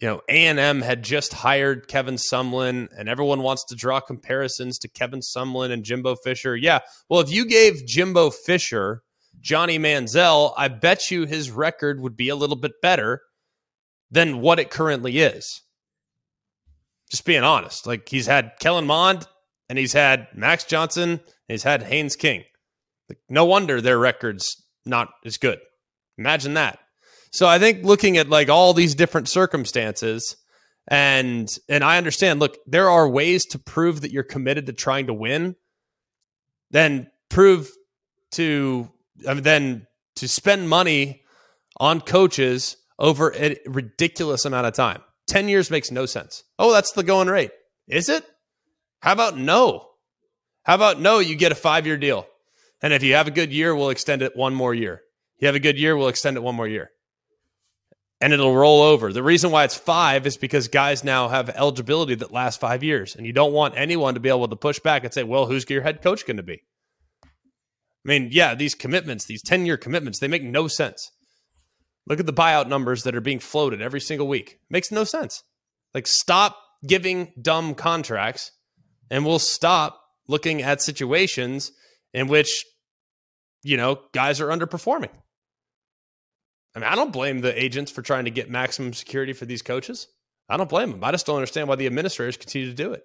you 0.00 0.06
know, 0.08 0.20
A&M 0.28 0.80
had 0.80 1.02
just 1.02 1.32
hired 1.32 1.88
Kevin 1.88 2.14
Sumlin 2.14 2.88
and 2.96 3.08
everyone 3.08 3.42
wants 3.42 3.64
to 3.66 3.74
draw 3.74 4.00
comparisons 4.00 4.78
to 4.78 4.88
Kevin 4.88 5.20
Sumlin 5.20 5.72
and 5.72 5.84
Jimbo 5.84 6.16
Fisher. 6.16 6.56
Yeah. 6.56 6.80
Well, 7.10 7.20
if 7.20 7.30
you 7.30 7.44
gave 7.44 7.84
Jimbo 7.86 8.30
Fisher 8.30 9.02
Johnny 9.40 9.78
Manziel, 9.78 10.54
I 10.56 10.68
bet 10.68 11.10
you 11.10 11.26
his 11.26 11.50
record 11.50 12.00
would 12.00 12.16
be 12.16 12.28
a 12.28 12.36
little 12.36 12.56
bit 12.56 12.72
better 12.80 13.22
than 14.10 14.40
what 14.40 14.58
it 14.58 14.70
currently 14.70 15.18
is. 15.18 15.62
Just 17.10 17.24
being 17.24 17.42
honest. 17.42 17.86
Like 17.86 18.08
he's 18.08 18.26
had 18.26 18.52
Kellen 18.60 18.86
Mond 18.86 19.26
and 19.68 19.78
he's 19.78 19.92
had 19.92 20.28
Max 20.34 20.64
Johnson 20.64 21.20
he's 21.48 21.62
had 21.62 21.82
Haynes 21.82 22.16
King. 22.16 22.44
Like, 23.08 23.18
no 23.28 23.44
wonder 23.44 23.80
their 23.80 23.98
record's 23.98 24.64
not 24.84 25.08
as 25.24 25.38
good. 25.38 25.58
Imagine 26.18 26.54
that. 26.54 26.78
So 27.30 27.46
I 27.46 27.58
think 27.58 27.84
looking 27.84 28.16
at 28.16 28.28
like 28.28 28.48
all 28.48 28.74
these 28.74 28.94
different 28.94 29.28
circumstances 29.28 30.36
and 30.86 31.48
and 31.68 31.84
I 31.84 31.98
understand 31.98 32.40
look 32.40 32.56
there 32.66 32.88
are 32.88 33.08
ways 33.08 33.44
to 33.46 33.58
prove 33.58 34.00
that 34.00 34.10
you're 34.10 34.22
committed 34.22 34.66
to 34.66 34.72
trying 34.72 35.06
to 35.08 35.14
win 35.14 35.56
then 36.70 37.10
prove 37.28 37.70
to 38.32 38.90
I 39.26 39.34
mean, 39.34 39.42
then 39.42 39.86
to 40.16 40.28
spend 40.28 40.68
money 40.68 41.22
on 41.78 42.00
coaches 42.00 42.76
over 42.98 43.34
a 43.36 43.56
ridiculous 43.66 44.44
amount 44.44 44.66
of 44.66 44.74
time. 44.74 45.02
10 45.28 45.48
years 45.48 45.70
makes 45.70 45.90
no 45.90 46.06
sense. 46.06 46.42
Oh, 46.58 46.72
that's 46.72 46.92
the 46.92 47.02
going 47.02 47.28
rate. 47.28 47.50
Is 47.86 48.08
it? 48.08 48.24
How 49.00 49.12
about 49.12 49.36
no? 49.38 49.88
How 50.64 50.74
about 50.74 51.00
no, 51.00 51.18
you 51.18 51.34
get 51.36 51.52
a 51.52 51.54
5-year 51.54 51.96
deal. 51.96 52.26
And 52.82 52.92
if 52.92 53.02
you 53.02 53.14
have 53.14 53.26
a 53.26 53.32
good 53.32 53.52
year, 53.52 53.74
we'll 53.74 53.90
extend 53.90 54.22
it 54.22 54.36
one 54.36 54.54
more 54.54 54.74
year. 54.74 55.02
You 55.38 55.46
have 55.46 55.54
a 55.54 55.60
good 55.60 55.78
year, 55.78 55.96
we'll 55.96 56.08
extend 56.08 56.36
it 56.36 56.42
one 56.42 56.54
more 56.54 56.68
year. 56.68 56.90
and 58.20 58.32
it'll 58.32 58.54
roll 58.54 58.82
over. 58.82 59.12
The 59.12 59.22
reason 59.22 59.50
why 59.50 59.64
it's 59.64 59.76
five 59.76 60.26
is 60.26 60.36
because 60.36 60.68
guys 60.68 61.04
now 61.04 61.28
have 61.28 61.48
eligibility 61.50 62.16
that 62.16 62.32
lasts 62.32 62.58
five 62.58 62.82
years, 62.82 63.14
and 63.14 63.24
you 63.26 63.32
don't 63.32 63.52
want 63.52 63.74
anyone 63.76 64.14
to 64.14 64.20
be 64.20 64.28
able 64.28 64.48
to 64.48 64.56
push 64.56 64.80
back 64.80 65.04
and 65.04 65.14
say, 65.14 65.22
"Well, 65.22 65.46
who's 65.46 65.68
your 65.70 65.82
head 65.82 66.02
coach 66.02 66.26
going 66.26 66.38
to 66.38 66.42
be?" 66.42 66.62
I 67.24 67.28
mean, 68.04 68.30
yeah, 68.32 68.54
these 68.54 68.74
commitments, 68.74 69.26
these 69.26 69.42
ten-year 69.42 69.76
commitments, 69.76 70.18
they 70.18 70.28
make 70.28 70.42
no 70.42 70.66
sense. 70.66 71.10
Look 72.06 72.20
at 72.20 72.26
the 72.26 72.32
buyout 72.32 72.68
numbers 72.68 73.02
that 73.04 73.14
are 73.14 73.20
being 73.20 73.38
floated 73.38 73.82
every 73.82 74.00
single 74.00 74.26
week. 74.26 74.58
Makes 74.70 74.90
no 74.90 75.04
sense. 75.04 75.42
Like, 75.94 76.06
stop 76.06 76.58
giving 76.86 77.32
dumb 77.40 77.74
contracts, 77.74 78.50
and 79.10 79.24
we'll 79.24 79.38
stop 79.38 80.02
looking 80.26 80.62
at 80.62 80.82
situations 80.82 81.72
in 82.12 82.28
which 82.28 82.64
you 83.62 83.76
know 83.76 84.00
guys 84.12 84.40
are 84.40 84.48
underperforming. 84.48 85.10
I 86.74 86.80
mean, 86.80 86.88
I 86.88 86.94
don't 86.94 87.12
blame 87.12 87.40
the 87.40 87.60
agents 87.60 87.90
for 87.90 88.02
trying 88.02 88.26
to 88.26 88.30
get 88.30 88.50
maximum 88.50 88.92
security 88.92 89.32
for 89.32 89.46
these 89.46 89.62
coaches. 89.62 90.06
I 90.48 90.56
don't 90.56 90.68
blame 90.68 90.90
them. 90.90 91.04
I 91.04 91.10
just 91.10 91.26
don't 91.26 91.36
understand 91.36 91.68
why 91.68 91.76
the 91.76 91.86
administrators 91.86 92.36
continue 92.36 92.68
to 92.68 92.74
do 92.74 92.92
it. 92.92 93.04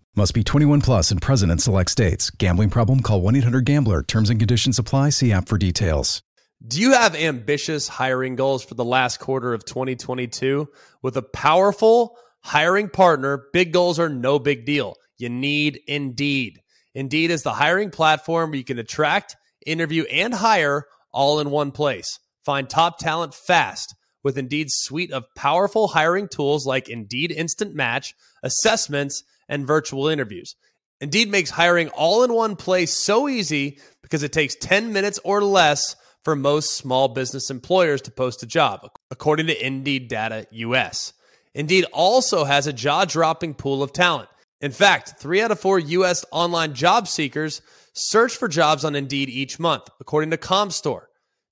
Must 0.13 0.33
be 0.33 0.43
21 0.43 0.81
plus 0.81 1.09
and 1.09 1.21
present 1.21 1.53
in 1.53 1.57
select 1.57 1.89
states. 1.89 2.29
Gambling 2.31 2.69
problem? 2.69 2.99
Call 2.99 3.21
1 3.21 3.37
800 3.37 3.63
GAMBLER. 3.63 4.03
Terms 4.03 4.29
and 4.29 4.41
conditions 4.41 4.77
apply. 4.77 5.11
See 5.11 5.31
app 5.31 5.47
for 5.47 5.57
details. 5.57 6.21
Do 6.67 6.81
you 6.81 6.91
have 6.91 7.15
ambitious 7.15 7.87
hiring 7.87 8.35
goals 8.35 8.61
for 8.61 8.73
the 8.73 8.83
last 8.83 9.21
quarter 9.21 9.53
of 9.53 9.63
2022? 9.63 10.67
With 11.01 11.15
a 11.15 11.21
powerful 11.21 12.17
hiring 12.41 12.89
partner, 12.89 13.45
big 13.53 13.71
goals 13.71 13.99
are 13.99 14.09
no 14.09 14.37
big 14.37 14.65
deal. 14.65 14.95
You 15.17 15.29
need 15.29 15.79
Indeed. 15.87 16.59
Indeed 16.93 17.31
is 17.31 17.43
the 17.43 17.53
hiring 17.53 17.89
platform 17.89 18.49
where 18.49 18.57
you 18.57 18.65
can 18.65 18.79
attract, 18.79 19.37
interview, 19.65 20.03
and 20.03 20.33
hire 20.33 20.87
all 21.13 21.39
in 21.39 21.51
one 21.51 21.71
place. 21.71 22.19
Find 22.43 22.69
top 22.69 22.99
talent 22.99 23.33
fast 23.33 23.95
with 24.25 24.37
Indeed's 24.37 24.73
suite 24.75 25.13
of 25.13 25.23
powerful 25.37 25.87
hiring 25.87 26.27
tools 26.27 26.65
like 26.65 26.89
Indeed 26.89 27.31
Instant 27.31 27.73
Match, 27.73 28.13
assessments, 28.43 29.23
and 29.51 29.67
virtual 29.67 30.07
interviews. 30.07 30.55
Indeed 30.99 31.29
makes 31.29 31.51
hiring 31.51 31.89
all 31.89 32.23
in 32.23 32.33
one 32.33 32.55
place 32.55 32.93
so 32.93 33.27
easy 33.27 33.79
because 34.01 34.23
it 34.23 34.31
takes 34.31 34.55
10 34.55 34.93
minutes 34.93 35.19
or 35.23 35.43
less 35.43 35.95
for 36.23 36.35
most 36.35 36.75
small 36.75 37.07
business 37.07 37.49
employers 37.49 38.01
to 38.03 38.11
post 38.11 38.43
a 38.43 38.47
job, 38.47 38.87
according 39.09 39.47
to 39.47 39.65
Indeed 39.65 40.07
Data 40.07 40.45
US. 40.51 41.13
Indeed 41.53 41.85
also 41.91 42.45
has 42.45 42.67
a 42.67 42.73
jaw 42.73 43.05
dropping 43.05 43.55
pool 43.55 43.83
of 43.83 43.93
talent. 43.93 44.29
In 44.61 44.71
fact, 44.71 45.15
three 45.19 45.41
out 45.41 45.51
of 45.51 45.59
four 45.59 45.79
U.S. 45.79 46.23
online 46.31 46.73
job 46.73 47.07
seekers 47.07 47.61
search 47.93 48.35
for 48.35 48.47
jobs 48.47 48.85
on 48.85 48.95
Indeed 48.95 49.29
each 49.29 49.59
month, 49.59 49.89
according 49.99 50.29
to 50.31 50.37
comScore. 50.37 51.05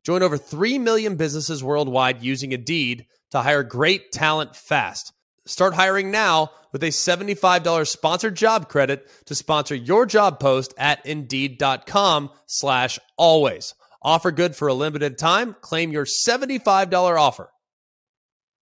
Join 0.05 0.23
over 0.23 0.37
3 0.37 0.77
million 0.77 1.15
businesses 1.15 1.63
worldwide 1.63 2.23
using 2.23 2.51
Indeed 2.51 3.07
to 3.31 3.41
hire 3.41 3.63
great 3.63 4.11
talent 4.11 4.55
fast. 4.55 5.11
Start 5.49 5.73
hiring 5.73 6.11
now 6.11 6.51
with 6.71 6.83
a 6.83 6.89
$75 6.89 7.87
sponsored 7.87 8.35
job 8.35 8.69
credit 8.69 9.09
to 9.25 9.33
sponsor 9.33 9.73
your 9.73 10.05
job 10.05 10.39
post 10.39 10.75
at 10.77 11.03
Indeed.com 11.07 12.29
slash 12.45 12.99
always. 13.17 13.73
Offer 14.03 14.31
good 14.31 14.55
for 14.55 14.67
a 14.67 14.75
limited 14.75 15.17
time. 15.17 15.55
Claim 15.59 15.91
your 15.91 16.05
$75 16.05 17.19
offer. 17.19 17.49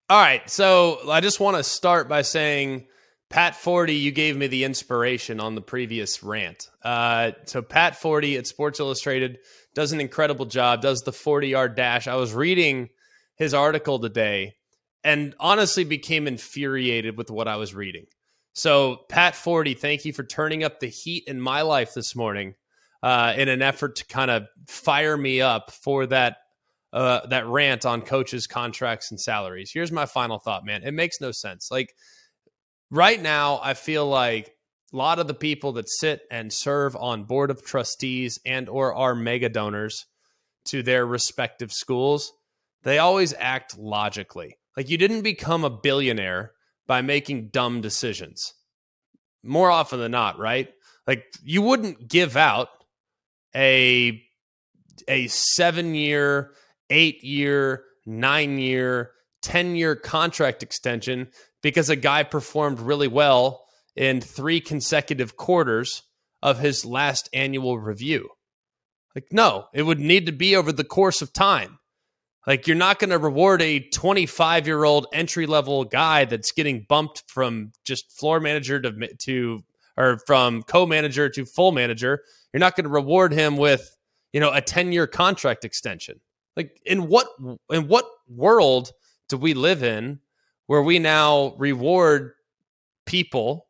All 0.08 0.20
right, 0.20 0.48
so 0.48 1.00
I 1.10 1.20
just 1.20 1.38
want 1.38 1.58
to 1.58 1.62
start 1.62 2.08
by 2.08 2.22
saying, 2.22 2.86
Pat 3.28 3.56
Forde, 3.56 3.90
you 3.90 4.10
gave 4.10 4.38
me 4.38 4.46
the 4.46 4.64
inspiration 4.64 5.38
on 5.38 5.54
the 5.54 5.60
previous 5.60 6.22
rant. 6.22 6.66
Uh, 6.82 7.32
so 7.44 7.60
Pat 7.60 8.00
Forde 8.00 8.38
at 8.38 8.46
Sports 8.46 8.80
Illustrated 8.80 9.38
does 9.74 9.92
an 9.92 10.00
incredible 10.00 10.46
job, 10.46 10.80
does 10.80 11.02
the 11.02 11.12
Forde-Yard 11.12 11.76
Dash. 11.76 12.08
I 12.08 12.16
was 12.16 12.32
reading 12.32 12.88
his 13.36 13.52
article 13.52 13.98
today 13.98 14.54
and 15.05 15.34
honestly 15.40 15.84
became 15.84 16.26
infuriated 16.26 17.16
with 17.16 17.30
what 17.30 17.48
I 17.48 17.57
was 17.57 17.74
reading. 17.74 18.07
So, 18.53 19.05
Pat 19.09 19.34
Forde, 19.34 19.78
thank 19.78 20.05
you 20.05 20.12
for 20.12 20.24
turning 20.24 20.64
up 20.64 20.80
the 20.80 20.88
heat 20.88 21.24
in 21.26 21.40
my 21.40 21.62
life 21.62 21.94
this 21.94 22.16
morning 22.16 22.55
uh, 23.03 23.34
in 23.36 23.48
an 23.48 23.62
effort 23.62 23.96
to 23.96 24.07
kind 24.07 24.30
of 24.30 24.46
fire 24.66 25.16
me 25.16 25.40
up 25.40 25.70
for 25.70 26.07
that 26.07 26.38
uh, 26.92 27.24
that 27.28 27.46
rant 27.46 27.86
on 27.86 28.03
coaches' 28.03 28.48
contracts 28.48 29.11
and 29.12 29.20
salaries. 29.20 29.70
Here's 29.72 29.92
my 29.92 30.07
final 30.07 30.40
thought, 30.40 30.64
man. 30.64 30.82
It 30.82 30.92
makes 30.92 31.20
no 31.20 31.30
sense. 31.30 31.70
Like 31.70 31.94
right 32.90 33.20
now, 33.20 33.61
I 33.62 33.74
feel 33.74 34.07
like 34.07 34.53
a 34.92 34.96
lot 34.96 35.20
of 35.20 35.28
the 35.28 35.34
people 35.34 35.72
that 35.72 35.88
sit 35.88 36.22
and 36.32 36.53
serve 36.53 36.96
on 36.96 37.24
board 37.24 37.51
of 37.51 37.64
trustees 37.64 38.40
and 38.44 38.68
or 38.68 38.92
are 38.92 39.14
mega 39.14 39.48
donors 39.48 40.07
to 40.66 40.82
their 40.82 41.07
respective 41.07 41.72
schools, 41.72 42.32
they 42.82 42.98
always 42.98 43.34
act 43.38 43.78
logically. 43.78 44.57
Like 44.76 44.88
you 44.88 44.98
didn't 44.98 45.22
become 45.22 45.64
a 45.64 45.70
billionaire 45.70 46.52
by 46.86 47.02
making 47.02 47.48
dumb 47.48 47.80
decisions. 47.80 48.54
More 49.42 49.70
often 49.70 49.98
than 49.98 50.12
not, 50.12 50.38
right? 50.38 50.68
Like 51.06 51.24
you 51.42 51.62
wouldn't 51.62 52.08
give 52.08 52.36
out 52.36 52.68
a 53.54 54.22
a 55.08 55.24
7-year, 55.26 56.52
8-year, 56.90 57.84
9-year, 58.06 59.10
10-year 59.42 59.96
contract 59.96 60.62
extension 60.62 61.28
because 61.62 61.88
a 61.88 61.96
guy 61.96 62.22
performed 62.22 62.78
really 62.80 63.08
well 63.08 63.64
in 63.96 64.20
3 64.20 64.60
consecutive 64.60 65.36
quarters 65.36 66.02
of 66.42 66.58
his 66.58 66.84
last 66.84 67.28
annual 67.32 67.78
review. 67.78 68.28
Like 69.14 69.26
no, 69.32 69.66
it 69.74 69.82
would 69.82 69.98
need 69.98 70.26
to 70.26 70.32
be 70.32 70.54
over 70.54 70.70
the 70.70 70.84
course 70.84 71.22
of 71.22 71.32
time. 71.32 71.79
Like 72.47 72.66
you're 72.66 72.76
not 72.76 72.99
going 72.99 73.11
to 73.11 73.18
reward 73.18 73.61
a 73.62 73.80
25 73.80 74.66
year 74.66 74.84
old 74.84 75.07
entry 75.12 75.47
level 75.47 75.84
guy 75.84 76.24
that's 76.24 76.53
getting 76.53 76.86
bumped 76.88 77.24
from 77.26 77.72
just 77.84 78.11
floor 78.12 78.41
manager 78.41 78.80
to 78.80 79.09
to 79.18 79.62
or 79.97 80.18
from 80.26 80.62
co 80.62 80.86
manager 80.86 81.28
to 81.28 81.45
full 81.45 81.72
manager. 81.72 82.22
You're 82.53 82.61
not 82.61 82.76
going 82.76 82.84
to 82.84 82.91
reward 82.91 83.32
him 83.32 83.57
with 83.57 83.97
you 84.32 84.41
know 84.41 84.53
a 84.53 84.61
10 84.61 84.93
year 84.93 85.07
contract 85.07 85.64
extension. 85.64 86.20
Like 86.57 86.80
in 86.84 87.09
what 87.09 87.28
in 87.70 87.88
what 87.88 88.07
world 88.28 88.93
do 89.28 89.36
we 89.36 89.55
live 89.55 89.82
in 89.82 90.20
where 90.66 90.82
we 90.82 90.99
now 90.99 91.55
reward 91.59 92.32
people 93.07 93.66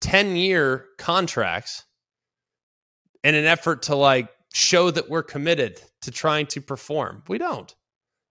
10 0.00 0.36
year 0.36 0.86
contracts 0.98 1.84
in 3.22 3.34
an 3.34 3.44
effort 3.44 3.82
to 3.82 3.94
like 3.94 4.30
show 4.52 4.90
that 4.90 5.08
we're 5.08 5.22
committed 5.22 5.80
to 6.02 6.10
trying 6.10 6.46
to 6.46 6.60
perform. 6.60 7.22
We 7.28 7.38
don't. 7.38 7.74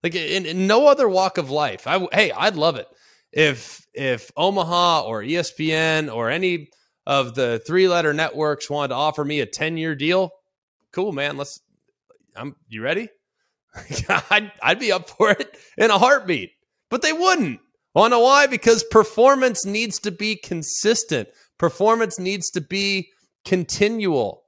Like 0.03 0.15
in, 0.15 0.45
in 0.45 0.67
no 0.67 0.87
other 0.87 1.07
walk 1.07 1.37
of 1.37 1.49
life. 1.49 1.87
I 1.87 2.07
hey, 2.11 2.31
I'd 2.31 2.55
love 2.55 2.75
it 2.75 2.87
if 3.31 3.85
if 3.93 4.31
Omaha 4.35 5.01
or 5.01 5.21
ESPN 5.21 6.13
or 6.13 6.29
any 6.29 6.69
of 7.05 7.35
the 7.35 7.61
three 7.65 7.87
letter 7.87 8.13
networks 8.13 8.69
wanted 8.69 8.89
to 8.89 8.95
offer 8.95 9.23
me 9.23 9.39
a 9.39 9.45
10 9.45 9.77
year 9.77 9.95
deal. 9.95 10.31
Cool, 10.91 11.11
man. 11.11 11.37
Let's 11.37 11.59
I'm 12.35 12.55
you 12.67 12.81
ready? 12.81 13.09
I'd, 14.29 14.51
I'd 14.61 14.79
be 14.79 14.91
up 14.91 15.09
for 15.09 15.31
it 15.31 15.57
in 15.77 15.91
a 15.91 15.97
heartbeat, 15.97 16.51
but 16.89 17.01
they 17.01 17.13
wouldn't. 17.13 17.59
Wanna 17.93 18.15
know 18.15 18.19
why? 18.21 18.47
Because 18.47 18.83
performance 18.83 19.65
needs 19.65 19.99
to 19.99 20.11
be 20.11 20.35
consistent. 20.35 21.29
Performance 21.57 22.19
needs 22.19 22.49
to 22.51 22.61
be 22.61 23.09
continual. 23.43 24.43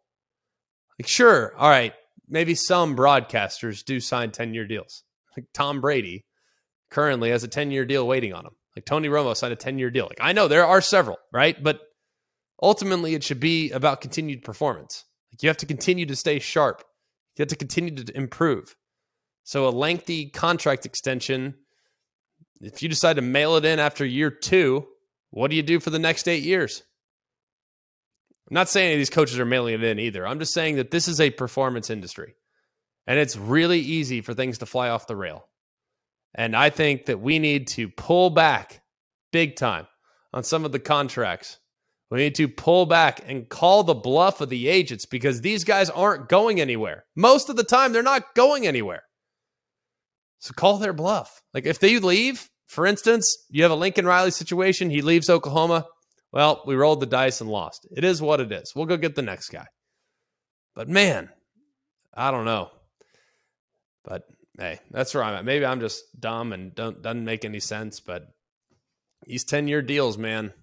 Like, 1.00 1.08
sure, 1.08 1.54
all 1.58 1.70
right, 1.70 1.94
maybe 2.28 2.56
some 2.56 2.96
broadcasters 2.96 3.84
do 3.84 4.00
sign 4.00 4.32
10 4.32 4.54
year 4.54 4.68
deals. 4.68 5.04
Like 5.36 5.48
Tom 5.54 5.82
Brady 5.82 6.26
currently 6.92 7.30
has 7.30 7.44
a 7.44 7.48
10 7.48 7.72
year 7.72 7.86
deal 7.86 8.08
waiting 8.08 8.34
on 8.34 8.46
him. 8.46 8.54
Like 8.76 8.86
Tony 8.86 9.08
Romo 9.10 9.36
signed 9.36 9.54
a 9.54 9.58
10 9.58 9.80
year 9.80 9.90
deal. 9.90 10.06
Like 10.06 10.20
I 10.22 10.34
know 10.34 10.48
there 10.48 10.66
are 10.66 10.82
several, 10.82 11.18
right? 11.32 11.62
But 11.62 11.80
ultimately 12.62 13.16
it 13.16 13.24
should 13.24 13.40
be 13.40 13.72
about 13.72 14.02
continued 14.02 14.44
performance. 14.44 15.06
Like 15.32 15.42
you 15.42 15.50
have 15.50 15.58
to 15.58 15.66
continue 15.66 16.06
to 16.06 16.16
stay 16.16 16.40
sharp. 16.40 16.84
You 17.38 17.44
have 17.44 17.50
to 17.50 17.56
continue 17.56 17.96
to 17.96 18.18
improve. 18.18 18.76
So 19.44 19.68
a 19.68 19.72
lengthy 19.72 20.30
contract 20.30 20.86
extension, 20.86 21.56
if 22.60 22.84
you 22.84 22.90
decide 22.90 23.16
to 23.16 23.22
mail 23.22 23.56
it 23.56 23.66
in 23.66 23.80
after 23.80 24.06
year 24.06 24.30
two, 24.30 24.86
what 25.32 25.50
do 25.50 25.56
you 25.56 25.64
do 25.64 25.80
for 25.80 25.90
the 25.92 26.00
next 26.00 26.28
eight 26.28 26.44
years? 26.44 26.84
I'm 28.50 28.56
not 28.56 28.70
saying 28.70 28.98
these 28.98 29.12
coaches 29.12 29.38
are 29.38 29.46
mailing 29.46 29.76
it 29.76 29.84
in 29.84 30.00
either. 30.00 30.28
I'm 30.28 30.40
just 30.40 30.54
saying 30.54 30.78
that 30.78 30.90
this 30.90 31.08
is 31.08 31.22
a 31.22 31.30
performance 31.30 31.90
industry. 31.90 32.34
And 33.06 33.20
it's 33.20 33.36
really 33.36 33.80
easy 33.80 34.22
for 34.22 34.34
things 34.34 34.60
to 34.60 34.66
fly 34.66 34.90
off 34.90 35.08
the 35.08 35.16
rail. 35.16 35.48
And 36.34 36.56
I 36.56 36.70
think 36.70 37.06
that 37.06 37.20
we 37.20 37.40
need 37.40 37.68
to 37.70 37.90
pull 37.90 38.30
back 38.30 38.82
big 39.32 39.56
time 39.56 39.88
on 40.34 40.44
some 40.44 40.66
of 40.66 40.72
the 40.72 40.80
contracts. 40.80 41.60
We 42.10 42.20
need 42.20 42.36
to 42.36 42.48
pull 42.48 42.88
back 42.88 43.22
and 43.28 43.48
call 43.48 43.84
the 43.84 43.94
bluff 43.94 44.42
of 44.42 44.50
the 44.50 44.68
agents 44.68 45.06
because 45.06 45.42
these 45.42 45.64
guys 45.64 45.92
aren't 45.92 46.28
going 46.28 46.60
anywhere. 46.60 47.06
Most 47.16 47.50
of 47.50 47.56
the 47.56 47.64
time, 47.64 47.94
they're 47.94 48.02
not 48.02 48.34
going 48.36 48.66
anywhere. 48.66 49.04
So 50.40 50.54
call 50.54 50.78
their 50.78 50.94
bluff. 50.94 51.42
Like 51.54 51.66
if 51.66 51.80
they 51.80 52.00
leave, 52.00 52.50
for 52.68 52.88
instance, 52.88 53.26
you 53.50 53.62
have 53.64 53.72
a 53.72 53.76
Lincoln 53.76 54.06
Riley 54.06 54.32
situation, 54.32 54.90
he 54.90 55.02
leaves 55.02 55.30
Oklahoma. 55.30 55.86
Well, 56.32 56.64
we 56.66 56.76
rolled 56.76 57.00
the 57.00 57.06
dice 57.06 57.42
and 57.42 57.50
lost. 57.50 57.88
It 57.92 58.04
is 58.04 58.22
what 58.22 58.40
it 58.40 58.52
is. 58.52 58.74
We'll 58.76 58.86
go 58.86 58.98
get 58.98 59.16
the 59.16 59.22
next 59.22 59.50
guy. 59.50 59.68
But 60.76 60.88
man, 60.88 61.30
I 62.14 62.32
don't 62.32 62.46
know. 62.46 62.70
But 64.04 64.24
hey, 64.58 64.80
that's 64.92 65.14
where 65.14 65.24
I'm 65.24 65.36
at. 65.36 65.46
Maybe 65.46 65.66
I'm 65.66 65.80
just 65.80 66.04
dumb 66.20 66.54
and 66.54 66.74
don't 66.76 67.02
doesn't 67.02 67.26
make 67.26 67.46
any 67.46 67.60
sense. 67.60 68.00
But 68.00 68.28
these 69.26 69.44
10 69.44 69.68
year 69.68 69.82
deals, 69.82 70.18
man, 70.18 70.54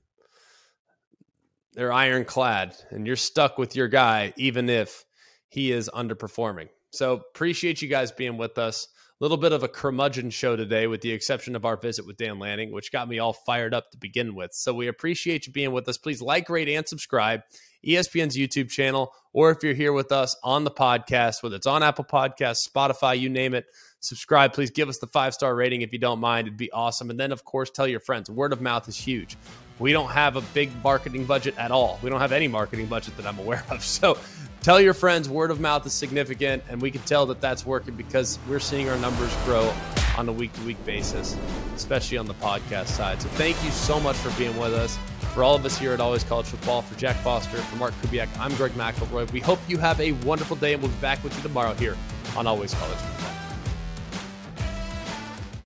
they're 1.72 1.92
ironclad 1.92 2.74
and 2.90 3.06
you're 3.06 3.16
stuck 3.16 3.58
with 3.58 3.76
your 3.76 3.88
guy, 3.88 4.32
even 4.36 4.68
if 4.68 5.04
he 5.48 5.72
is 5.72 5.90
underperforming. 5.92 6.68
So 6.90 7.12
appreciate 7.14 7.82
you 7.82 7.88
guys 7.88 8.12
being 8.12 8.38
with 8.38 8.56
us. 8.58 8.88
Little 9.18 9.38
bit 9.38 9.52
of 9.52 9.62
a 9.62 9.68
curmudgeon 9.68 10.28
show 10.28 10.56
today, 10.56 10.86
with 10.86 11.00
the 11.00 11.12
exception 11.12 11.56
of 11.56 11.64
our 11.64 11.78
visit 11.78 12.06
with 12.06 12.18
Dan 12.18 12.38
Lanning, 12.38 12.70
which 12.70 12.92
got 12.92 13.08
me 13.08 13.18
all 13.18 13.32
fired 13.32 13.72
up 13.72 13.90
to 13.92 13.96
begin 13.96 14.34
with. 14.34 14.52
So 14.52 14.74
we 14.74 14.88
appreciate 14.88 15.46
you 15.46 15.54
being 15.54 15.72
with 15.72 15.88
us. 15.88 15.96
Please 15.96 16.20
like, 16.20 16.50
rate, 16.50 16.68
and 16.68 16.86
subscribe. 16.86 17.40
ESPN's 17.86 18.36
YouTube 18.36 18.68
channel, 18.68 19.14
or 19.32 19.50
if 19.50 19.62
you're 19.62 19.72
here 19.72 19.94
with 19.94 20.12
us 20.12 20.36
on 20.44 20.64
the 20.64 20.70
podcast, 20.70 21.42
whether 21.42 21.56
it's 21.56 21.66
on 21.66 21.82
Apple 21.82 22.04
Podcasts, 22.04 22.68
Spotify, 22.68 23.18
you 23.18 23.30
name 23.30 23.54
it, 23.54 23.64
subscribe. 24.00 24.52
Please 24.52 24.70
give 24.70 24.88
us 24.88 24.98
the 24.98 25.06
five 25.06 25.34
star 25.34 25.54
rating 25.54 25.82
if 25.82 25.92
you 25.92 25.98
don't 25.98 26.20
mind. 26.20 26.46
It'd 26.46 26.58
be 26.58 26.70
awesome. 26.72 27.10
And 27.10 27.18
then, 27.18 27.32
of 27.32 27.44
course, 27.44 27.70
tell 27.70 27.86
your 27.86 28.00
friends. 28.00 28.30
Word 28.30 28.52
of 28.52 28.60
mouth 28.60 28.88
is 28.88 28.96
huge. 28.96 29.36
We 29.78 29.92
don't 29.92 30.10
have 30.10 30.36
a 30.36 30.40
big 30.40 30.70
marketing 30.82 31.26
budget 31.26 31.56
at 31.58 31.70
all. 31.70 31.98
We 32.02 32.08
don't 32.08 32.20
have 32.20 32.32
any 32.32 32.48
marketing 32.48 32.86
budget 32.86 33.16
that 33.18 33.26
I'm 33.26 33.38
aware 33.38 33.64
of. 33.70 33.84
So 33.96 34.18
tell 34.66 34.80
your 34.80 34.94
friends 34.94 35.28
word 35.28 35.52
of 35.52 35.60
mouth 35.60 35.86
is 35.86 35.92
significant 35.92 36.60
and 36.68 36.82
we 36.82 36.90
can 36.90 37.00
tell 37.02 37.24
that 37.24 37.40
that's 37.40 37.64
working 37.64 37.94
because 37.94 38.36
we're 38.48 38.58
seeing 38.58 38.88
our 38.88 38.98
numbers 38.98 39.32
grow 39.44 39.72
on 40.18 40.28
a 40.28 40.32
week 40.32 40.52
to 40.54 40.60
week 40.62 40.84
basis 40.84 41.36
especially 41.76 42.18
on 42.18 42.26
the 42.26 42.34
podcast 42.34 42.88
side 42.88 43.22
so 43.22 43.28
thank 43.28 43.56
you 43.62 43.70
so 43.70 44.00
much 44.00 44.16
for 44.16 44.36
being 44.36 44.56
with 44.58 44.74
us 44.74 44.98
for 45.32 45.44
all 45.44 45.54
of 45.54 45.64
us 45.64 45.78
here 45.78 45.92
at 45.92 46.00
always 46.00 46.24
college 46.24 46.46
football 46.46 46.82
for 46.82 46.98
jack 46.98 47.14
foster 47.18 47.58
for 47.58 47.76
mark 47.76 47.94
kubiak 48.02 48.28
i'm 48.40 48.52
greg 48.56 48.72
mcelroy 48.72 49.30
we 49.30 49.38
hope 49.38 49.60
you 49.68 49.78
have 49.78 50.00
a 50.00 50.10
wonderful 50.26 50.56
day 50.56 50.72
and 50.72 50.82
we'll 50.82 50.90
be 50.90 50.98
back 50.98 51.22
with 51.22 51.36
you 51.36 51.42
tomorrow 51.42 51.74
here 51.74 51.96
on 52.36 52.44
always 52.48 52.74
college 52.74 52.98
football 52.98 53.35